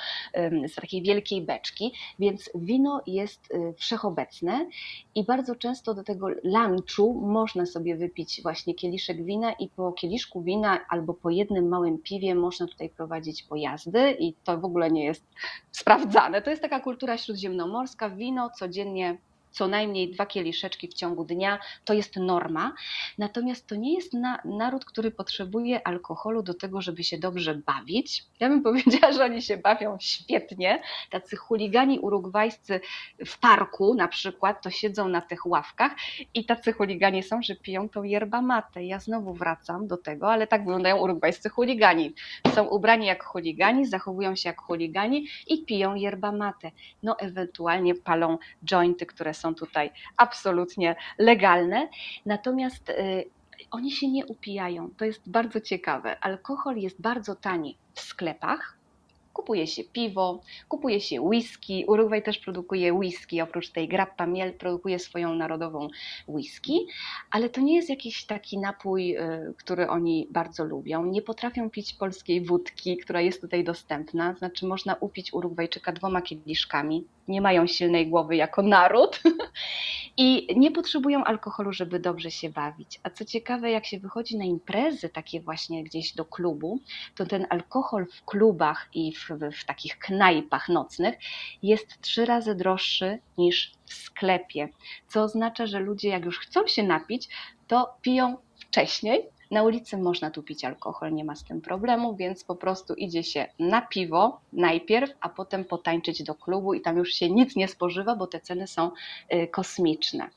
z 0.67 0.75
takiej 0.75 1.01
wielkiej 1.01 1.41
beczki, 1.41 1.93
więc 2.19 2.49
wino 2.55 3.01
jest 3.07 3.51
y, 3.53 3.73
wszechobecne 3.77 4.67
i 5.15 5.23
bardzo 5.23 5.55
często 5.55 5.93
do 5.93 6.03
tego 6.03 6.27
lunchu 6.43 7.21
można 7.21 7.65
sobie 7.65 7.95
wypić 7.95 8.41
właśnie 8.41 8.73
kieliszek 8.73 9.25
wina 9.25 9.51
i 9.51 9.68
po 9.75 9.91
kieliszku 9.91 10.41
wina 10.41 10.79
albo 10.89 11.13
po 11.13 11.29
jednym 11.29 11.67
małym 11.67 11.97
piwie 11.97 12.35
można 12.35 12.67
tutaj 12.67 12.89
prowadzić 12.89 13.43
pojazdy 13.43 14.11
i 14.11 14.33
to 14.33 14.57
w 14.57 14.65
ogóle 14.65 14.91
nie 14.91 15.05
jest 15.05 15.25
sprawdzane. 15.71 16.41
To 16.41 16.49
jest 16.49 16.61
taka 16.61 16.79
kultura 16.79 17.17
śródziemnomorska, 17.17 18.09
wino 18.09 18.49
codziennie 18.49 19.17
co 19.51 19.67
najmniej 19.67 20.11
dwa 20.11 20.25
kieliszeczki 20.25 20.87
w 20.87 20.93
ciągu 20.93 21.25
dnia, 21.25 21.59
to 21.85 21.93
jest 21.93 22.15
norma. 22.15 22.73
Natomiast 23.17 23.67
to 23.67 23.75
nie 23.75 23.95
jest 23.95 24.13
na, 24.13 24.39
naród, 24.45 24.85
który 24.85 25.11
potrzebuje 25.11 25.87
alkoholu 25.87 26.43
do 26.43 26.53
tego, 26.53 26.81
żeby 26.81 27.03
się 27.03 27.17
dobrze 27.17 27.55
bawić. 27.55 28.23
Ja 28.39 28.49
bym 28.49 28.63
powiedziała, 28.69 29.13
że 29.13 29.25
oni 29.25 29.41
się 29.41 29.57
bawią 29.57 29.97
świetnie. 29.99 30.81
Tacy 31.09 31.35
chuligani 31.35 31.99
urugwajscy 31.99 32.81
w 33.25 33.39
parku 33.39 33.93
na 33.93 34.07
przykład, 34.07 34.61
to 34.63 34.69
siedzą 34.69 35.07
na 35.07 35.21
tych 35.21 35.45
ławkach 35.45 35.91
i 36.33 36.45
tacy 36.45 36.73
chuligani 36.73 37.23
są, 37.23 37.41
że 37.41 37.55
piją 37.55 37.89
tą 37.89 38.03
yerba 38.03 38.41
mate. 38.41 38.83
Ja 38.83 38.99
znowu 38.99 39.33
wracam 39.33 39.87
do 39.87 39.97
tego, 39.97 40.31
ale 40.31 40.47
tak 40.47 40.61
wyglądają 40.61 40.97
urugwajscy 40.97 41.49
chuligani. 41.49 42.13
Są 42.55 42.63
ubrani 42.63 43.05
jak 43.05 43.23
chuligani, 43.23 43.85
zachowują 43.85 44.35
się 44.35 44.49
jak 44.49 44.61
chuligani 44.61 45.27
i 45.47 45.65
piją 45.65 45.95
yerba 45.95 46.31
mate. 46.31 46.71
No 47.03 47.19
ewentualnie 47.19 47.95
palą 47.95 48.37
jointy, 48.65 49.05
które 49.05 49.33
są 49.39 49.55
tutaj 49.55 49.91
absolutnie 50.17 50.95
legalne. 51.17 51.89
Natomiast 52.25 52.89
y, 52.89 53.29
oni 53.71 53.91
się 53.91 54.07
nie 54.07 54.25
upijają. 54.25 54.89
To 54.97 55.05
jest 55.05 55.29
bardzo 55.29 55.61
ciekawe. 55.61 56.17
Alkohol 56.23 56.77
jest 56.77 57.01
bardzo 57.01 57.35
tani 57.35 57.77
w 57.93 57.99
sklepach, 57.99 58.79
kupuje 59.39 59.67
się 59.67 59.83
piwo, 59.83 60.41
kupuje 60.67 61.01
się 61.01 61.21
whisky. 61.21 61.85
Urugwaj 61.87 62.23
też 62.23 62.37
produkuje 62.37 62.93
whisky, 62.93 63.41
oprócz 63.41 63.69
tej 63.69 63.87
grappa 63.87 64.25
miel 64.25 64.53
produkuje 64.53 64.99
swoją 64.99 65.35
narodową 65.35 65.87
whisky, 66.27 66.73
ale 67.31 67.49
to 67.49 67.61
nie 67.61 67.75
jest 67.75 67.89
jakiś 67.89 68.25
taki 68.25 68.57
napój, 68.57 69.17
y, 69.17 69.53
który 69.57 69.87
oni 69.87 70.27
bardzo 70.31 70.63
lubią. 70.65 71.05
Nie 71.05 71.21
potrafią 71.21 71.69
pić 71.69 71.93
polskiej 71.93 72.45
wódki, 72.45 72.97
która 72.97 73.21
jest 73.21 73.41
tutaj 73.41 73.63
dostępna, 73.63 74.33
znaczy 74.33 74.65
można 74.65 74.95
upić 74.95 75.33
Urugwajczyka 75.33 75.91
dwoma 75.91 76.21
kieliszkami. 76.21 77.03
Nie 77.29 77.41
mają 77.41 77.67
silnej 77.67 78.07
głowy 78.07 78.35
jako 78.35 78.61
naród 78.61 79.21
i 80.17 80.47
nie 80.55 80.71
potrzebują 80.71 81.23
alkoholu, 81.23 81.73
żeby 81.73 81.99
dobrze 81.99 82.31
się 82.31 82.49
bawić. 82.49 82.99
A 83.03 83.09
co 83.09 83.25
ciekawe, 83.25 83.71
jak 83.71 83.85
się 83.85 83.99
wychodzi 83.99 84.37
na 84.37 84.45
imprezy 84.45 85.09
takie 85.09 85.41
właśnie 85.41 85.83
gdzieś 85.83 86.15
do 86.15 86.25
klubu, 86.25 86.79
to 87.15 87.25
ten 87.25 87.47
alkohol 87.49 88.05
w 88.05 88.25
klubach 88.25 88.89
i 88.93 89.15
w 89.15 89.29
w, 89.29 89.65
takich 89.65 89.99
knajpach 89.99 90.69
nocnych 90.69 91.15
jest 91.63 92.01
trzy 92.01 92.25
razy 92.25 92.55
droższy 92.55 93.19
niż 93.37 93.71
w 93.85 93.93
sklepie, 93.93 94.69
co 95.07 95.23
oznacza, 95.23 95.67
że 95.67 95.79
ludzie 95.79 96.09
jak 96.09 96.25
już 96.25 96.39
chcą 96.39 96.67
się 96.67 96.83
napić, 96.83 97.29
to 97.67 97.93
piją 98.01 98.37
wcześniej, 98.59 99.25
na 99.51 99.63
ulicy 99.63 99.97
można 99.97 100.31
tu 100.31 100.43
pić 100.43 100.65
alkohol, 100.65 101.13
nie 101.13 101.23
ma 101.23 101.35
z 101.35 101.43
tym 101.43 101.61
problemu, 101.61 102.15
więc 102.15 102.43
po 102.43 102.55
prostu 102.55 102.93
idzie 102.93 103.23
się 103.23 103.47
na 103.59 103.81
piwo 103.81 104.41
najpierw, 104.53 105.11
a 105.21 105.29
potem 105.29 105.65
potańczyć 105.65 106.23
do 106.23 106.35
klubu 106.35 106.73
i 106.73 106.81
tam 106.81 106.97
już 106.97 107.13
się 107.13 107.29
nic 107.29 107.55
nie 107.55 107.67
spożywa, 107.67 108.15
bo 108.15 108.27
te 108.27 108.39
ceny 108.39 108.67
są 108.67 108.91
y, 109.33 109.47
kosmiczne. 109.47 110.29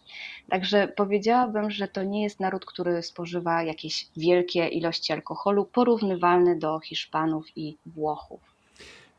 Także 0.48 0.88
powiedziałabym, 0.88 1.70
że 1.70 1.88
to 1.88 2.02
nie 2.02 2.22
jest 2.22 2.40
naród, 2.40 2.64
który 2.64 3.02
spożywa 3.02 3.62
jakieś 3.62 4.06
wielkie 4.16 4.68
ilości 4.68 5.12
alkoholu, 5.12 5.64
porównywalny 5.64 6.58
do 6.58 6.80
Hiszpanów 6.80 7.46
i 7.56 7.76
Włochów. 7.86 8.51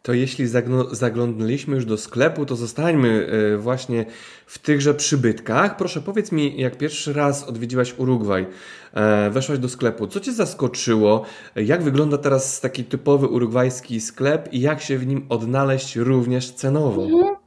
To 0.04 0.14
jeśli 0.14 0.47
zaglądnęliśmy 0.91 1.76
już 1.76 1.86
do 1.86 1.97
sklepu, 1.97 2.45
to 2.45 2.56
zostańmy 2.56 3.28
e, 3.54 3.58
właśnie 3.58 4.06
w 4.45 4.60
tychże 4.60 4.93
przybytkach. 4.93 5.78
Proszę 5.78 6.01
powiedz 6.01 6.32
mi, 6.32 6.62
jak 6.62 6.78
pierwszy 6.78 7.14
raz 7.14 7.43
odwiedziłaś 7.43 7.93
Urugwaj, 7.97 8.47
e, 8.93 9.30
weszłaś 9.30 9.60
do 9.60 9.70
sklepu, 9.70 10.08
co 10.08 10.20
Cię 10.20 10.34
zaskoczyło? 10.34 11.26
Jak 11.56 11.84
wygląda 11.84 12.18
teraz 12.18 12.62
taki 12.62 12.84
typowy 12.84 13.28
urugwajski 13.28 14.01
sklep 14.01 14.54
i 14.54 14.62
jak 14.62 14.82
się 14.82 14.97
w 14.97 15.08
nim 15.08 15.26
odnaleźć 15.30 15.95
również 15.95 16.51
cenowo? 16.51 17.04
Mhm. 17.04 17.42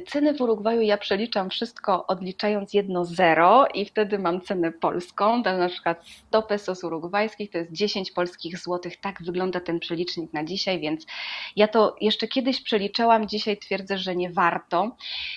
Ceny 0.00 0.34
w 0.34 0.40
Urugwaju 0.40 0.80
ja 0.80 0.98
przeliczam 0.98 1.50
wszystko 1.50 2.06
odliczając 2.06 2.74
jedno 2.74 3.04
zero 3.04 3.66
i 3.74 3.84
wtedy 3.84 4.18
mam 4.18 4.40
cenę 4.40 4.72
polską, 4.72 5.42
to 5.42 5.58
na 5.58 5.68
przykład 5.68 6.04
100 6.28 6.42
pesos 6.42 6.84
urugwajskich 6.84 7.50
to 7.50 7.58
jest 7.58 7.72
10 7.72 8.12
polskich 8.12 8.58
złotych, 8.58 9.00
tak 9.00 9.22
wygląda 9.22 9.60
ten 9.60 9.80
przelicznik 9.80 10.32
na 10.32 10.44
dzisiaj, 10.44 10.80
więc 10.80 11.06
ja 11.56 11.68
to 11.68 11.96
jeszcze 12.00 12.28
kiedyś 12.28 12.62
przeliczałam, 12.62 13.28
dzisiaj 13.28 13.56
twierdzę, 13.56 13.98
że 13.98 14.16
nie 14.16 14.30
warto. 14.30 14.96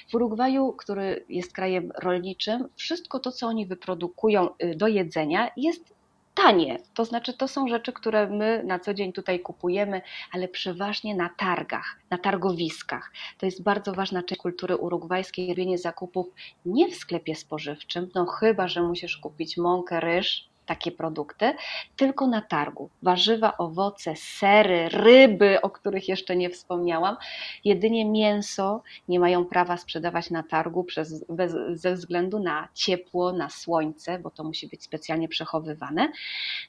W 0.10 0.16
Urugwaju, 0.16 0.74
który 0.74 1.26
jest 1.30 1.54
krajem 1.54 1.92
rolniczym, 2.02 2.68
wszystko 2.76 3.20
to, 3.20 3.32
co 3.32 3.48
oni 3.48 3.66
wyprodukują 3.66 4.50
y, 4.64 4.76
do 4.76 4.88
jedzenia 4.88 5.52
jest 5.58 5.96
tanie. 6.36 6.78
To 6.94 7.06
znaczy, 7.06 7.34
to 7.34 7.48
są 7.48 7.68
rzeczy, 7.68 7.94
które 7.94 8.28
my 8.28 8.64
na 8.66 8.80
co 8.80 8.94
dzień 8.94 9.14
tutaj 9.14 9.40
kupujemy, 9.40 10.02
ale 10.32 10.48
przeważnie 10.48 11.16
na 11.16 11.30
targach, 11.30 12.00
na 12.10 12.18
targowiskach. 12.18 13.12
To 13.38 13.46
jest 13.46 13.64
bardzo 13.64 13.94
ważna 13.94 14.24
część 14.24 14.42
kultury 14.42 14.78
urugwajskiej, 14.78 15.50
robienie 15.50 15.78
zakupów 15.78 16.28
nie 16.66 16.88
w 16.88 16.96
sklepie 16.96 17.36
spożywczym, 17.36 18.10
no 18.16 18.26
chyba, 18.26 18.68
że 18.68 18.82
musisz 18.82 19.18
kupić 19.18 19.58
mąkę, 19.58 20.00
ryż, 20.00 20.50
takie 20.66 20.92
produkty, 20.92 21.54
tylko 21.96 22.28
na 22.28 22.42
targu. 22.42 22.90
Warzywa, 23.04 23.58
owoce, 23.58 24.16
sery, 24.16 24.90
ryby, 24.90 25.62
o 25.62 25.70
których 25.70 26.10
jeszcze 26.10 26.36
nie 26.36 26.50
wspomniałam. 26.50 27.18
Jedynie 27.66 28.06
mięso 28.06 28.82
nie 29.08 29.20
mają 29.20 29.46
prawa 29.46 29.78
sprzedawać 29.78 30.30
na 30.30 30.44
targu 30.44 30.84
przez, 30.84 31.26
bez, 31.30 31.56
ze 31.74 31.94
względu 31.94 32.40
na 32.40 32.68
ciepło, 32.74 33.34
na 33.34 33.50
słońce, 33.50 34.20
bo 34.20 34.30
to 34.30 34.44
musi 34.44 34.68
być 34.68 34.84
specjalnie 34.84 35.28
przechowywane. 35.28 36.12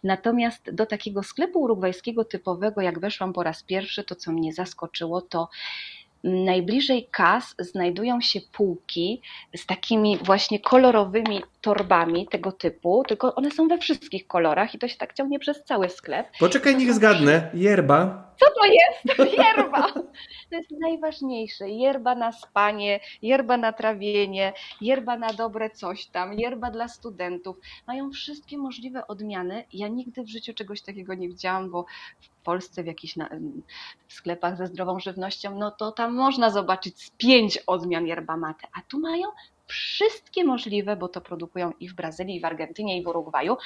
Natomiast 0.05 0.71
do 0.71 0.87
takiego 0.87 1.23
sklepu 1.23 1.61
urugwajskiego 1.61 2.25
typowego, 2.25 2.81
jak 2.81 2.99
weszłam 2.99 3.33
po 3.33 3.43
raz 3.43 3.63
pierwszy, 3.63 4.05
to 4.05 4.15
co 4.15 4.33
mnie 4.33 4.53
zaskoczyło, 4.53 5.21
to 5.21 5.49
najbliżej 6.27 7.09
kas 7.11 7.55
znajdują 7.59 8.21
się 8.21 8.41
półki 8.53 9.21
z 9.57 9.67
takimi 9.67 10.19
właśnie 10.23 10.61
kolorowymi 10.61 11.43
torbami 11.61 12.27
tego 12.27 12.53
typu, 12.53 13.05
tylko 13.09 13.35
one 13.35 13.51
są 13.51 13.69
we 13.69 13.79
wszystkich 13.79 14.27
kolorach 14.27 14.75
i 14.75 14.79
to 14.79 14.89
się 14.89 14.97
tak 14.97 15.15
ciągnie 15.15 15.39
przez 15.39 15.65
cały 15.65 15.89
sklep. 15.89 16.27
Poczekaj, 16.39 16.77
niech 16.77 16.95
zgadnę. 16.95 17.51
Yerba. 17.55 18.26
Co 18.37 18.47
to 18.61 18.67
jest? 18.67 19.19
Yerba. 19.39 19.93
To 20.51 20.57
jest 20.57 20.71
najważniejsze. 20.71 21.71
Yerba 21.71 22.15
na 22.15 22.33
spanie, 22.33 23.01
yerba 23.23 23.57
na 23.57 23.73
trawienie, 23.73 24.53
yerba 24.81 25.19
na 25.19 25.33
dobre 25.33 25.71
coś 25.71 26.07
tam, 26.07 26.35
yerba 26.35 26.71
dla 26.71 26.89
studentów. 26.89 27.57
Mają 27.87 28.11
wszystkie 28.11 28.59
możliwe 28.59 29.07
odmiany. 29.07 29.65
Ja 29.73 29.89
nigdy 29.89 30.23
w 30.23 30.29
życiu 30.29 30.55
czegoś 30.55 30.83
takiego 30.83 31.15
nie 31.15 31.29
widziałam, 31.29 31.71
bo 31.71 31.87
w 32.21 32.29
Polsce 32.45 32.83
w 32.83 32.87
jakichś 32.87 33.17
na, 33.17 33.29
w 34.09 34.13
sklepach 34.13 34.57
ze 34.57 34.67
zdrową 34.67 35.01
żywnością, 35.01 35.59
no 35.59 35.71
to 35.71 35.93
tam 35.93 36.15
można 36.15 36.51
zobaczyć 36.51 37.03
z 37.03 37.11
pięć 37.11 37.59
odmian 37.67 38.07
yerba 38.07 38.37
mate, 38.37 38.69
a 38.79 38.83
tu 38.89 39.01
mają 39.01 39.29
wszystkie 39.67 40.45
możliwe, 40.45 40.97
bo 40.97 41.09
to 41.09 41.21
produkują 41.21 41.73
i 41.81 41.89
w 41.89 41.95
Brazylii, 41.95 42.37
i 42.37 42.41
w 42.41 42.45
Argentynie, 42.45 42.99
i 42.99 43.03
w 43.03 43.07
Urugwaju. 43.07 43.57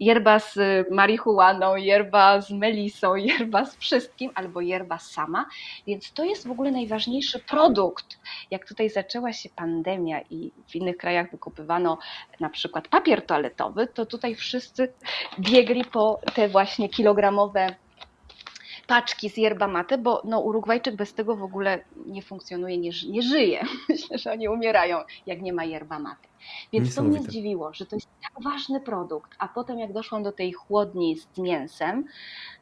Yerba 0.00 0.38
z 0.38 0.56
marihuaną, 0.90 1.76
yerba 1.76 2.40
z 2.40 2.50
melisą, 2.50 3.14
yerba 3.32 3.64
z 3.64 3.76
wszystkim, 3.76 4.30
albo 4.34 4.60
yerba 4.60 4.98
sama. 4.98 5.46
Więc 5.86 6.12
to 6.12 6.24
jest 6.24 6.48
w 6.48 6.50
ogóle 6.50 6.70
najważniejszy 6.70 7.38
produkt. 7.38 8.18
Jak 8.50 8.68
tutaj 8.68 8.90
zaczęła 8.90 9.32
się 9.32 9.48
pandemia 9.48 10.20
i 10.30 10.52
w 10.68 10.76
innych 10.76 10.96
krajach 10.96 11.30
wykupywano 11.30 11.98
na 12.40 12.48
przykład 12.48 12.88
papier 12.88 13.26
toaletowy, 13.26 13.86
to 13.86 14.06
tutaj 14.06 14.34
wszyscy 14.34 14.92
biegli 15.38 15.84
po 15.84 16.20
te 16.34 16.48
właśnie 16.48 16.88
kilogramowe 16.88 17.74
paczki 18.88 19.30
z 19.30 19.36
yerba 19.36 19.68
mate, 19.68 19.98
bo 19.98 20.22
no, 20.24 20.40
Urugwajczyk 20.40 20.96
bez 20.96 21.14
tego 21.14 21.36
w 21.36 21.42
ogóle 21.42 21.84
nie 22.06 22.22
funkcjonuje, 22.22 22.78
nie, 22.78 22.90
nie 23.08 23.22
żyje. 23.22 23.64
Myślę, 23.88 24.18
że 24.18 24.32
oni 24.32 24.48
umierają, 24.48 24.98
jak 25.26 25.42
nie 25.42 25.52
ma 25.52 25.64
yerba 25.64 25.98
mate. 25.98 26.28
Więc 26.72 26.94
to 26.94 27.02
mnie 27.02 27.18
zdziwiło, 27.18 27.74
że 27.74 27.86
to 27.86 27.96
jest 27.96 28.08
tak 28.22 28.44
ważny 28.44 28.80
produkt, 28.80 29.34
a 29.38 29.48
potem 29.48 29.78
jak 29.78 29.92
doszłam 29.92 30.22
do 30.22 30.32
tej 30.32 30.52
chłodni 30.52 31.16
z 31.16 31.38
mięsem, 31.38 32.04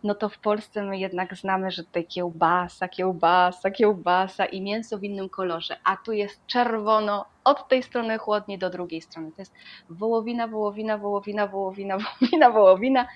no 0.03 0.15
to 0.15 0.29
w 0.29 0.39
Polsce 0.39 0.83
my 0.83 0.99
jednak 0.99 1.37
znamy, 1.37 1.71
że 1.71 1.85
tutaj 1.85 2.07
kiełbasa, 2.07 2.89
kiełbasa, 2.89 3.71
kiełbasa 3.71 4.47
i 4.47 4.61
mięso 4.61 4.99
w 4.99 5.05
innym 5.05 5.29
kolorze, 5.29 5.77
a 5.85 5.97
tu 5.97 6.13
jest 6.13 6.47
czerwono 6.47 7.25
od 7.45 7.69
tej 7.69 7.83
strony 7.83 8.19
chłodni 8.19 8.59
do 8.59 8.71
drugiej 8.71 9.01
strony. 9.01 9.33
To 9.33 9.43
jest 9.43 9.55
wołowina, 9.91 10.49
wołowina, 10.49 10.99
wołowina, 10.99 11.47
wołowina, 11.47 11.99
wołowina, 12.21 12.51
wołowina, 12.51 13.07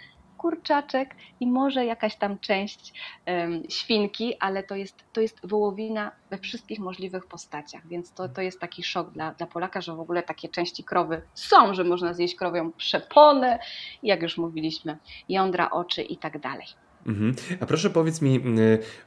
kurczaczek 0.40 1.14
i 1.40 1.46
może 1.46 1.84
jakaś 1.84 2.16
tam 2.16 2.38
część 2.38 2.92
um, 3.26 3.62
świnki, 3.68 4.34
ale 4.40 4.62
to 4.62 4.76
jest, 4.76 5.04
to 5.12 5.20
jest 5.20 5.40
wołowina 5.44 6.12
we 6.30 6.38
wszystkich 6.38 6.78
możliwych 6.78 7.26
postaciach, 7.26 7.86
więc 7.88 8.12
to, 8.12 8.28
to 8.28 8.42
jest 8.42 8.60
taki 8.60 8.82
szok 8.82 9.10
dla, 9.10 9.34
dla 9.34 9.46
Polaka, 9.46 9.80
że 9.80 9.94
w 9.94 10.00
ogóle 10.00 10.22
takie 10.22 10.48
części 10.48 10.84
krowy 10.84 11.22
są, 11.34 11.74
że 11.74 11.84
można 11.84 12.14
zjeść 12.14 12.34
krowią 12.34 12.72
przeponę, 12.72 13.58
jak 14.02 14.22
już 14.22 14.38
mówiliśmy, 14.38 14.98
jądra, 15.28 15.70
oczy 15.70 16.02
i 16.02 16.16
tak 16.16 16.38
dalej. 16.38 16.66
Mhm. 17.06 17.34
A 17.60 17.66
proszę 17.66 17.90
powiedz 17.90 18.22
mi, 18.22 18.40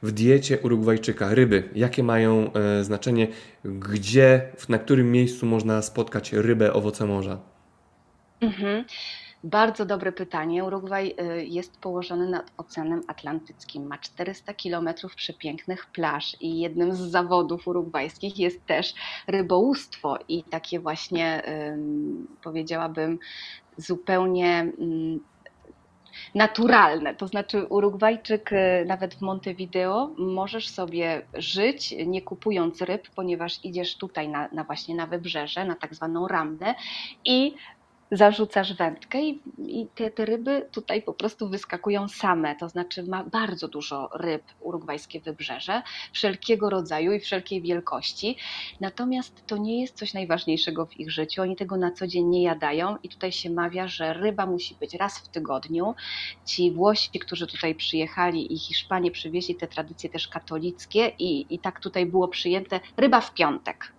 w 0.02 0.12
diecie 0.12 0.58
Urugwajczyka 0.58 1.34
ryby, 1.34 1.68
jakie 1.74 2.02
mają 2.02 2.52
e, 2.52 2.84
znaczenie, 2.84 3.28
gdzie, 3.64 4.52
na 4.68 4.78
którym 4.78 5.12
miejscu 5.12 5.46
można 5.46 5.82
spotkać 5.82 6.32
rybę, 6.32 6.72
owoce 6.72 7.06
morza? 7.06 7.38
Mhm. 8.40 8.84
Bardzo 9.44 9.86
dobre 9.86 10.12
pytanie. 10.12 10.64
Urugwaj 10.64 11.14
y, 11.20 11.44
jest 11.46 11.80
położony 11.80 12.28
nad 12.28 12.52
Oceanem 12.56 13.02
Atlantyckim. 13.08 13.86
Ma 13.86 13.98
400 13.98 14.54
kilometrów 14.54 15.14
przepięknych 15.14 15.86
plaż 15.86 16.36
i 16.40 16.60
jednym 16.60 16.94
z 16.94 16.98
zawodów 16.98 17.68
urugwajskich 17.68 18.38
jest 18.38 18.66
też 18.66 18.94
rybołówstwo 19.26 20.18
i 20.28 20.44
takie 20.44 20.80
właśnie 20.80 21.42
powiedziałabym 22.42 23.18
zupełnie 23.76 24.72
naturalne. 26.34 27.14
To 27.14 27.26
znaczy, 27.26 27.66
Urugwajczyk, 27.66 28.52
y, 28.52 28.84
nawet 28.86 29.14
w 29.14 29.20
Montevideo, 29.20 30.10
możesz 30.18 30.68
sobie 30.68 31.26
żyć 31.34 31.94
nie 32.06 32.22
kupując 32.22 32.82
ryb, 32.82 33.08
ponieważ 33.14 33.64
idziesz 33.64 33.96
tutaj 33.96 34.28
na, 34.28 34.48
na 34.52 34.64
właśnie 34.64 34.94
na 34.94 35.06
wybrzeże, 35.06 35.64
na 35.64 35.74
tak 35.74 35.94
zwaną 35.94 36.28
ramdę 36.28 36.74
i 37.24 37.54
zarzucasz 38.10 38.74
wędkę 38.74 39.22
i, 39.22 39.40
i 39.58 39.86
te, 39.94 40.10
te, 40.10 40.24
ryby 40.24 40.68
tutaj 40.72 41.02
po 41.02 41.12
prostu 41.12 41.48
wyskakują 41.48 42.08
same, 42.08 42.56
to 42.56 42.68
znaczy 42.68 43.02
ma 43.02 43.24
bardzo 43.24 43.68
dużo 43.68 44.10
ryb 44.14 44.42
urugwajskie 44.60 45.20
wybrzeże, 45.20 45.82
wszelkiego 46.12 46.70
rodzaju 46.70 47.12
i 47.12 47.20
wszelkiej 47.20 47.62
wielkości, 47.62 48.36
natomiast 48.80 49.46
to 49.46 49.56
nie 49.56 49.80
jest 49.80 49.96
coś 49.96 50.14
najważniejszego 50.14 50.86
w 50.86 51.00
ich 51.00 51.10
życiu, 51.10 51.42
oni 51.42 51.56
tego 51.56 51.76
na 51.76 51.90
co 51.90 52.06
dzień 52.06 52.26
nie 52.26 52.42
jadają 52.42 52.96
i 53.02 53.08
tutaj 53.08 53.32
się 53.32 53.50
mawia, 53.50 53.88
że 53.88 54.12
ryba 54.12 54.46
musi 54.46 54.74
być 54.74 54.94
raz 54.94 55.18
w 55.18 55.28
tygodniu. 55.28 55.94
Ci 56.44 56.72
Włosi, 56.72 57.18
którzy 57.18 57.46
tutaj 57.46 57.74
przyjechali 57.74 58.52
i 58.52 58.58
Hiszpanie 58.58 59.10
przywieźli 59.10 59.54
te 59.54 59.68
tradycje 59.68 60.10
też 60.10 60.28
katolickie 60.28 61.12
i, 61.18 61.54
i 61.54 61.58
tak 61.58 61.80
tutaj 61.80 62.06
było 62.06 62.28
przyjęte. 62.28 62.80
Ryba 62.96 63.20
w 63.20 63.34
piątek 63.34 63.92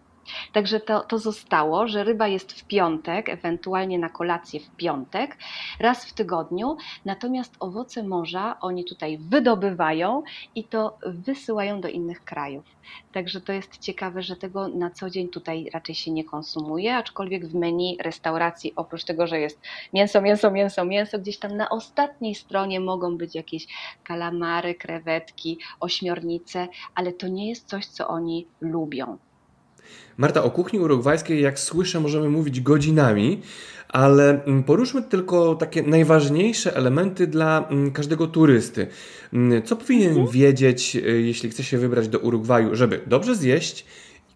Także 0.54 0.80
to, 0.80 1.00
to 1.00 1.20
zostało, 1.20 1.88
że 1.88 2.04
ryba 2.04 2.28
jest 2.28 2.52
w 2.52 2.66
piątek, 2.66 3.30
ewentualnie 3.30 4.00
na 4.00 4.10
kolację 4.10 4.60
w 4.60 4.70
piątek, 4.70 5.38
raz 5.80 6.06
w 6.06 6.14
tygodniu, 6.14 6.78
natomiast 7.06 7.56
owoce 7.60 8.04
morza 8.04 8.58
oni 8.62 8.86
tutaj 8.86 9.18
wydobywają 9.18 10.24
i 10.56 10.64
to 10.64 10.98
wysyłają 11.06 11.82
do 11.82 11.88
innych 11.88 12.24
krajów. 12.24 12.66
Także 13.12 13.42
to 13.42 13.54
jest 13.54 13.78
ciekawe, 13.78 14.22
że 14.22 14.36
tego 14.36 14.68
na 14.68 14.90
co 14.90 15.10
dzień 15.10 15.30
tutaj 15.30 15.70
raczej 15.74 15.96
się 15.96 16.12
nie 16.12 16.24
konsumuje, 16.24 16.96
aczkolwiek 16.96 17.48
w 17.48 17.56
menu 17.56 17.98
restauracji, 18.02 18.74
oprócz 18.76 19.04
tego, 19.04 19.28
że 19.28 19.40
jest 19.40 19.62
mięso, 19.94 20.22
mięso, 20.22 20.52
mięso, 20.52 20.86
mięso, 20.86 21.20
gdzieś 21.20 21.38
tam 21.38 21.58
na 21.58 21.70
ostatniej 21.70 22.36
stronie 22.36 22.80
mogą 22.80 23.18
być 23.18 23.36
jakieś 23.36 23.68
kalamary, 24.04 24.76
krewetki, 24.76 25.60
ośmiornice, 25.80 26.68
ale 26.96 27.14
to 27.14 27.28
nie 27.28 27.50
jest 27.50 27.68
coś, 27.68 27.86
co 27.86 28.08
oni 28.08 28.48
lubią. 28.62 29.18
Marta, 30.18 30.44
o 30.44 30.52
kuchni 30.52 30.80
urugwajskiej, 30.80 31.42
jak 31.42 31.60
słyszę, 31.60 32.00
możemy 32.00 32.30
mówić 32.30 32.62
godzinami, 32.62 33.42
ale 33.90 34.44
mm, 34.44 34.64
poruszmy 34.64 35.04
tylko 35.04 35.56
takie 35.56 35.84
najważniejsze 35.84 36.76
elementy 36.76 37.28
dla 37.28 37.68
mm, 37.70 37.92
każdego 37.92 38.28
turysty. 38.28 38.88
Mm, 39.34 39.64
co 39.64 39.76
powinien 39.76 40.10
mhm. 40.10 40.28
wiedzieć, 40.28 40.96
y, 40.96 41.22
jeśli 41.22 41.50
chce 41.50 41.64
się 41.64 41.78
wybrać 41.78 42.08
do 42.08 42.20
Urugwaju, 42.20 42.76
żeby 42.76 43.02
dobrze 43.08 43.36
zjeść, 43.36 43.86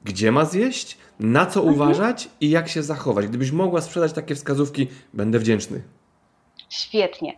gdzie 0.04 0.32
ma 0.32 0.46
zjeść, 0.46 0.98
na 1.20 1.46
co 1.46 1.60
mhm. 1.60 1.76
uważać 1.76 2.30
i 2.42 2.50
jak 2.50 2.70
się 2.70 2.84
zachować? 2.84 3.28
Gdybyś 3.28 3.52
mogła 3.52 3.82
sprzedać 3.82 4.14
takie 4.14 4.36
wskazówki, 4.36 4.88
będę 5.14 5.40
wdzięczny. 5.40 5.82
Świetnie. 6.70 7.38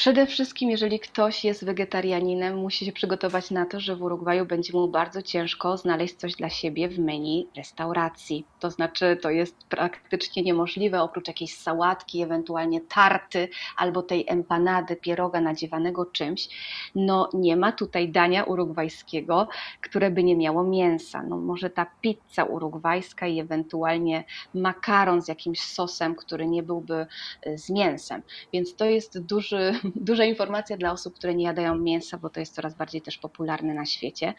Przede 0.00 0.26
wszystkim, 0.26 0.70
jeżeli 0.70 1.00
ktoś 1.00 1.44
jest 1.44 1.64
wegetarianinem, 1.64 2.56
musi 2.56 2.84
się 2.84 2.92
przygotować 2.92 3.50
na 3.50 3.66
to, 3.66 3.80
że 3.80 3.96
w 3.96 4.02
Urugwaju 4.02 4.46
będzie 4.46 4.72
mu 4.72 4.88
bardzo 4.88 5.22
ciężko 5.22 5.76
znaleźć 5.76 6.14
coś 6.14 6.34
dla 6.34 6.50
siebie 6.50 6.88
w 6.88 6.98
menu 6.98 7.48
restauracji. 7.56 8.46
To 8.60 8.70
znaczy, 8.70 9.18
to 9.22 9.30
jest 9.30 9.56
praktycznie 9.68 10.42
niemożliwe, 10.42 11.02
oprócz 11.02 11.28
jakiejś 11.28 11.54
sałatki, 11.56 12.22
ewentualnie 12.22 12.80
tarty 12.80 13.48
albo 13.76 14.02
tej 14.02 14.24
empanady, 14.28 14.96
pieroga 14.96 15.40
nadziewanego 15.40 16.06
czymś. 16.06 16.48
No, 16.94 17.28
nie 17.34 17.56
ma 17.56 17.72
tutaj 17.72 18.08
dania 18.08 18.44
urugwajskiego, 18.44 19.48
które 19.80 20.10
by 20.10 20.24
nie 20.24 20.36
miało 20.36 20.64
mięsa. 20.64 21.22
No, 21.22 21.36
może 21.36 21.70
ta 21.70 21.86
pizza 22.00 22.44
urugwajska 22.44 23.26
i 23.26 23.40
ewentualnie 23.40 24.24
makaron 24.54 25.22
z 25.22 25.28
jakimś 25.28 25.60
sosem, 25.60 26.14
który 26.14 26.46
nie 26.46 26.62
byłby 26.62 27.06
y, 27.46 27.58
z 27.58 27.70
mięsem. 27.70 28.22
Więc 28.52 28.74
to 28.74 28.84
jest 28.84 29.18
duży 29.26 29.72
duża 29.96 30.24
informacja 30.24 30.76
dla 30.76 30.92
osób, 30.92 31.14
które 31.14 31.34
nie 31.34 31.44
jadają 31.44 31.78
mięsa, 31.78 32.18
bo 32.18 32.30
to 32.30 32.40
jest 32.40 32.54
coraz 32.54 32.74
bardziej 32.74 33.02
też 33.02 33.18
popularne 33.18 33.74
na 33.74 33.86
świecie, 33.86 34.34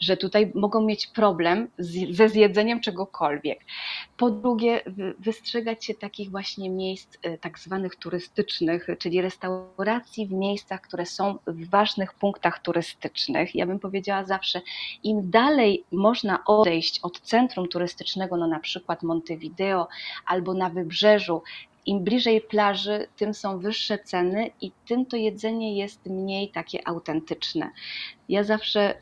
że 0.00 0.16
tutaj 0.16 0.52
mogą 0.54 0.84
mieć 0.84 1.06
problem 1.06 1.68
z, 1.78 2.16
ze 2.16 2.28
zjedzeniem 2.28 2.80
czegokolwiek. 2.80 3.60
Po 4.16 4.30
drugie, 4.30 4.80
wystrzegać 5.18 5.84
się 5.84 5.94
takich 5.94 6.30
właśnie 6.30 6.70
miejsc 6.70 7.14
y, 7.26 7.38
tak 7.38 7.58
zwanych 7.58 7.96
turystycznych, 7.96 8.86
czyli 8.98 9.22
restauracji 9.22 10.26
w 10.26 10.32
miejscach, 10.32 10.80
które 10.80 11.06
są 11.06 11.38
w 11.46 11.68
ważnych 11.70 12.14
punktach 12.14 12.58
turystycznych. 12.58 13.54
Ja 13.54 13.66
bym 13.66 13.78
powiedziała 13.78 14.24
zawsze, 14.24 14.60
im 15.02 15.30
dalej 15.30 15.84
można 15.92 16.44
odejść 16.44 17.00
od 17.02 17.20
centrum 17.20 17.68
turystycznego, 17.68 18.36
no 18.36 18.46
na 18.46 18.60
przykład 18.60 19.02
Montevideo 19.02 19.88
albo 20.26 20.54
na 20.54 20.70
wybrzeżu, 20.70 21.42
im 21.86 22.04
bliżej 22.04 22.40
plaży, 22.40 23.06
tym 23.16 23.34
są 23.34 23.58
wyższe 23.58 23.98
ceny 23.98 24.50
i 24.60 24.72
tym 24.88 25.06
to 25.06 25.16
jedzenie 25.16 25.78
jest 25.78 26.06
mniej 26.06 26.48
takie 26.48 26.88
autentyczne. 26.88 27.70
Ja 28.28 28.44
zawsze 28.44 28.94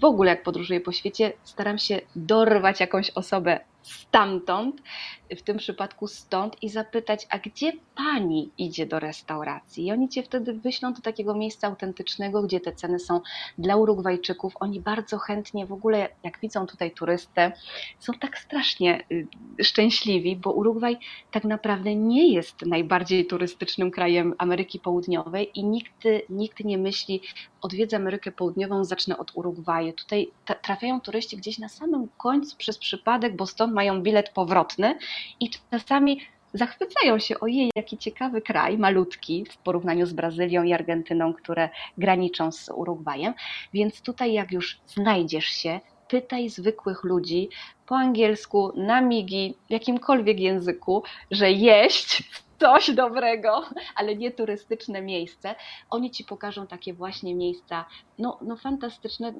w 0.00 0.04
ogóle 0.04 0.30
jak 0.30 0.42
podróżuję 0.42 0.80
po 0.80 0.92
świecie, 0.92 1.32
staram 1.44 1.78
się 1.78 2.00
dorwać 2.16 2.80
jakąś 2.80 3.10
osobę 3.10 3.60
stamtąd, 3.82 4.82
w 5.30 5.42
tym 5.42 5.58
przypadku 5.58 6.08
stąd, 6.08 6.62
i 6.62 6.68
zapytać, 6.68 7.26
a 7.30 7.38
gdzie 7.38 7.72
pani 7.94 8.50
idzie 8.58 8.86
do 8.86 8.98
restauracji? 8.98 9.86
I 9.86 9.92
oni 9.92 10.08
cię 10.08 10.22
wtedy 10.22 10.52
wyślą 10.52 10.92
do 10.92 11.00
takiego 11.00 11.34
miejsca 11.34 11.66
autentycznego, 11.66 12.42
gdzie 12.42 12.60
te 12.60 12.72
ceny 12.72 12.98
są 12.98 13.20
dla 13.58 13.76
Urugwajczyków. 13.76 14.54
Oni 14.60 14.80
bardzo 14.80 15.18
chętnie, 15.18 15.66
w 15.66 15.72
ogóle 15.72 16.08
jak 16.22 16.40
widzą 16.40 16.66
tutaj 16.66 16.90
turystę, 16.90 17.52
są 17.98 18.12
tak 18.12 18.38
strasznie 18.38 19.04
y, 19.12 19.26
szczęśliwi, 19.62 20.36
bo 20.36 20.52
Urugwaj 20.52 20.96
tak 21.30 21.44
naprawdę 21.44 21.94
nie 21.94 22.32
jest 22.32 22.62
najbardziej 22.66 23.26
turystycznym 23.26 23.90
krajem 23.90 24.34
Ameryki 24.38 24.78
Południowej 24.78 25.50
i 25.54 25.64
nikt, 25.64 26.04
nikt 26.30 26.64
nie 26.64 26.78
myśli, 26.78 27.20
odwiedzę 27.62 27.96
Amerykę 27.96 28.32
Południową, 28.32 28.84
zacznę 28.84 29.18
od 29.18 29.32
Urugwaju. 29.34 29.92
Tutaj 29.92 30.30
trafiają 30.62 31.00
turyści 31.00 31.36
gdzieś 31.36 31.58
na 31.58 31.68
samym 31.68 32.08
końcu 32.18 32.56
przez 32.56 32.78
przypadek, 32.78 33.36
bo 33.36 33.46
stąd 33.46 33.74
mają 33.74 34.02
bilet 34.02 34.28
powrotny 34.28 34.98
i 35.40 35.50
czasami 35.70 36.20
zachwycają 36.54 37.18
się, 37.18 37.40
ojej, 37.40 37.70
jaki 37.76 37.98
ciekawy 37.98 38.42
kraj, 38.42 38.78
malutki 38.78 39.44
w 39.50 39.56
porównaniu 39.56 40.06
z 40.06 40.12
Brazylią 40.12 40.62
i 40.62 40.72
Argentyną, 40.72 41.34
które 41.34 41.68
graniczą 41.98 42.52
z 42.52 42.68
Urugwajem. 42.68 43.34
Więc 43.72 44.00
tutaj, 44.00 44.32
jak 44.32 44.52
już 44.52 44.80
znajdziesz 44.86 45.46
się, 45.46 45.80
pytaj 46.08 46.48
zwykłych 46.48 47.04
ludzi 47.04 47.48
po 47.86 47.96
angielsku, 47.96 48.72
na 48.76 49.00
migi, 49.00 49.54
w 49.68 49.70
jakimkolwiek 49.70 50.40
języku, 50.40 51.02
że 51.30 51.52
jeść 51.52 52.22
coś 52.60 52.90
dobrego, 52.90 53.64
ale 53.96 54.16
nie 54.16 54.30
turystyczne 54.30 55.02
miejsce. 55.02 55.54
Oni 55.90 56.10
ci 56.10 56.24
pokażą 56.24 56.66
takie 56.66 56.94
właśnie 56.94 57.34
miejsca, 57.34 57.84
no, 58.18 58.38
no 58.42 58.56
fantastyczne. 58.56 59.32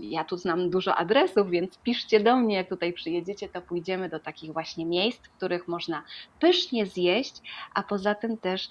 Ja 0.00 0.24
tu 0.24 0.36
znam 0.36 0.70
dużo 0.70 0.94
adresów, 0.94 1.50
więc 1.50 1.78
piszcie 1.78 2.20
do 2.20 2.36
mnie, 2.36 2.56
jak 2.56 2.68
tutaj 2.68 2.92
przyjedziecie, 2.92 3.48
to 3.48 3.62
pójdziemy 3.62 4.08
do 4.08 4.20
takich 4.20 4.52
właśnie 4.52 4.86
miejsc, 4.86 5.26
w 5.26 5.30
których 5.30 5.68
można 5.68 6.02
pysznie 6.40 6.86
zjeść, 6.86 7.34
a 7.74 7.82
poza 7.82 8.14
tym 8.14 8.36
też 8.36 8.68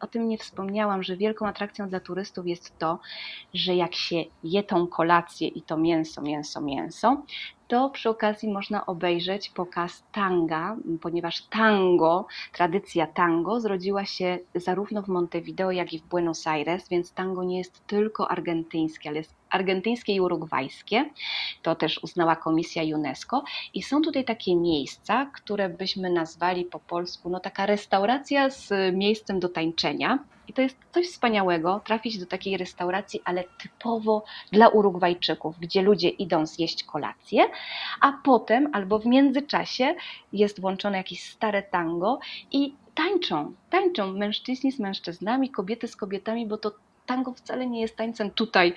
o 0.00 0.06
tym 0.06 0.28
nie 0.28 0.38
wspomniałam, 0.38 1.02
że 1.02 1.16
wielką 1.16 1.46
atrakcją 1.46 1.88
dla 1.88 2.00
turystów 2.00 2.46
jest 2.46 2.78
to, 2.78 2.98
że 3.54 3.74
jak 3.74 3.94
się 3.94 4.16
je 4.44 4.62
tą 4.62 4.86
kolację 4.86 5.48
i 5.48 5.62
to 5.62 5.76
mięso, 5.76 6.22
mięso, 6.22 6.60
mięso, 6.60 7.22
to 7.74 7.90
przy 7.90 8.10
okazji 8.10 8.52
można 8.52 8.86
obejrzeć 8.86 9.50
pokaz 9.50 10.04
tanga, 10.12 10.76
ponieważ 11.00 11.42
tango, 11.42 12.26
tradycja 12.52 13.06
tango 13.06 13.60
zrodziła 13.60 14.04
się 14.04 14.38
zarówno 14.54 15.02
w 15.02 15.08
Montevideo, 15.08 15.70
jak 15.70 15.92
i 15.92 15.98
w 15.98 16.02
Buenos 16.02 16.46
Aires, 16.46 16.88
więc 16.88 17.12
tango 17.12 17.44
nie 17.44 17.58
jest 17.58 17.86
tylko 17.86 18.30
argentyńskie, 18.30 19.08
ale 19.08 19.18
jest 19.18 19.34
argentyńskie 19.50 20.14
i 20.14 20.20
urugwajskie. 20.20 21.10
To 21.62 21.74
też 21.74 22.00
uznała 22.02 22.36
Komisja 22.36 22.96
UNESCO. 22.96 23.44
I 23.74 23.82
są 23.82 24.02
tutaj 24.02 24.24
takie 24.24 24.56
miejsca, 24.56 25.26
które 25.26 25.68
byśmy 25.68 26.10
nazwali 26.10 26.64
po 26.64 26.80
polsku, 26.80 27.30
no 27.30 27.40
taka 27.40 27.66
restauracja 27.66 28.50
z 28.50 28.70
miejscem 28.92 29.40
do 29.40 29.48
tańczenia. 29.48 30.18
I 30.48 30.52
to 30.52 30.62
jest 30.62 30.76
coś 30.92 31.08
wspaniałego, 31.08 31.80
trafić 31.84 32.18
do 32.18 32.26
takiej 32.26 32.56
restauracji, 32.56 33.20
ale 33.24 33.44
typowo 33.62 34.24
dla 34.52 34.68
Urugwajczyków, 34.68 35.58
gdzie 35.58 35.82
ludzie 35.82 36.08
idą 36.08 36.46
zjeść 36.46 36.84
kolację, 36.84 37.44
a 38.00 38.12
potem 38.24 38.70
albo 38.72 38.98
w 38.98 39.06
międzyczasie 39.06 39.94
jest 40.32 40.60
włączone 40.60 40.96
jakieś 40.98 41.30
stare 41.30 41.62
tango 41.62 42.18
i 42.52 42.74
tańczą, 42.94 43.54
tańczą 43.70 44.12
mężczyźni 44.12 44.72
z 44.72 44.80
mężczyznami, 44.80 45.50
kobiety 45.50 45.88
z 45.88 45.96
kobietami, 45.96 46.46
bo 46.46 46.58
to 46.58 46.72
tango 47.06 47.32
wcale 47.32 47.66
nie 47.66 47.80
jest 47.80 47.96
tańcem 47.96 48.30
tutaj 48.30 48.74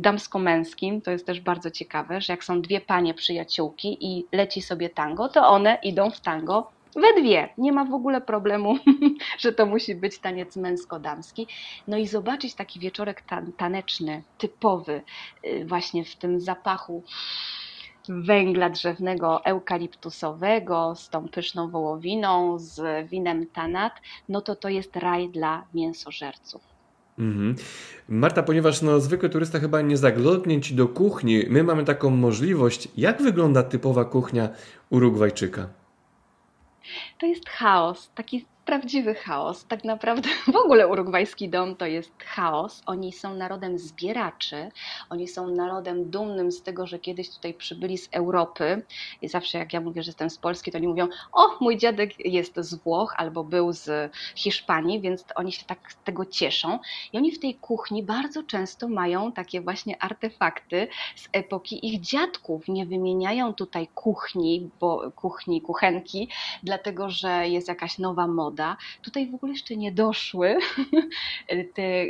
damsko-męskim. 0.00 1.00
To 1.00 1.10
jest 1.10 1.26
też 1.26 1.40
bardzo 1.40 1.70
ciekawe, 1.70 2.20
że 2.20 2.32
jak 2.32 2.44
są 2.44 2.62
dwie 2.62 2.80
panie 2.80 3.14
przyjaciółki 3.14 3.98
i 4.00 4.26
leci 4.32 4.62
sobie 4.62 4.88
tango, 4.88 5.28
to 5.28 5.48
one 5.48 5.78
idą 5.82 6.10
w 6.10 6.20
tango 6.20 6.70
we 6.96 7.20
dwie. 7.20 7.48
Nie 7.58 7.72
ma 7.72 7.84
w 7.84 7.94
ogóle 7.94 8.20
problemu, 8.20 8.78
że 9.42 9.52
to 9.52 9.66
musi 9.66 9.94
być 9.94 10.18
taniec 10.18 10.56
męsko-damski. 10.56 11.46
No 11.88 11.98
i 11.98 12.06
zobaczyć 12.06 12.54
taki 12.54 12.80
wieczorek 12.80 13.22
taneczny, 13.56 14.22
typowy, 14.38 15.02
y, 15.44 15.64
właśnie 15.64 16.04
w 16.04 16.16
tym 16.16 16.40
zapachu 16.40 17.02
węgla 18.08 18.70
drzewnego 18.70 19.44
eukaliptusowego 19.44 20.94
z 20.96 21.08
tą 21.08 21.28
pyszną 21.28 21.70
wołowiną, 21.70 22.58
z 22.58 23.08
winem 23.08 23.46
tanat, 23.46 23.92
no 24.28 24.40
to 24.40 24.56
to 24.56 24.68
jest 24.68 24.96
raj 24.96 25.28
dla 25.28 25.64
mięsożerców. 25.74 26.62
Mhm. 27.18 27.54
Marta, 28.08 28.42
ponieważ 28.42 28.82
no, 28.82 29.00
zwykły 29.00 29.28
turysta 29.28 29.58
chyba 29.58 29.80
nie 29.80 29.96
zaglądnie 29.96 30.60
Ci 30.60 30.74
do 30.74 30.88
kuchni, 30.88 31.44
my 31.48 31.64
mamy 31.64 31.84
taką 31.84 32.10
możliwość. 32.10 32.88
Jak 32.96 33.22
wygląda 33.22 33.62
typowa 33.62 34.04
kuchnia 34.04 34.48
Urugwajczyka? 34.90 35.79
To 37.18 37.26
jest 37.26 37.48
chaos, 37.48 38.10
taki 38.14 38.46
prawdziwy 38.64 39.14
chaos. 39.14 39.64
Tak 39.64 39.84
naprawdę 39.84 40.28
w 40.52 40.56
ogóle 40.56 40.88
urugwajski 40.88 41.48
dom 41.48 41.76
to 41.76 41.86
jest 41.86 42.12
chaos. 42.22 42.82
Oni 42.86 43.12
są 43.12 43.34
narodem 43.34 43.78
zbieraczy, 43.78 44.70
oni 45.10 45.28
są 45.28 45.48
narodem 45.48 46.10
dumnym 46.10 46.52
z 46.52 46.62
tego, 46.62 46.86
że 46.86 46.98
kiedyś 46.98 47.30
tutaj 47.30 47.54
przybyli 47.54 47.98
z 47.98 48.08
Europy. 48.12 48.82
I 49.22 49.28
zawsze 49.28 49.58
jak 49.58 49.72
ja 49.72 49.80
mówię, 49.80 50.02
że 50.02 50.08
jestem 50.08 50.30
z 50.30 50.38
Polski, 50.38 50.72
to 50.72 50.78
oni 50.78 50.88
mówią, 50.88 51.08
o 51.32 51.56
mój 51.60 51.78
dziadek 51.78 52.26
jest 52.26 52.56
z 52.56 52.74
Włoch 52.74 53.14
albo 53.16 53.44
był 53.44 53.72
z 53.72 54.12
Hiszpanii, 54.34 55.00
więc 55.00 55.24
oni 55.34 55.52
się 55.52 55.64
tak 55.66 55.92
z 55.92 55.96
tego 56.04 56.26
cieszą. 56.26 56.78
I 57.12 57.18
oni 57.18 57.32
w 57.32 57.40
tej 57.40 57.54
kuchni 57.54 58.02
bardzo 58.02 58.42
często 58.42 58.88
mają 58.88 59.32
takie 59.32 59.60
właśnie 59.60 60.02
artefakty 60.02 60.88
z 61.16 61.28
epoki 61.32 61.86
ich 61.86 62.00
dziadków. 62.00 62.68
Nie 62.68 62.86
wymieniają 62.86 63.54
tutaj 63.54 63.88
kuchni, 63.94 64.70
bo 64.80 65.10
kuchni, 65.16 65.62
kuchenki, 65.62 66.28
dlatego 66.62 67.10
że 67.10 67.48
jest 67.48 67.68
jakaś 67.68 67.98
nowa 67.98 68.26
moda 68.26 68.49
Tutaj 69.02 69.30
w 69.30 69.34
ogóle 69.34 69.52
jeszcze 69.52 69.76
nie 69.76 69.92
doszły 69.92 70.58
te 71.74 72.04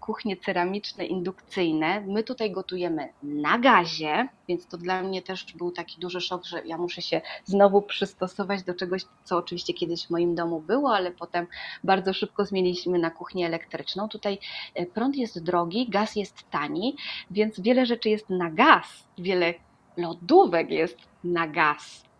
kuchnie 0.00 0.36
ceramiczne, 0.36 1.06
indukcyjne. 1.06 2.00
My 2.00 2.22
tutaj 2.22 2.50
gotujemy 2.50 3.08
na 3.22 3.58
gazie, 3.58 4.28
więc 4.48 4.66
to 4.66 4.78
dla 4.78 5.02
mnie 5.02 5.22
też 5.22 5.52
był 5.54 5.70
taki 5.70 6.00
duży 6.00 6.20
szok, 6.20 6.44
że 6.44 6.62
ja 6.66 6.78
muszę 6.78 7.02
się 7.02 7.20
znowu 7.44 7.82
przystosować 7.82 8.62
do 8.62 8.74
czegoś, 8.74 9.02
co 9.24 9.36
oczywiście 9.36 9.74
kiedyś 9.74 10.06
w 10.06 10.10
moim 10.10 10.34
domu 10.34 10.60
było, 10.60 10.94
ale 10.94 11.10
potem 11.10 11.46
bardzo 11.84 12.12
szybko 12.12 12.44
zmieniliśmy 12.44 12.98
na 12.98 13.10
kuchnię 13.10 13.46
elektryczną. 13.46 14.08
Tutaj 14.08 14.38
e, 14.74 14.86
prąd 14.86 15.16
jest 15.16 15.42
drogi, 15.42 15.88
gaz 15.90 16.16
jest 16.16 16.50
tani, 16.50 16.96
więc 17.30 17.60
wiele 17.60 17.86
rzeczy 17.86 18.08
jest 18.08 18.30
na 18.30 18.50
gaz, 18.50 19.08
wiele 19.18 19.54
lodówek 19.96 20.70
jest 20.70 20.98
na 21.24 21.46
gaz. 21.46 22.11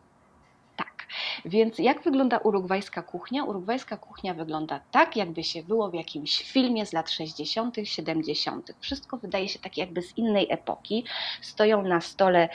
Więc 1.45 1.79
jak 1.79 2.03
wygląda 2.03 2.39
urugwajska 2.39 3.03
kuchnia? 3.03 3.45
Urugwajska 3.45 3.97
kuchnia 3.97 4.35
wygląda 4.35 4.81
tak, 4.91 5.17
jakby 5.17 5.45
się 5.45 5.63
było 5.63 5.91
w 5.91 5.95
jakimś 5.95 6.43
filmie 6.43 6.87
z 6.87 6.93
lat 6.93 7.11
60., 7.11 7.77
70. 7.85 8.73
Wszystko 8.81 9.17
wydaje 9.17 9.49
się 9.49 9.59
tak 9.59 9.77
jakby 9.77 10.03
z 10.03 10.19
innej 10.19 10.47
epoki. 10.51 11.05
Stoją 11.41 11.83
na 11.83 12.01
stole 12.01 12.49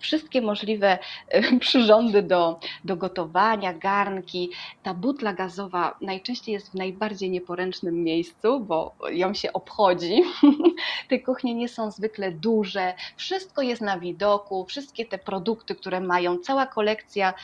wszystkie 0.00 0.42
możliwe 0.42 0.98
e, 1.28 1.58
przyrządy 1.58 2.22
do, 2.22 2.60
do 2.84 2.96
gotowania, 2.96 3.74
garnki. 3.74 4.50
Ta 4.82 4.94
butla 4.94 5.32
gazowa 5.32 5.96
najczęściej 6.00 6.52
jest 6.52 6.70
w 6.70 6.74
najbardziej 6.74 7.30
nieporęcznym 7.30 8.04
miejscu, 8.04 8.60
bo 8.60 8.94
ją 9.10 9.34
się 9.34 9.52
obchodzi. 9.52 10.22
Te 11.08 11.18
kuchnie 11.18 11.54
nie 11.54 11.68
są 11.68 11.90
zwykle 11.90 12.32
duże, 12.32 12.94
wszystko 13.16 13.62
jest 13.62 13.82
na 13.82 13.98
widoku, 13.98 14.64
wszystkie 14.64 15.04
te 15.04 15.18
produkty, 15.18 15.74
które 15.74 16.00
mają, 16.00 16.38
cała 16.38 16.66
kolekcja 16.66 17.34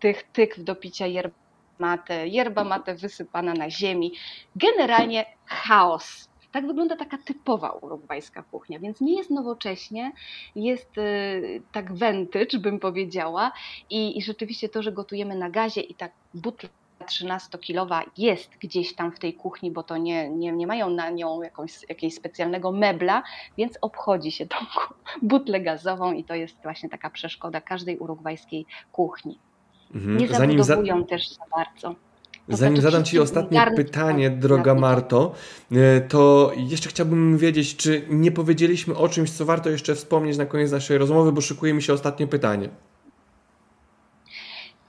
tych 0.00 0.22
tykw 0.22 0.64
do 0.64 0.76
picia 0.76 1.06
yerba 1.06 1.46
mate, 1.78 2.28
yerba 2.28 2.64
mate 2.64 2.94
wysypana 2.94 3.54
na 3.54 3.70
ziemi. 3.70 4.12
Generalnie 4.56 5.26
chaos. 5.46 6.28
Tak 6.52 6.66
wygląda 6.66 6.96
taka 6.96 7.18
typowa 7.18 7.70
urugwajska 7.70 8.42
kuchnia, 8.42 8.78
więc 8.78 9.00
nie 9.00 9.16
jest 9.16 9.30
nowocześnie, 9.30 10.12
jest 10.54 10.98
y, 10.98 11.62
tak 11.72 11.92
vintage, 11.92 12.58
bym 12.58 12.80
powiedziała. 12.80 13.52
I, 13.90 14.18
I 14.18 14.22
rzeczywiście 14.22 14.68
to, 14.68 14.82
że 14.82 14.92
gotujemy 14.92 15.36
na 15.36 15.50
gazie 15.50 15.80
i 15.80 15.94
tak 15.94 16.12
butla 16.34 16.68
13-kilowa 17.04 18.02
jest 18.18 18.50
gdzieś 18.60 18.94
tam 18.94 19.12
w 19.12 19.18
tej 19.18 19.34
kuchni, 19.34 19.70
bo 19.70 19.82
to 19.82 19.96
nie, 19.96 20.30
nie, 20.30 20.52
nie 20.52 20.66
mają 20.66 20.90
na 20.90 21.10
nią 21.10 21.42
jakąś, 21.42 21.88
jakiegoś 21.88 22.14
specjalnego 22.14 22.72
mebla, 22.72 23.22
więc 23.58 23.78
obchodzi 23.80 24.32
się 24.32 24.46
tą 24.46 24.56
butlę 25.22 25.60
gazową 25.60 26.12
i 26.12 26.24
to 26.24 26.34
jest 26.34 26.62
właśnie 26.62 26.88
taka 26.88 27.10
przeszkoda 27.10 27.60
każdej 27.60 27.98
urugwajskiej 27.98 28.66
kuchni. 28.92 29.38
Mhm. 29.94 30.16
Nie 30.16 30.28
Zanim 30.28 30.64
zabudowują 30.64 31.00
za... 31.00 31.06
też 31.06 31.28
za 31.28 31.44
bardzo. 31.56 31.94
To 32.50 32.56
Zanim 32.56 32.82
zadam 32.82 33.04
Ci 33.04 33.18
ostatnie 33.18 33.66
pytanie, 33.76 34.30
droga 34.30 34.74
Marto, 34.74 35.34
e, 35.72 36.00
to 36.00 36.52
jeszcze 36.56 36.88
chciałbym 36.88 37.38
wiedzieć, 37.38 37.76
czy 37.76 38.06
nie 38.08 38.32
powiedzieliśmy 38.32 38.96
o 38.96 39.08
czymś, 39.08 39.30
co 39.30 39.44
warto 39.44 39.70
jeszcze 39.70 39.94
wspomnieć 39.94 40.36
na 40.36 40.46
koniec 40.46 40.72
naszej 40.72 40.98
rozmowy, 40.98 41.32
bo 41.32 41.40
szykuje 41.40 41.74
mi 41.74 41.82
się 41.82 41.92
ostatnie 41.92 42.26
pytanie. 42.26 42.68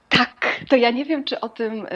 Tak, 0.10 0.62
to 0.70 0.76
ja 0.76 0.92
nie 0.92 1.06
wiem, 1.06 1.24
czy 1.24 1.40
o 1.40 1.50
tym 1.50 1.86
y, 1.86 1.90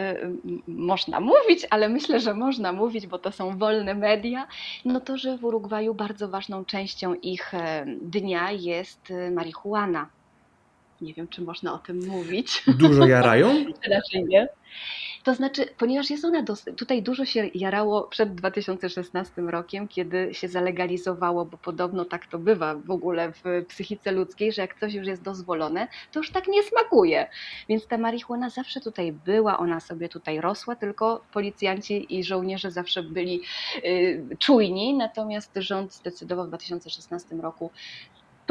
można 0.68 1.20
mówić, 1.20 1.68
ale 1.70 1.90
myślę, 1.90 2.20
że 2.20 2.34
można 2.34 2.74
mówić, 2.74 3.08
bo 3.08 3.20
to 3.20 3.32
są 3.32 3.58
wolne 3.58 3.96
media. 3.96 4.48
No 4.86 5.00
to, 5.00 5.18
że 5.18 5.38
w 5.38 5.44
Urugwaju 5.44 5.94
bardzo 5.94 6.28
ważną 6.28 6.66
częścią 6.66 7.14
ich 7.14 7.54
e, 7.54 7.86
dnia 8.02 8.52
jest 8.52 9.12
y, 9.12 9.32
marihuana. 9.32 10.10
Nie 11.02 11.14
wiem, 11.14 11.28
czy 11.28 11.42
można 11.42 11.74
o 11.74 11.78
tym 11.78 12.08
mówić. 12.08 12.64
Dużo 12.68 13.08
jarają? 13.08 13.66
Raczej 13.92 14.26
nie. 14.26 14.48
To 15.24 15.36
znaczy, 15.36 15.66
ponieważ 15.78 16.10
jest 16.10 16.26
ona 16.26 16.44
tutaj 16.78 17.04
dużo 17.04 17.26
się 17.26 17.50
jarało 17.54 18.04
przed 18.04 18.36
2016 18.36 19.42
rokiem, 19.42 19.88
kiedy 19.88 20.30
się 20.34 20.48
zalegalizowało, 20.48 21.46
bo 21.46 21.58
podobno 21.58 22.06
tak 22.06 22.28
to 22.28 22.40
bywa 22.40 22.76
w 22.76 22.92
ogóle 22.92 23.32
w 23.32 23.66
psychice 23.68 24.12
ludzkiej, 24.12 24.54
że 24.54 24.62
jak 24.62 24.80
coś 24.80 24.94
już 24.94 25.08
jest 25.08 25.22
dozwolone, 25.22 25.88
to 26.12 26.20
już 26.20 26.32
tak 26.32 26.48
nie 26.48 26.64
smakuje. 26.64 27.28
Więc 27.70 27.88
ta 27.88 27.98
marihuana 27.98 28.50
zawsze 28.50 28.82
tutaj 28.82 29.14
była, 29.14 29.58
ona 29.58 29.80
sobie 29.80 30.10
tutaj 30.10 30.42
rosła, 30.42 30.76
tylko 30.76 31.22
policjanci 31.34 32.16
i 32.20 32.24
żołnierze 32.24 32.72
zawsze 32.72 33.04
byli 33.04 33.42
y, 33.86 34.38
czujni, 34.40 34.94
natomiast 34.94 35.52
rząd 35.56 35.94
zdecydował 35.94 36.46
w 36.46 36.48
2016 36.48 37.36
roku 37.36 37.72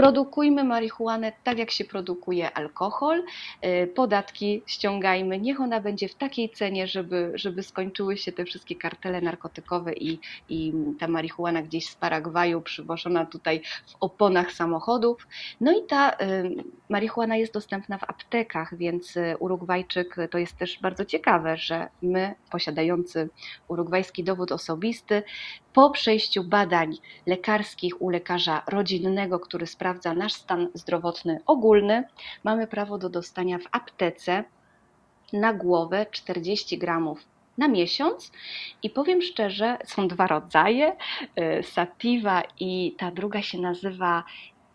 Produkujmy 0.00 0.64
marihuanę 0.64 1.32
tak, 1.44 1.58
jak 1.58 1.70
się 1.70 1.84
produkuje 1.84 2.52
alkohol. 2.52 3.22
Y, 3.64 3.86
podatki 3.86 4.62
ściągajmy. 4.66 5.38
Niech 5.38 5.60
ona 5.60 5.80
będzie 5.80 6.08
w 6.08 6.14
takiej 6.14 6.50
cenie, 6.50 6.86
żeby, 6.86 7.32
żeby 7.34 7.62
skończyły 7.62 8.16
się 8.16 8.32
te 8.32 8.44
wszystkie 8.44 8.76
kartele 8.76 9.20
narkotykowe 9.20 9.92
i, 9.92 10.18
i 10.48 10.72
ta 10.98 11.08
marihuana 11.08 11.62
gdzieś 11.62 11.88
z 11.88 11.94
Paragwaju 11.94 12.60
przywożona 12.60 13.26
tutaj 13.26 13.62
w 13.86 13.96
oponach 14.00 14.52
samochodów. 14.52 15.26
No 15.60 15.72
i 15.72 15.86
ta 15.86 16.10
y, 16.10 16.16
marihuana 16.88 17.36
jest 17.36 17.52
dostępna 17.54 17.98
w 17.98 18.04
aptekach, 18.04 18.76
więc 18.76 19.16
y, 19.16 19.36
Urugwajczyk 19.38 20.16
to 20.30 20.38
jest 20.38 20.56
też 20.56 20.78
bardzo 20.82 21.04
ciekawe, 21.04 21.56
że 21.56 21.88
my, 22.02 22.34
posiadający 22.50 23.28
urugwajski 23.68 24.24
dowód 24.24 24.52
osobisty, 24.52 25.22
po 25.72 25.90
przejściu 25.90 26.44
badań 26.44 26.96
lekarskich 27.26 28.02
u 28.02 28.10
lekarza 28.10 28.62
rodzinnego, 28.66 29.40
który 29.40 29.66
sprawdza 29.66 29.89
nasz 30.16 30.32
stan 30.32 30.68
zdrowotny 30.74 31.40
ogólny, 31.46 32.04
mamy 32.44 32.66
prawo 32.66 32.98
do 32.98 33.08
dostania 33.08 33.58
w 33.58 33.66
aptece 33.72 34.44
na 35.32 35.52
głowę 35.52 36.06
40 36.10 36.78
gramów 36.78 37.24
na 37.58 37.68
miesiąc. 37.68 38.32
I 38.82 38.90
powiem 38.90 39.22
szczerze, 39.22 39.78
są 39.84 40.08
dwa 40.08 40.26
rodzaje, 40.26 40.96
y, 41.58 41.62
sativa 41.62 42.42
i 42.60 42.94
ta 42.98 43.10
druga 43.10 43.42
się 43.42 43.58
nazywa 43.58 44.24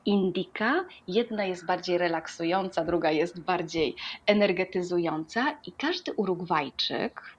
Indica. 0.05 0.86
Jedna 1.07 1.45
jest 1.45 1.66
bardziej 1.66 1.97
relaksująca, 1.97 2.86
druga 2.86 3.11
jest 3.11 3.39
bardziej 3.39 3.95
energetyzująca. 4.26 5.57
I 5.68 5.72
każdy 5.72 6.13
Urugwajczyk, 6.13 7.35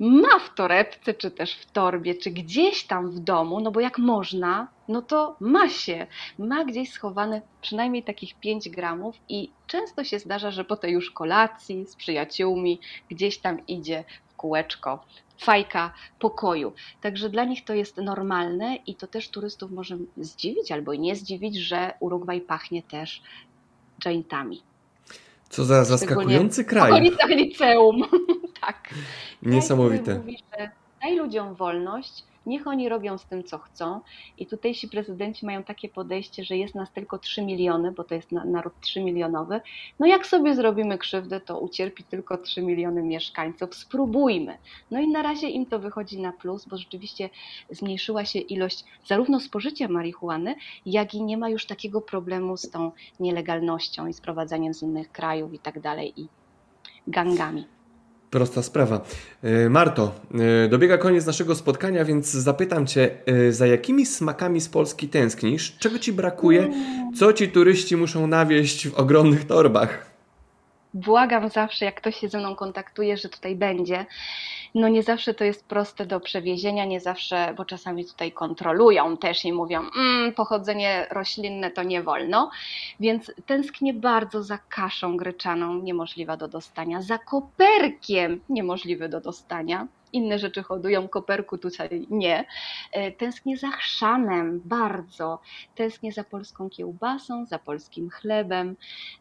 ma 0.00 0.38
w 0.38 0.54
torebce, 0.54 1.14
czy 1.14 1.30
też 1.30 1.54
w 1.54 1.70
torbie, 1.70 2.14
czy 2.14 2.30
gdzieś 2.30 2.84
tam 2.84 3.10
w 3.10 3.18
domu, 3.18 3.60
no 3.60 3.70
bo 3.70 3.80
jak 3.80 3.98
można, 3.98 4.68
no 4.88 5.02
to 5.02 5.36
ma 5.40 5.68
się. 5.68 6.06
Ma 6.38 6.64
gdzieś 6.64 6.92
schowane 6.92 7.42
przynajmniej 7.62 8.02
takich 8.02 8.34
5 8.34 8.68
gramów 8.68 9.16
i 9.28 9.50
często 9.66 10.04
się 10.04 10.18
zdarza, 10.18 10.50
że 10.50 10.64
po 10.64 10.76
tej 10.76 10.92
już 10.92 11.10
kolacji 11.10 11.86
z 11.86 11.96
przyjaciółmi 11.96 12.80
gdzieś 13.10 13.38
tam 13.38 13.66
idzie 13.66 14.04
w 14.28 14.36
kółeczko 14.36 15.04
fajka 15.38 15.92
pokoju. 16.18 16.72
Także 17.00 17.28
dla 17.28 17.44
nich 17.44 17.64
to 17.64 17.74
jest 17.74 17.96
normalne 17.96 18.76
i 18.86 18.94
to 18.94 19.06
też 19.06 19.28
turystów 19.28 19.70
może 19.70 19.98
zdziwić 20.16 20.72
albo 20.72 20.94
nie 20.94 21.16
zdziwić, 21.16 21.56
że 21.56 21.92
Urugwaj 22.00 22.40
pachnie 22.40 22.82
też 22.82 23.22
jointami. 24.04 24.62
Co 25.48 25.64
za 25.64 25.84
zaskakujący 25.84 26.64
kraj. 26.64 26.90
W 26.90 26.94
okolicach 26.94 27.30
liceum. 27.30 28.02
tak. 28.60 28.94
Niesamowite. 29.42 30.18
Mówi, 30.18 30.38
że 30.58 30.70
daj 31.02 31.16
ludziom 31.16 31.54
wolność, 31.54 32.24
niech 32.46 32.66
oni 32.66 32.88
robią 32.88 33.18
z 33.18 33.24
tym, 33.24 33.44
co 33.44 33.58
chcą. 33.58 34.00
I 34.38 34.46
tutejsi 34.46 34.88
prezydenci 34.88 35.46
mają 35.46 35.62
takie 35.62 35.88
podejście, 35.88 36.44
że 36.44 36.56
jest 36.56 36.74
nas 36.74 36.92
tylko 36.92 37.18
3 37.18 37.42
miliony, 37.42 37.92
bo 37.92 38.04
to 38.04 38.14
jest 38.14 38.32
naród 38.32 38.72
3 38.80 39.04
milionowy. 39.04 39.60
No 39.98 40.06
jak 40.06 40.26
sobie 40.26 40.54
zrobimy 40.54 40.98
krzywdę, 40.98 41.40
to 41.40 41.58
ucierpi 41.58 42.04
tylko 42.04 42.38
3 42.38 42.62
miliony 42.62 43.02
mieszkańców. 43.02 43.74
Spróbujmy. 43.74 44.58
No 44.90 45.00
i 45.00 45.08
na 45.08 45.22
razie 45.22 45.48
im 45.48 45.66
to 45.66 45.78
wychodzi 45.78 46.20
na 46.20 46.32
plus, 46.32 46.66
bo 46.66 46.76
rzeczywiście 46.76 47.30
zmniejszyła 47.70 48.24
się 48.24 48.38
ilość 48.38 48.84
zarówno 49.06 49.40
spożycia 49.40 49.88
marihuany, 49.88 50.54
jak 50.86 51.14
i 51.14 51.22
nie 51.22 51.36
ma 51.36 51.48
już 51.48 51.66
takiego 51.66 52.00
problemu 52.00 52.56
z 52.56 52.70
tą 52.70 52.92
nielegalnością 53.20 54.06
i 54.06 54.12
sprowadzaniem 54.12 54.74
z 54.74 54.82
innych 54.82 55.12
krajów 55.12 55.54
i 55.54 55.58
tak 55.58 55.80
dalej 55.80 56.20
i 56.20 56.28
gangami. 57.06 57.79
Prosta 58.30 58.62
sprawa. 58.62 59.00
E, 59.42 59.68
Marto, 59.68 60.14
e, 60.64 60.68
dobiega 60.68 60.98
koniec 60.98 61.26
naszego 61.26 61.54
spotkania, 61.54 62.04
więc 62.04 62.30
zapytam 62.30 62.86
Cię, 62.86 63.10
e, 63.26 63.52
za 63.52 63.66
jakimi 63.66 64.06
smakami 64.06 64.60
z 64.60 64.68
Polski 64.68 65.08
tęsknisz? 65.08 65.76
Czego 65.78 65.98
Ci 65.98 66.12
brakuje? 66.12 66.70
Co 67.16 67.32
Ci 67.32 67.48
turyści 67.48 67.96
muszą 67.96 68.26
nawieść 68.26 68.88
w 68.88 68.94
ogromnych 68.94 69.44
torbach? 69.44 70.09
Błagam 70.94 71.48
zawsze, 71.48 71.84
jak 71.84 71.94
ktoś 71.94 72.16
się 72.16 72.28
ze 72.28 72.38
mną 72.38 72.56
kontaktuje, 72.56 73.16
że 73.16 73.28
tutaj 73.28 73.56
będzie. 73.56 74.06
No 74.74 74.88
nie 74.88 75.02
zawsze 75.02 75.34
to 75.34 75.44
jest 75.44 75.64
proste 75.64 76.06
do 76.06 76.20
przewiezienia, 76.20 76.84
nie 76.84 77.00
zawsze, 77.00 77.54
bo 77.56 77.64
czasami 77.64 78.04
tutaj 78.04 78.32
kontrolują 78.32 79.16
też 79.16 79.44
i 79.44 79.52
mówią, 79.52 79.80
mm, 79.96 80.32
pochodzenie 80.32 81.06
roślinne 81.10 81.70
to 81.70 81.82
nie 81.82 82.02
wolno, 82.02 82.50
więc 83.00 83.32
tęsknię 83.46 83.94
bardzo 83.94 84.42
za 84.42 84.58
kaszą 84.58 85.16
gryczaną, 85.16 85.82
niemożliwa 85.82 86.36
do 86.36 86.48
dostania, 86.48 87.02
za 87.02 87.18
koperkiem, 87.18 88.40
niemożliwy 88.48 89.08
do 89.08 89.20
dostania, 89.20 89.86
inne 90.12 90.38
rzeczy 90.38 90.62
hodują, 90.62 91.08
koperku 91.08 91.58
tutaj 91.58 92.06
nie. 92.10 92.44
E, 92.92 93.12
tęsknię 93.12 93.56
za 93.56 93.70
chrzanem 93.70 94.60
bardzo, 94.64 95.40
tęsknię 95.74 96.12
za 96.12 96.24
polską 96.24 96.70
kiełbasą, 96.70 97.46
za 97.46 97.58
polskim 97.58 98.10
chlebem 98.10 98.76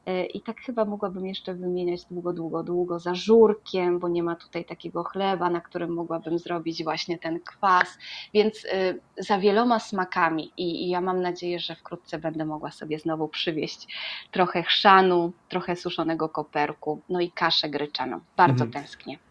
e, 0.05 0.25
i 0.25 0.41
tak 0.41 0.61
chyba 0.61 0.85
mogłabym 0.85 1.25
jeszcze 1.25 1.53
wymieniać 1.53 2.05
długo, 2.11 2.33
długo, 2.33 2.63
długo 2.63 2.99
za 2.99 3.15
żurkiem, 3.15 3.99
bo 3.99 4.07
nie 4.07 4.23
ma 4.23 4.35
tutaj 4.35 4.65
takiego 4.65 5.03
chleba, 5.03 5.49
na 5.49 5.61
którym 5.61 5.93
mogłabym 5.93 6.39
zrobić 6.39 6.83
właśnie 6.83 7.17
ten 7.17 7.39
kwas, 7.39 7.97
więc 8.33 8.65
e, 8.65 8.93
za 9.17 9.39
wieloma 9.39 9.79
smakami 9.79 10.51
i, 10.57 10.85
i 10.85 10.89
ja 10.89 11.01
mam 11.01 11.21
nadzieję, 11.21 11.59
że 11.59 11.75
wkrótce 11.75 12.19
będę 12.19 12.45
mogła 12.45 12.71
sobie 12.71 12.99
znowu 12.99 13.27
przywieźć 13.27 13.87
trochę 14.31 14.63
chrzanu, 14.63 15.33
trochę 15.49 15.75
suszonego 15.75 16.29
koperku, 16.29 17.01
no 17.09 17.19
i 17.19 17.31
kaszę 17.31 17.69
gryczaną. 17.69 18.19
Bardzo 18.37 18.63
mhm. 18.63 18.71
tęsknię. 18.71 19.28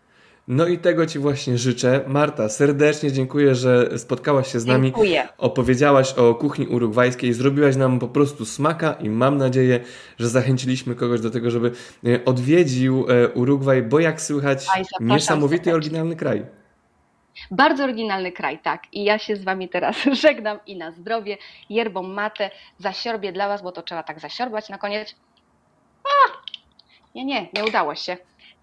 No 0.49 0.67
i 0.67 0.79
tego 0.79 1.07
Ci 1.07 1.19
właśnie 1.19 1.59
życzę. 1.59 2.05
Marta, 2.07 2.49
serdecznie 2.49 3.13
dziękuję, 3.13 3.55
że 3.55 3.99
spotkałaś 3.99 4.53
się 4.53 4.61
z 4.61 4.67
nami. 4.67 4.85
Dziękuję. 4.85 5.29
Opowiedziałaś 5.39 6.13
o 6.13 6.35
kuchni 6.35 6.67
urugwajskiej, 6.67 7.33
zrobiłaś 7.33 7.77
nam 7.77 7.99
po 7.99 8.09
prostu 8.09 8.45
smaka 8.45 8.93
i 8.93 9.11
mam 9.11 9.37
nadzieję, 9.37 9.81
że 10.19 10.29
zachęciliśmy 10.29 10.95
kogoś 10.95 11.21
do 11.21 11.31
tego, 11.31 11.51
żeby 11.51 11.73
e, 12.07 12.25
odwiedził 12.25 13.07
e, 13.09 13.29
Urugwaj, 13.29 13.83
bo 13.83 14.01
jak 14.01 14.21
słychać, 14.21 14.67
Aj, 14.75 14.85
niesamowity, 15.01 15.75
oryginalny 15.75 16.17
kraj. 16.17 16.47
Bardzo 17.51 17.85
oryginalny 17.85 18.33
kraj, 18.33 18.59
tak. 18.59 18.83
I 18.93 19.05
ja 19.05 19.19
się 19.19 19.37
z 19.37 19.45
Wami 19.45 19.69
teraz 19.69 19.97
żegnam 20.23 20.59
i 20.67 20.77
na 20.77 20.93
zdrowie. 20.93 21.37
Yerbą 21.71 22.03
matę 22.03 22.51
zasiorbie 22.79 23.33
dla 23.33 23.49
Was, 23.49 23.63
bo 23.63 23.73
to 23.73 23.83
trzeba 23.83 24.03
tak 24.03 24.21
zasiorbać 24.21 24.69
na 24.69 24.79
koniec. 24.79 25.15
A! 26.05 26.33
Nie, 27.15 27.25
nie, 27.25 27.49
nie 27.55 27.65
udało 27.65 27.95
się. 27.95 28.17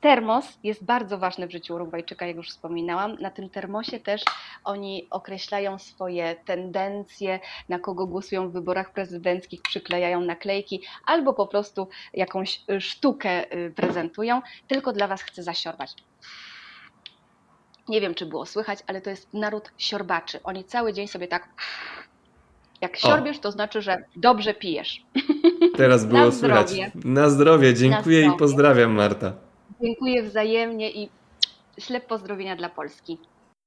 Termos 0.06 0.46
jest 0.64 0.84
bardzo 0.84 1.18
ważny 1.18 1.48
w 1.48 1.52
życiu 1.52 1.76
Urugwajczyka, 1.76 2.26
jak 2.26 2.36
już 2.36 2.50
wspominałam. 2.50 3.16
Na 3.20 3.32
tym 3.32 3.50
termosie 3.50 4.00
też 4.00 4.24
oni 4.64 5.08
określają 5.10 5.80
swoje 5.80 6.36
tendencje, 6.46 7.40
na 7.70 7.80
kogo 7.80 8.08
głosują 8.08 8.50
w 8.50 8.54
wyborach 8.54 8.94
prezydenckich, 8.94 9.62
przyklejają 9.62 10.22
naklejki 10.22 10.82
albo 11.06 11.34
po 11.34 11.48
prostu 11.48 11.88
jakąś 12.14 12.62
sztukę 12.80 13.56
y, 13.56 13.72
prezentują. 13.76 14.42
Tylko 14.68 14.94
dla 14.94 15.08
Was 15.08 15.22
chcę 15.22 15.44
zasiorbać. 15.44 15.94
Nie 17.88 18.02
wiem, 18.02 18.16
czy 18.16 18.26
było 18.26 18.46
słychać, 18.46 18.80
ale 18.88 19.02
to 19.02 19.10
jest 19.10 19.34
naród 19.34 19.72
siorbaczy. 19.78 20.40
Oni 20.44 20.64
cały 20.64 20.94
dzień 20.94 21.08
sobie 21.08 21.28
tak. 21.28 21.50
Jak 22.82 22.98
siorbiesz, 22.98 23.40
to 23.40 23.52
znaczy, 23.52 23.82
że 23.82 24.04
dobrze 24.16 24.54
pijesz. 24.54 25.06
Teraz 25.78 26.06
było 26.06 26.26
Na 26.26 26.32
słychać. 26.32 26.70
Zdrowie. 26.70 26.92
Na 27.06 27.30
zdrowie. 27.30 27.74
Dziękuję 27.74 28.20
Na 28.20 28.24
zdrowie. 28.24 28.36
i 28.36 28.40
pozdrawiam, 28.40 28.92
Marta. 28.92 29.45
Dziękuję 29.86 30.24
wzajemnie 30.24 30.92
i 30.92 31.10
ślep 31.80 32.08
pozdrowienia 32.08 32.56
dla 32.56 32.70
Polski. 32.70 33.18